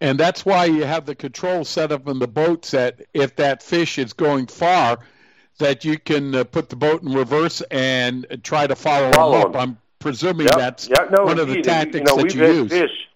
[0.00, 3.62] And that's why you have the control set up in the boats that if that
[3.62, 4.98] fish is going far,
[5.58, 9.50] that you can uh, put the boat in reverse and try to follow, follow him
[9.50, 9.56] up.
[9.56, 10.56] I'm presuming yep.
[10.56, 11.10] that's yep.
[11.10, 11.42] no, one indeed.
[11.42, 12.70] of the tactics you know, that you use.
[12.70, 13.08] Fish,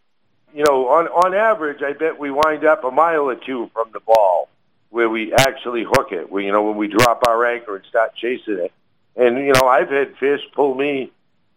[0.54, 3.90] you know, on on average, I bet we wind up a mile or two from
[3.92, 4.48] the ball
[4.90, 6.30] where we actually hook it.
[6.30, 8.72] where, you know, when we drop our anchor and start chasing it.
[9.14, 11.12] And you know, I've had fish pull me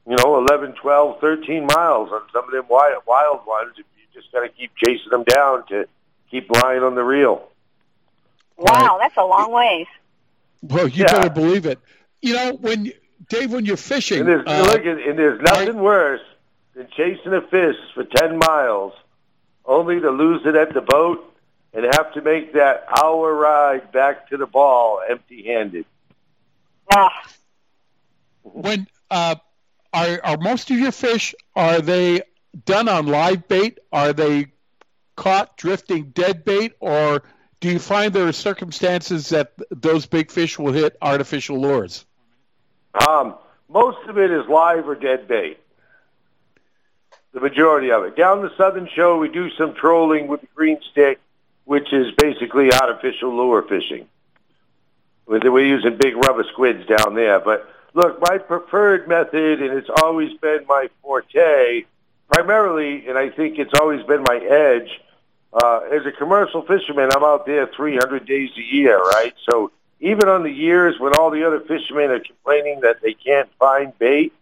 [0.07, 3.73] you know, 11, 12, 13 miles on some of them wild, wild ones.
[3.77, 3.83] You
[4.13, 5.87] just got to keep chasing them down to
[6.29, 7.47] keep lying on the reel.
[8.57, 9.87] Wow, that's a long ways.
[10.61, 11.13] Well, you yeah.
[11.13, 11.79] better believe it.
[12.21, 12.91] You know, when
[13.29, 16.21] Dave, when you're fishing, and there's, uh, look, and there's nothing worse
[16.73, 18.93] than chasing a fish for ten miles,
[19.65, 21.27] only to lose it at the boat
[21.73, 25.85] and have to make that hour ride back to the ball empty-handed.
[26.93, 27.29] Ah.
[28.43, 29.35] When uh,
[29.93, 32.23] are are most of your fish are they
[32.65, 33.79] done on live bait?
[33.91, 34.47] Are they
[35.15, 37.23] caught drifting dead bait, or
[37.59, 42.05] do you find there are circumstances that those big fish will hit artificial lures?
[42.93, 43.35] Um,
[43.69, 45.57] most of it is live or dead bait.
[47.33, 48.17] The majority of it.
[48.17, 51.19] Down the southern shore, we do some trolling with the green stick,
[51.63, 54.07] which is basically artificial lure fishing.
[55.25, 60.37] We're using big rubber squids down there, but look, my preferred method, and it's always
[60.39, 61.85] been my forte,
[62.29, 64.89] primarily, and I think it's always been my edge.
[65.53, 69.33] Uh, as a commercial fisherman, I'm out there 300 days a year, right?
[69.49, 73.49] So even on the years when all the other fishermen are complaining that they can't
[73.57, 74.33] find bait,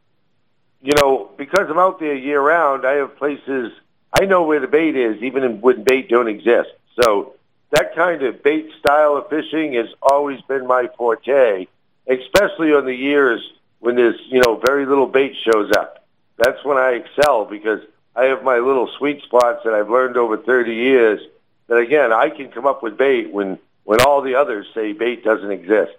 [0.81, 3.71] you know, because I'm out there year round, I have places
[4.19, 6.69] I know where the bait is, even when bait don't exist.
[7.01, 7.35] So
[7.71, 11.67] that kind of bait style of fishing has always been my forte
[12.09, 13.41] especially on the years
[13.79, 16.03] when there's you know very little bait shows up.
[16.37, 17.81] That's when I excel because
[18.15, 21.21] I have my little sweet spots that I've learned over 30 years.
[21.67, 23.59] That again, I can come up with bait when
[23.89, 25.93] when all the others say bait doesn't exist.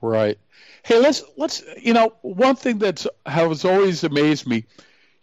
[0.00, 0.38] Right.
[0.84, 4.64] Hey, let's let's you know one thing that's has always amazed me.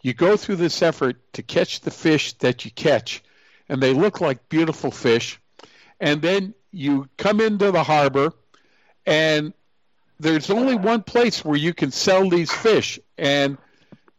[0.02, 3.22] You go through this effort to catch the fish that you catch,
[3.70, 5.40] and they look like beautiful fish,
[5.98, 8.34] and then you come into the harbor,
[9.06, 9.54] and
[10.20, 13.56] there's only one place where you can sell these fish, and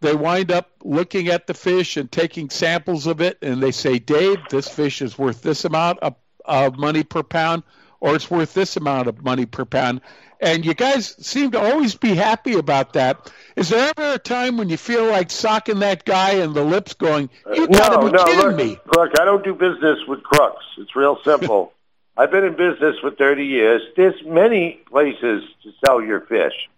[0.01, 3.99] they wind up looking at the fish and taking samples of it, and they say,
[3.99, 7.63] Dave, this fish is worth this amount of, of money per pound,
[7.99, 10.01] or it's worth this amount of money per pound.
[10.39, 13.31] And you guys seem to always be happy about that.
[13.55, 16.93] Is there ever a time when you feel like socking that guy in the lips,
[16.93, 18.79] going, "You uh, gotta no, be no, kidding look, me"?
[18.95, 20.65] Look, I don't do business with crooks.
[20.77, 21.73] It's real simple.
[22.17, 23.81] I've been in business for 30 years.
[23.95, 26.69] There's many places to sell your fish,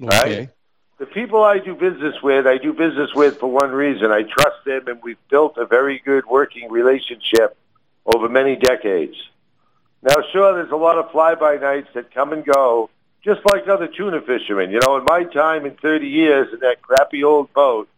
[0.00, 0.38] okay.
[0.38, 0.50] right?
[0.98, 4.10] the people I do business with, I do business with for one reason.
[4.10, 7.56] I trust them, and we've built a very good working relationship
[8.06, 9.16] over many decades.
[10.02, 12.90] Now, sure, there's a lot of fly-by nights that come and go,
[13.24, 14.70] just like other tuna fishermen.
[14.70, 17.88] You know, in my time in 30 years in that crappy old boat,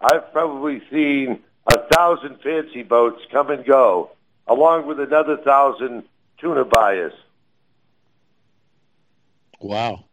[0.00, 4.10] I've probably seen a thousand fancy boats come and go,
[4.46, 6.04] along with another thousand
[6.38, 7.12] tuna buyers.
[9.60, 10.04] Wow.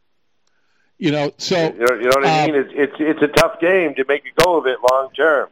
[0.97, 2.55] You know, so you know, you know what I uh, mean.
[2.55, 5.49] It's it's it's a tough game to make a go of it long term.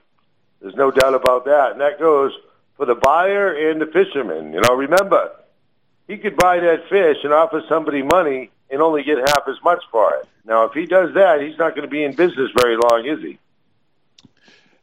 [0.61, 2.31] There's no doubt about that, and that goes
[2.79, 4.53] for the buyer and the fisherman.
[4.53, 5.31] You know, remember,
[6.07, 9.83] he could buy that fish and offer somebody money and only get half as much
[9.91, 10.25] for it.
[10.45, 13.19] Now, if he does that, he's not going to be in business very long, is
[13.19, 13.37] he?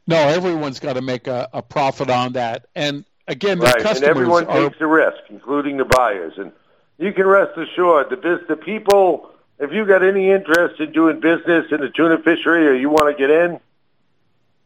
[0.05, 2.67] no, everyone's got to make a, a profit on that.
[2.75, 6.33] And again, the right, and everyone are takes the risk, including the buyers.
[6.37, 6.51] And
[6.99, 11.19] you can rest assured, the bus- the people, if you got any interest in doing
[11.19, 13.59] business in the tuna fishery or you want to get in,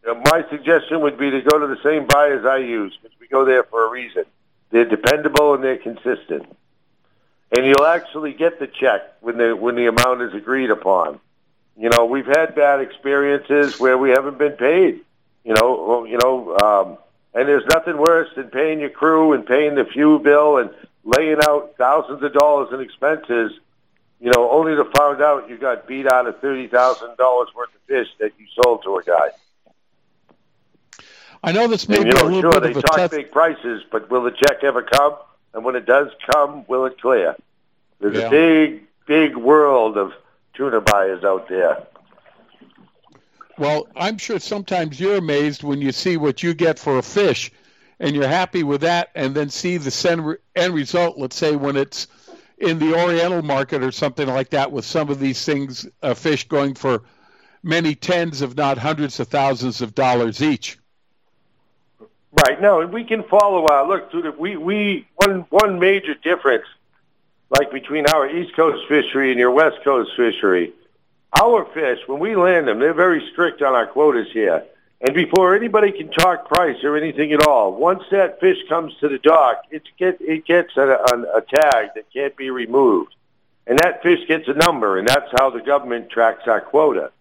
[0.06, 3.46] my suggestion would be to go to the same buyers I use because we go
[3.46, 4.26] there for a reason.
[4.72, 6.46] They're dependable and they're consistent,
[7.52, 11.20] and you'll actually get the check when the when the amount is agreed upon.
[11.78, 15.02] You know, we've had bad experiences where we haven't been paid.
[15.44, 16.98] You know, you know, um,
[17.34, 20.70] and there's nothing worse than paying your crew and paying the fuel bill and
[21.04, 23.52] laying out thousands of dollars in expenses.
[24.20, 27.74] You know, only to find out you got beat out of thirty thousand dollars worth
[27.74, 29.32] of fish that you sold to a guy.
[31.44, 32.82] I know this may And be you a little sure, bit of a sure, they
[32.82, 33.12] talk tough.
[33.12, 35.16] big prices, but will the check ever come?
[35.54, 37.36] And when it does come, will it clear?
[38.00, 38.28] There's Yeah.
[38.28, 40.14] a big, big world of
[40.54, 41.84] tuna buyers out there.
[43.58, 47.52] Well, I'm sure sometimes you're amazed when you see what you get for a fish,
[48.00, 51.18] and you're happy with that, and then see the end result.
[51.18, 52.08] Let's say when it's
[52.58, 56.48] in the Oriental market or something like that, with some of these things, uh, fish
[56.48, 57.04] going for
[57.64, 60.78] many tens, if not hundreds of thousands of dollars each.
[62.34, 62.62] Right.
[62.62, 63.66] No, and we can follow.
[63.66, 66.66] Uh, look, the, we we one one major difference,
[67.50, 70.74] like between our East Coast fishery and your West Coast fishery,
[71.40, 74.64] our fish when we land them, they're very strict on our quotas here.
[75.02, 79.10] And before anybody can talk price or anything at all, once that fish comes to
[79.10, 83.14] the dock, it get it gets a, a, a tag that can't be removed,
[83.68, 87.12] and that fish gets a number, and that's how the government tracks our quota.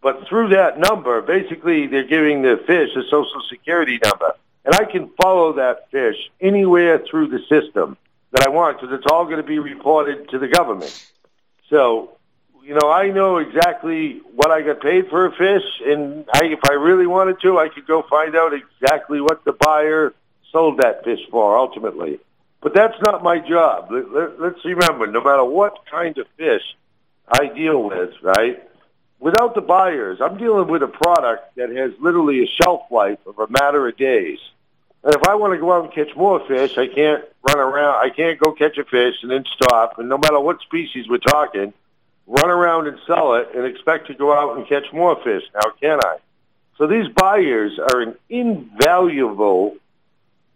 [0.00, 4.34] But through that number, basically, they're giving the fish a social security number.
[4.66, 7.96] And I can follow that fish anywhere through the system
[8.32, 10.92] that I want because it's all going to be reported to the government.
[11.70, 12.16] So,
[12.64, 16.58] you know, I know exactly what I got paid for a fish, and I, if
[16.68, 20.12] I really wanted to, I could go find out exactly what the buyer
[20.50, 22.18] sold that fish for ultimately.
[22.60, 23.92] But that's not my job.
[23.92, 26.62] Let, let, let's remember, no matter what kind of fish
[27.28, 28.60] I deal with, right?
[29.20, 33.38] Without the buyers, I'm dealing with a product that has literally a shelf life of
[33.38, 34.40] a matter of days.
[35.06, 38.04] And if I want to go out and catch more fish, I can't run around.
[38.04, 40.00] I can't go catch a fish and then stop.
[40.00, 41.72] And no matter what species we're talking,
[42.26, 45.44] run around and sell it and expect to go out and catch more fish.
[45.54, 46.16] Now, can I?
[46.76, 49.76] So these buyers are an invaluable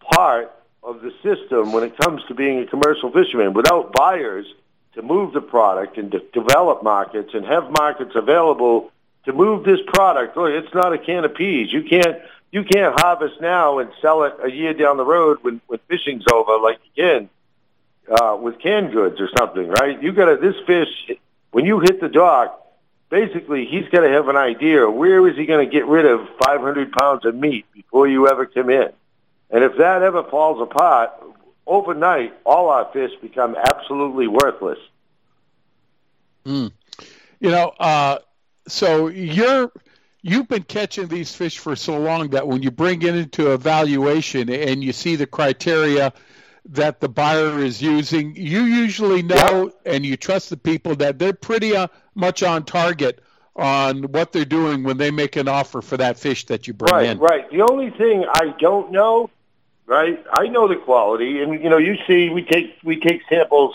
[0.00, 0.52] part
[0.82, 3.52] of the system when it comes to being a commercial fisherman.
[3.52, 4.52] Without buyers
[4.94, 8.90] to move the product and to develop markets and have markets available
[9.26, 11.72] to move this product, look, it's not a can of peas.
[11.72, 12.20] You can't
[12.52, 16.24] you can't harvest now and sell it a year down the road when when fishing's
[16.32, 17.28] over, like can
[18.10, 20.02] uh, with canned goods or something, right?
[20.02, 21.18] You got to this fish
[21.52, 22.56] when you hit the dock.
[23.08, 26.28] Basically, he's got to have an idea where is he going to get rid of
[26.44, 28.90] 500 pounds of meat before you ever come in.
[29.50, 31.10] And if that ever falls apart,
[31.66, 34.78] overnight, all our fish become absolutely worthless.
[36.46, 36.70] Mm.
[37.40, 38.18] You know, uh,
[38.68, 39.72] so you're
[40.22, 44.48] you've been catching these fish for so long that when you bring it into evaluation
[44.50, 46.12] and you see the criteria
[46.66, 51.32] that the buyer is using, you usually know and you trust the people that they're
[51.32, 53.20] pretty uh, much on target
[53.56, 56.94] on what they're doing when they make an offer for that fish that you bring
[56.94, 56.94] in.
[56.94, 57.18] right, in.
[57.18, 57.50] right.
[57.50, 59.30] The only thing I don't know,
[59.86, 60.24] right?
[60.32, 63.74] I know the quality, and you know, you see, we take we take samples.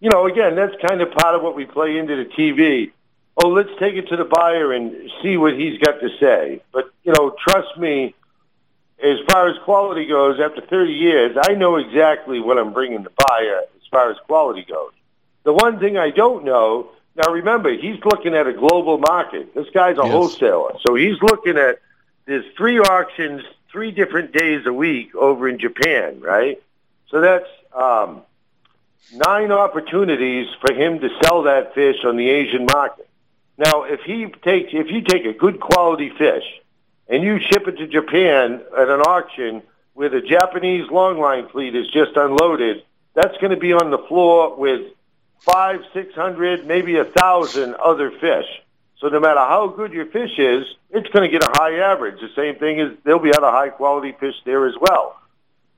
[0.00, 2.90] You know, again, that's kind of part of what we play into the TV.
[3.42, 6.62] Oh, let's take it to the buyer and see what he's got to say.
[6.72, 8.14] But you know, trust me,
[9.02, 13.10] as far as quality goes, after 30 years, I know exactly what I'm bringing the
[13.10, 14.92] buyer as far as quality goes.
[15.42, 19.52] The one thing I don't know, now remember, he's looking at a global market.
[19.54, 20.12] This guy's a Yes.
[20.12, 20.74] wholesaler.
[20.86, 21.80] So he's looking at,
[22.26, 26.62] there's three auctions, three different days a week over in Japan, right?
[27.08, 28.22] So that's um,
[29.12, 33.03] nine opportunities for him to sell that fish on the Asian market.
[33.56, 36.44] Now, if he takes, if you take a good quality fish
[37.08, 39.62] and you ship it to Japan at an auction
[39.92, 42.82] where the Japanese longline fleet is just unloaded,
[43.14, 44.92] that's going to be on the floor with
[45.40, 48.46] five, six hundred, maybe a thousand other fish.
[48.98, 52.20] So no matter how good your fish is, it's going to get a high average.
[52.20, 55.20] The same thing is there'll be other high quality fish there as well.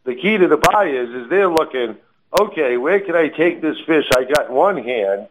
[0.05, 1.97] The key to the buy is is they're looking,
[2.41, 5.27] okay, where can I take this fish I got in one hand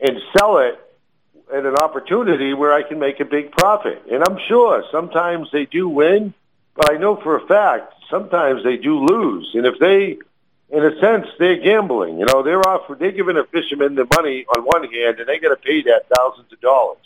[0.00, 0.80] and sell it
[1.52, 4.02] at an opportunity where I can make a big profit?
[4.10, 6.34] And I'm sure sometimes they do win,
[6.74, 9.50] but I know for a fact sometimes they do lose.
[9.54, 10.18] And if they
[10.70, 12.18] in a sense, they're gambling.
[12.18, 12.90] You know, they're off.
[12.98, 16.06] They're giving a fisherman the money on one hand, and they got to pay that
[16.08, 16.98] thousands of dollars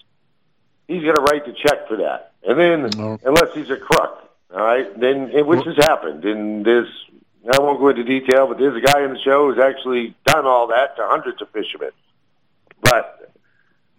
[0.89, 2.33] he's going to write the check for that.
[2.43, 3.21] And then, no.
[3.25, 6.25] unless he's a crook, all right, then which has happened.
[6.25, 6.89] And there's,
[7.53, 10.47] I won't go into detail, but there's a guy in the show who's actually done
[10.47, 11.91] all that to hundreds of fishermen.
[12.81, 13.18] But,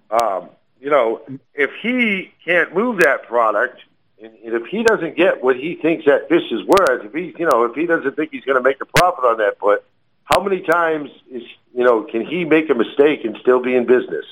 [0.10, 0.50] um,
[0.80, 1.22] you know,
[1.54, 3.82] if he can't move that product,
[4.22, 7.48] and if he doesn't get what he thinks that fish is worth, if he, you
[7.50, 9.84] know, if he doesn't think he's going to make a profit on that put,
[10.24, 13.86] how many times is, you know, can he make a mistake and still be in
[13.86, 14.26] business?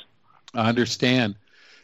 [0.54, 1.36] I understand.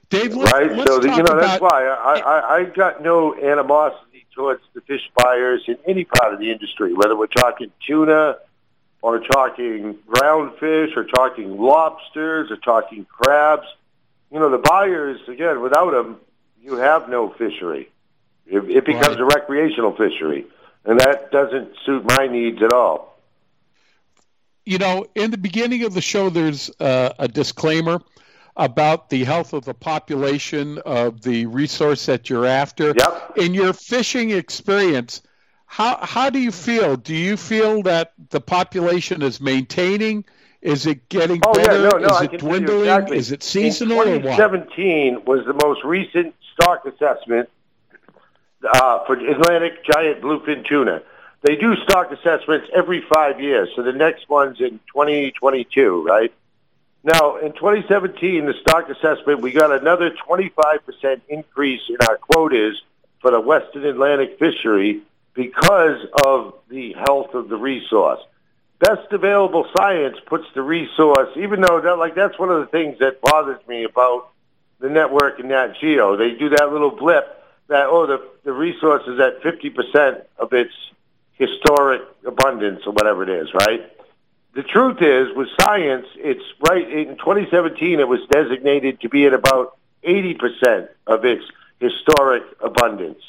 [0.09, 0.71] Dave, let's, right?
[0.71, 5.09] Let's so you know that's why I, I I got no animosity towards the fish
[5.15, 8.37] buyers in any part of the industry, whether we're talking tuna
[9.01, 13.67] or talking ground fish or talking lobsters or talking crabs.
[14.33, 16.17] You know, the buyers again, without them,
[16.59, 17.89] you have no fishery.
[18.47, 19.19] It, it becomes right.
[19.19, 20.47] a recreational fishery,
[20.85, 23.19] and that doesn't suit my needs at all.
[24.65, 28.01] You know, in the beginning of the show, there's uh, a disclaimer
[28.57, 32.93] about the health of the population of the resource that you're after.
[32.97, 33.37] Yep.
[33.37, 35.21] In your fishing experience,
[35.67, 36.97] how how do you feel?
[36.97, 40.25] Do you feel that the population is maintaining?
[40.63, 41.73] Is it getting oh, better?
[41.73, 42.79] Yeah, no, no, is I it dwindling?
[42.79, 43.17] Exactly.
[43.17, 47.49] Is it seasonal In 2017 was the most recent stock assessment
[48.63, 51.03] uh, for Atlantic giant bluefin tuna.
[51.41, 56.33] They do stock assessments every five years, so the next one's in 2022, right?
[57.03, 62.81] Now, in 2017, the stock assessment, we got another 25% increase in our quotas
[63.19, 65.01] for the Western Atlantic fishery
[65.33, 68.21] because of the health of the resource.
[68.83, 72.99] Best available science puts the resource, even though that, like that's one of the things
[72.99, 74.29] that bothers me about
[74.79, 76.17] the network and Nat Geo.
[76.17, 77.25] They do that little blip
[77.67, 80.73] that oh the the resource is at 50% of its
[81.33, 83.89] historic abundance or whatever it is, right?
[84.53, 86.87] the truth is, with science, it's right.
[86.87, 91.43] In 2017, it was designated to be at about 80% of its
[91.79, 93.21] historic abundance,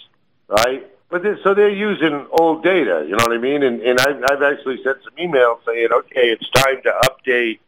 [0.49, 0.87] right?
[1.15, 3.63] But they, so they're using old data, you know what I mean?
[3.63, 7.61] And, and I've, I've actually sent some emails saying, okay, it's time to update,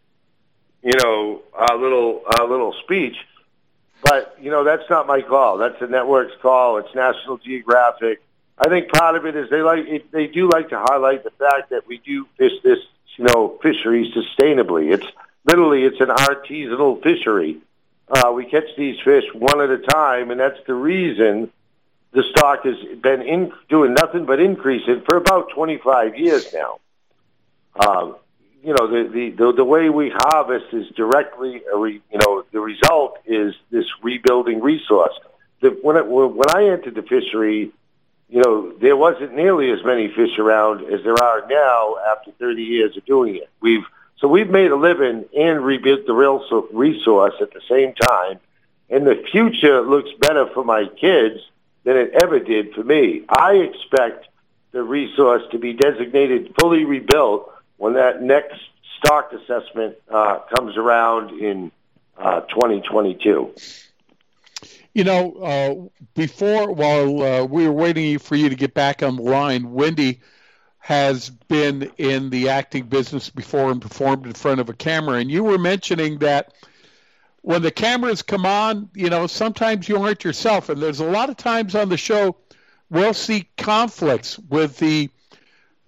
[0.83, 3.15] you know, our little our little speech.
[4.03, 5.59] But you know, that's not my call.
[5.59, 6.79] That's the network's call.
[6.79, 8.21] It's National Geographic.
[8.59, 11.31] I think part of it is they like it, they do like to highlight the
[11.31, 12.81] fact that we do fish this
[13.15, 14.93] you know, fishery sustainably.
[14.93, 15.07] It's
[15.45, 17.59] literally it's an artisanal fishery.
[18.09, 21.53] Uh, we catch these fish one at a time, and that's the reason
[22.17, 26.79] the stock has been in, doing nothing but increasing for about 25 years now.
[27.79, 28.17] Um,
[28.65, 32.59] you know, the, the, the, the way we harvest is directly, re, you know, the
[32.59, 35.13] result is this rebuilding resource.
[35.61, 37.71] The, when, it, when I entered the fishery,
[38.31, 42.63] you know, there wasn't nearly as many fish around as there are now after 30
[42.63, 43.51] years of doing it.
[43.61, 43.85] We've
[44.19, 48.41] so we've made a living and rebuilt the real resource at the same time,
[48.89, 51.43] and the future looks better for my kids
[51.87, 53.23] than it ever did for me.
[53.29, 54.27] I expect
[54.73, 58.61] the resource to be designated fully rebuilt when that next
[58.99, 61.71] stock assessment uh, comes around in
[62.19, 63.55] uh, 2022.
[64.95, 69.15] You know, uh, before while uh, we were waiting for you to get back on
[69.17, 70.21] the line, Wendy
[70.79, 75.31] has been in the acting business before and performed in front of a camera, and
[75.31, 76.53] you were mentioning that
[77.47, 81.31] when the cameras come on, you know, sometimes you aren't yourself, and there's a lot
[81.31, 82.35] of times on the show
[82.91, 85.09] we'll see conflicts with the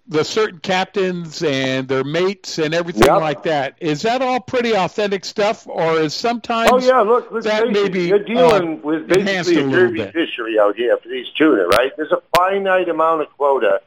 [0.07, 3.21] the certain captains and their mates and everything yep.
[3.21, 3.75] like that.
[3.81, 6.71] Is that all pretty authentic stuff, or is sometimes?
[6.73, 10.77] Oh yeah, look, look that maybe you're dealing uh, with basically a derby fishery out
[10.77, 11.91] here for these tuna, right?
[11.97, 13.83] There's a finite amount of quota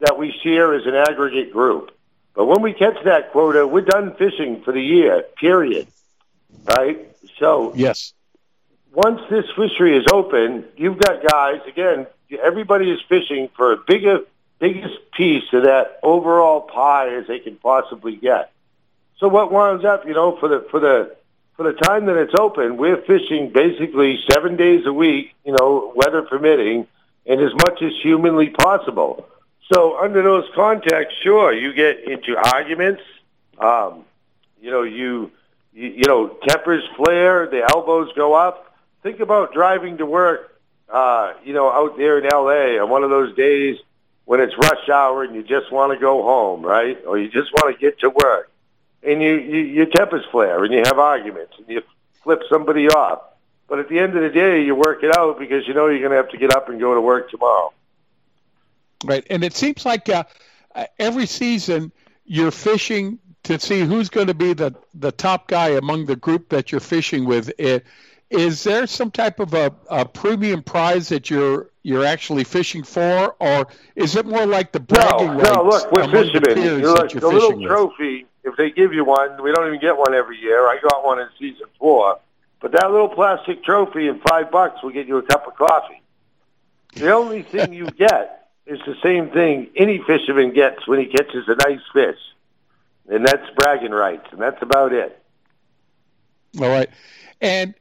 [0.00, 1.90] that we share as an aggregate group,
[2.34, 5.24] but when we catch that quota, we're done fishing for the year.
[5.40, 5.86] Period.
[6.66, 7.13] Right.
[7.38, 8.12] So yes.
[8.92, 12.06] Once this fishery is open, you've got guys again.
[12.40, 14.20] Everybody is fishing for a bigger
[14.60, 18.52] biggest piece of that overall pie as they can possibly get.
[19.18, 21.16] So what winds up, you know, for the for the
[21.56, 25.92] for the time that it's open, we're fishing basically seven days a week, you know,
[25.94, 26.86] weather permitting,
[27.26, 29.28] and as much as humanly possible.
[29.72, 33.02] So under those contexts, sure, you get into arguments.
[33.58, 34.04] Um,
[34.60, 35.30] you know, you,
[35.74, 38.74] you you know, tempers flare, the elbows go up.
[39.02, 42.78] Think about driving to work, uh, you know, out there in L.A.
[42.78, 43.78] on one of those days
[44.24, 46.98] when it's rush hour and you just want to go home, right?
[47.06, 48.50] Or you just want to get to work
[49.04, 51.82] and you, you your tempers flare and you have arguments and you
[52.22, 53.20] flip somebody off.
[53.68, 56.00] But at the end of the day, you work it out because you know you're
[56.00, 57.72] going to have to get up and go to work tomorrow.
[59.04, 60.24] Right, and it seems like uh,
[60.98, 61.92] every season
[62.24, 66.48] you're fishing to see who's going to be the the top guy among the group
[66.48, 67.50] that you're fishing with.
[68.30, 73.36] Is there some type of a, a premium prize that you're you're actually fishing for,
[73.38, 75.50] or is it more like the bragging no, rights?
[75.54, 76.58] No, look, we're among fishermen.
[76.58, 77.68] The, You're that like, you're the little fishing with?
[77.68, 80.66] trophy, if they give you one, we don't even get one every year.
[80.66, 82.18] I got one in season four.
[82.60, 86.00] But that little plastic trophy and five bucks will get you a cup of coffee.
[86.94, 91.46] The only thing you get is the same thing any fisherman gets when he catches
[91.46, 92.18] a nice fish.
[93.08, 95.20] And that's bragging rights, and that's about it.
[96.60, 96.88] All right,
[97.40, 97.74] and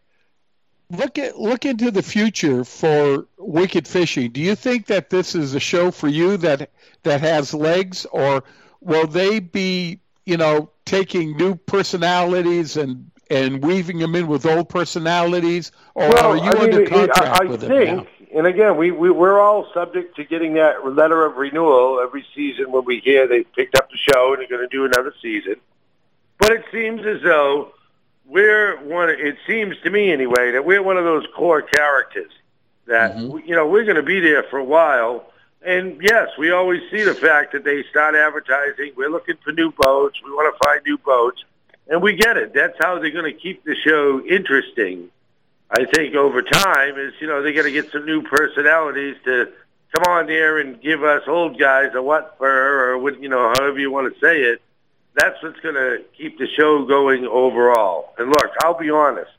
[0.90, 4.32] look at look into the future for Wicked Fishing.
[4.32, 6.70] Do you think that this is a show for you that
[7.04, 8.44] that has legs, or
[8.82, 14.70] will they be, you know, taking new personalities and and weaving them in with old
[14.70, 18.08] personalities, or well, are you I mean, under contract I, I with them think, now?
[18.36, 22.72] And again, we, we we're all subject to getting that letter of renewal every season
[22.72, 25.56] when we hear they picked up the show and they're going to do another season.
[26.40, 27.74] But it seems as though
[28.26, 29.10] we're one.
[29.10, 32.32] It seems to me anyway that we're one of those core characters
[32.86, 33.48] that Mm-hmm.
[33.48, 35.28] you know we're going to be there for a while.
[35.66, 38.92] And yes, we always see the fact that they start advertising.
[38.98, 40.20] We're looking for new boats.
[40.24, 41.42] We want to find new boats,
[41.88, 42.54] and we get it.
[42.54, 45.10] That's how they're going to keep the show interesting.
[45.74, 49.52] I think over time is you know they got to get some new personalities to
[49.94, 53.54] come on there and give us old guys a what for or what you know
[53.58, 54.62] however you want to say it.
[55.16, 58.14] That's what's going to keep the show going overall.
[58.18, 59.30] And look, I'll be honest.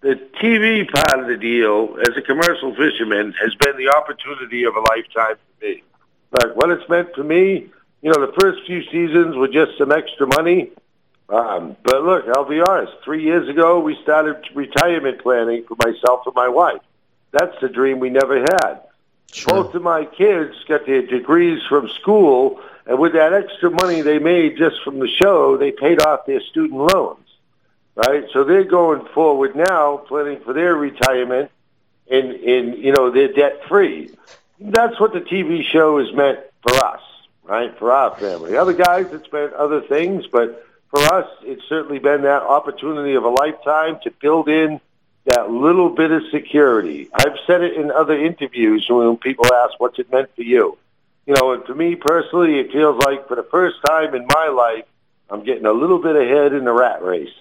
[0.00, 4.76] The TV part of the deal, as a commercial fisherman, has been the opportunity of
[4.76, 5.82] a lifetime for me.
[6.32, 7.68] Like what it's meant for me,
[8.00, 10.70] you know, the first few seasons were just some extra money.
[11.30, 12.92] Um, but look, I'll be honest.
[13.04, 16.80] Three years ago, we started retirement planning for myself and my wife.
[17.30, 18.80] That's the dream we never had.
[19.46, 24.18] Both of my kids got their degrees from school, and with that extra money they
[24.18, 27.26] made just from the show, they paid off their student loans.
[27.94, 28.24] Right?
[28.32, 31.52] So they're going forward now, planning for their retirement,
[32.10, 34.10] and, and you know, they're debt free.
[34.58, 37.02] That's what the TV show is meant for us,
[37.44, 37.76] right?
[37.78, 38.56] For our family.
[38.56, 43.24] Other guys, it's meant other things, but for us, it's certainly been that opportunity of
[43.24, 44.80] a lifetime to build in
[45.24, 47.08] that little bit of security.
[47.14, 50.76] I've said it in other interviews when people ask, what's it meant for you?
[51.26, 54.48] You know, and for me personally, it feels like for the first time in my
[54.48, 54.84] life,
[55.28, 57.32] I'm getting a little bit ahead in the rat race.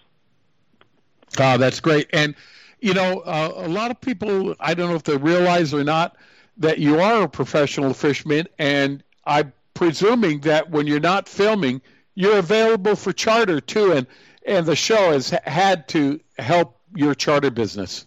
[1.39, 2.07] Oh, that's great.
[2.13, 2.35] And,
[2.81, 6.17] you know, uh, a lot of people, I don't know if they realize or not,
[6.57, 8.47] that you are a professional fisherman.
[8.59, 11.81] And I'm presuming that when you're not filming,
[12.19, 13.93] you're available for charter too.
[13.93, 14.05] And,
[14.45, 18.05] and the show has had to help your charter business.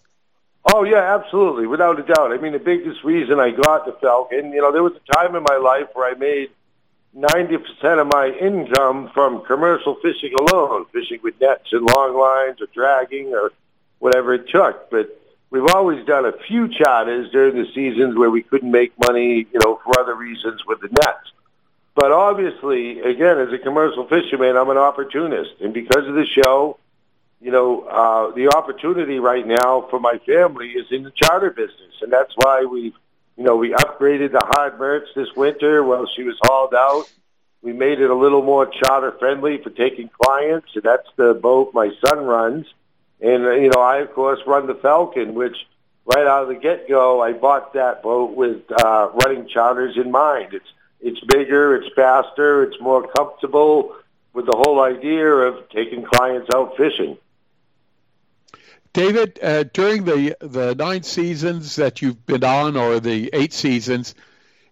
[0.74, 2.30] Oh yeah, absolutely, without a doubt.
[2.30, 5.34] I mean, the biggest reason I got the Falcon, you know, there was a time
[5.34, 6.50] in my life where I made
[7.14, 12.60] ninety percent of my income from commercial fishing alone, fishing with nets and long lines
[12.60, 13.50] or dragging or
[13.98, 14.90] whatever it took.
[14.90, 15.18] But
[15.48, 19.60] we've always done a few charters during the seasons where we couldn't make money, you
[19.64, 21.32] know, for other reasons with the nets.
[21.94, 26.78] But obviously, again, as a commercial fisherman, I'm an opportunist, and because of the show,
[27.40, 32.00] you know, uh, the opportunity right now for my family is in the charter business,
[32.00, 32.94] and that's why we,
[33.36, 37.12] you know, we upgraded the hard merch this winter while she was hauled out.
[37.60, 41.74] We made it a little more charter friendly for taking clients, and that's the boat
[41.74, 42.66] my son runs.
[43.20, 45.56] And you know, I of course run the Falcon, which
[46.04, 50.10] right out of the get go, I bought that boat with uh, running charters in
[50.10, 50.54] mind.
[50.54, 50.72] It's
[51.02, 53.96] it's bigger, it's faster, it's more comfortable,
[54.32, 57.18] with the whole idea of taking clients out fishing.
[58.92, 64.14] David, uh, during the the nine seasons that you've been on, or the eight seasons,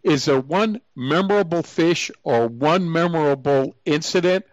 [0.03, 4.45] is there one memorable fish or one memorable incident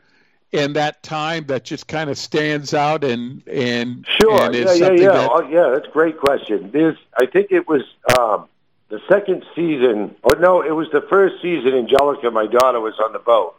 [0.52, 4.46] in that time that just kind of stands out and and Sure.
[4.46, 5.12] and is yeah, yeah, yeah.
[5.12, 6.72] that Oh, yeah, that's a great question.
[6.72, 7.84] There's, I think it was
[8.18, 8.48] um,
[8.90, 11.74] the second season, or no, it was the first season.
[11.74, 13.56] Angelica, my daughter, was on the boat,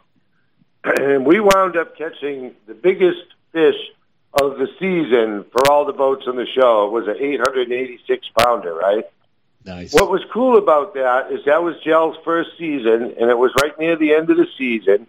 [0.83, 3.77] and we wound up catching the biggest fish
[4.33, 6.87] of the season for all the boats on the show.
[6.87, 9.05] It was an 886 pounder, right?
[9.65, 9.93] Nice.
[9.93, 13.77] What was cool about that is that was Gel's first season, and it was right
[13.79, 15.07] near the end of the season.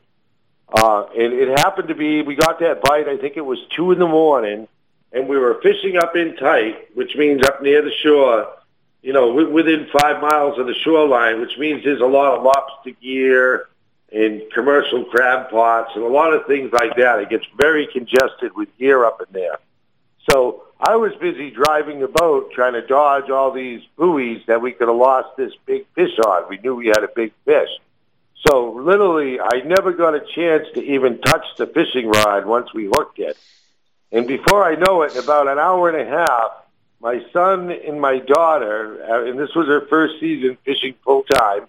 [0.72, 3.92] Uh, and it happened to be, we got that bite, I think it was 2
[3.92, 4.68] in the morning,
[5.12, 8.48] and we were fishing up in tight, which means up near the shore,
[9.02, 12.43] you know, wi- within five miles of the shoreline, which means there's a lot of
[12.43, 13.68] lobster gear
[14.12, 17.20] and commercial crab pots and a lot of things like that.
[17.20, 19.59] It gets very congested with gear up in there.
[20.31, 24.72] So I was busy driving the boat trying to dodge all these buoys that we
[24.72, 26.48] could have lost this big fish on.
[26.48, 27.68] We knew we had a big fish.
[28.48, 32.86] So literally, I never got a chance to even touch the fishing rod once we
[32.86, 33.36] hooked it.
[34.12, 36.52] And before I know it, in about an hour and a half,
[37.01, 41.66] my son and my daughter, uh, and this was her first season fishing full time,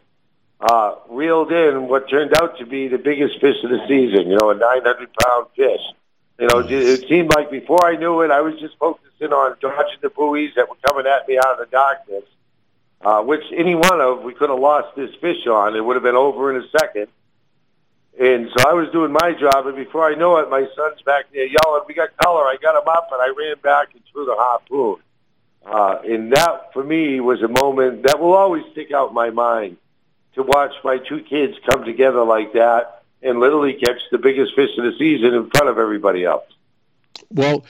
[0.60, 4.30] uh, reeled in what turned out to be the biggest fish of the season.
[4.30, 5.82] You know, a 900 pound fish.
[6.38, 9.56] You know, it it seemed like before I knew it, I was just focusing on
[9.62, 12.24] dodging the buoys that were coming at me out of the darkness.
[13.04, 15.76] Uh, which any one of we could have lost this fish on.
[15.76, 17.08] It would have been over in a second.
[18.20, 21.26] And so I was doing my job, and before I know it, my son's back
[21.34, 24.26] there yelling, "We got color!" I got him up, and I ran back and threw
[24.26, 24.98] the harpoon.
[25.66, 29.30] Uh, and that, for me, was a moment that will always stick out in my
[29.30, 29.78] mind.
[30.36, 34.70] To watch my two kids come together like that and literally catch the biggest fish
[34.78, 36.46] of the season in front of everybody else.
[37.30, 37.66] Well,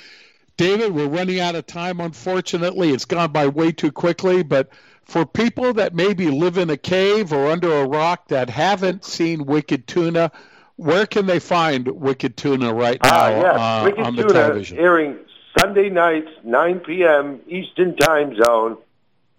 [0.57, 2.91] David, we're running out of time, unfortunately.
[2.91, 4.69] It's gone by way too quickly, but
[5.05, 9.45] for people that maybe live in a cave or under a rock that haven't seen
[9.45, 10.31] Wicked Tuna,
[10.75, 13.59] where can they find Wicked Tuna right now Ah, yes.
[13.59, 14.77] uh, Wicked on the television?
[14.77, 15.17] airing
[15.61, 17.39] Sunday nights, 9 p.m.
[17.47, 18.77] Eastern Time Zone,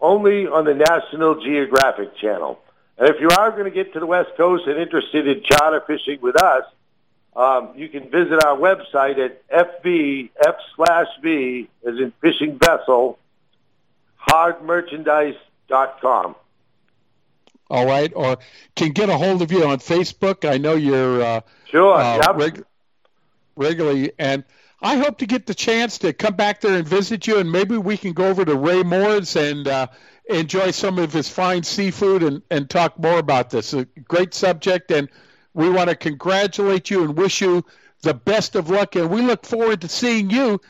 [0.00, 2.60] only on the National Geographic Channel.
[2.96, 5.82] And if you are going to get to the West Coast and interested in charter
[5.86, 6.64] fishing with us,
[7.34, 13.18] um, you can visit our website at FB, F slash V, as in fishing vessel,
[14.28, 16.36] hardmerchandise.com.
[17.70, 18.36] All right, or
[18.76, 20.46] can get a hold of you on Facebook.
[20.48, 21.40] I know you're uh,
[21.70, 22.36] Sure, uh, yep.
[22.36, 22.64] reg-
[23.56, 24.44] regularly, and
[24.82, 27.78] I hope to get the chance to come back there and visit you, and maybe
[27.78, 29.86] we can go over to Ray Moore's and uh,
[30.28, 33.72] enjoy some of his fine seafood and, and talk more about this.
[33.74, 35.08] A great subject, and
[35.54, 37.64] we want to congratulate you and wish you
[38.02, 40.60] the best of luck, and we look forward to seeing you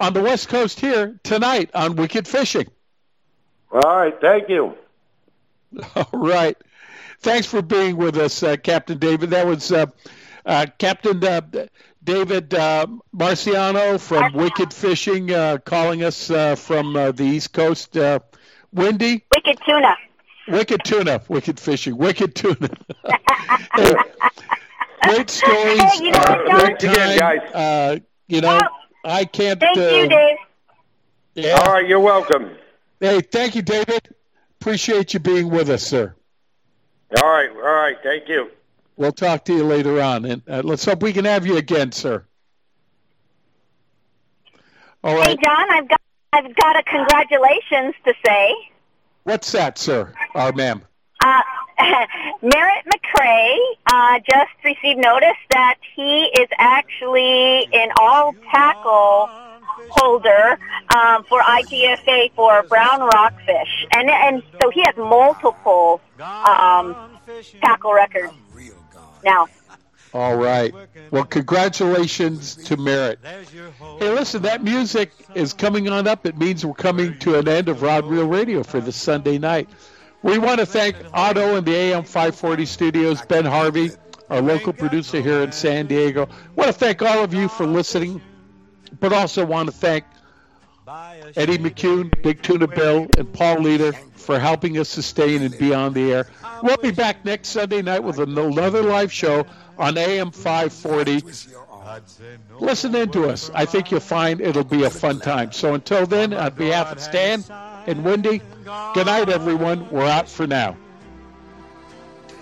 [0.00, 2.68] on the West Coast here tonight on Wicked Fishing.
[3.70, 4.74] All right, thank you.
[5.96, 6.56] All right.
[7.20, 9.30] Thanks for being with us, uh, Captain David.
[9.30, 9.86] That was uh,
[10.44, 11.40] uh, Captain uh,
[12.04, 17.96] David uh, Marciano from Wicked Fishing uh, calling us uh, from uh, the East Coast.
[17.96, 18.18] Uh,
[18.72, 19.24] Wendy?
[19.34, 19.96] Wicked tuna.
[20.48, 21.22] Wicked Tuna.
[21.28, 21.96] Wicked Fishing.
[21.96, 22.68] Wicked Tuna.
[23.74, 23.94] Hey,
[25.02, 25.80] great stories.
[25.80, 26.58] Hey, you know uh, what, John?
[26.58, 27.38] great Thanks again, time.
[27.38, 27.54] guys.
[27.54, 28.60] Uh, you know,
[29.04, 29.60] I can't.
[29.60, 30.36] Thank uh, you, Dave.
[31.34, 31.60] Yeah.
[31.60, 32.56] All right, you're welcome.
[33.00, 34.08] Hey, thank you, David.
[34.60, 36.14] Appreciate you being with us, sir.
[37.20, 38.50] All right, all right, thank you.
[38.96, 41.92] We'll talk to you later on, and uh, let's hope we can have you again,
[41.92, 42.24] sir.
[45.02, 45.28] All right.
[45.28, 45.36] Hey.
[45.42, 46.00] John, I've got
[46.32, 48.54] I've got a congratulations to say.
[49.24, 50.12] What's that, sir?
[50.34, 50.82] Or ma'am?
[51.24, 51.40] Uh,
[52.42, 53.58] Merritt McCrae
[53.90, 59.28] uh, just received notice that he is actually an all tackle
[59.90, 60.58] holder
[60.94, 66.94] um, for IGFA for brown rockfish, and and so he has multiple um,
[67.60, 68.32] tackle records
[69.24, 69.48] now.
[70.14, 70.74] All right.
[71.10, 73.18] Well, congratulations to Merritt.
[73.24, 76.26] Hey, listen, that music is coming on up.
[76.26, 79.70] It means we're coming to an end of Rod Reel Radio for this Sunday night.
[80.22, 83.90] We want to thank Otto and the AM 540 studios, Ben Harvey,
[84.28, 86.28] our local producer here in San Diego.
[86.56, 88.20] want to thank all of you for listening,
[89.00, 90.04] but also want to thank
[91.36, 95.92] Eddie McCune, Big Tuna Bill, and Paul Leader for helping us sustain and be on
[95.92, 96.26] the air.
[96.62, 99.44] We'll be back next Sunday night with another live show
[99.78, 101.22] on AM 540.
[102.60, 103.50] Listen in to us.
[103.54, 105.52] I think you'll find it'll be a fun time.
[105.52, 107.44] So until then, on behalf of Stan
[107.86, 108.40] and Wendy,
[108.94, 109.90] good night, everyone.
[109.90, 110.76] We're out for now.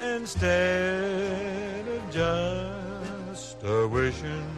[0.02, 4.49] instead of just a wishing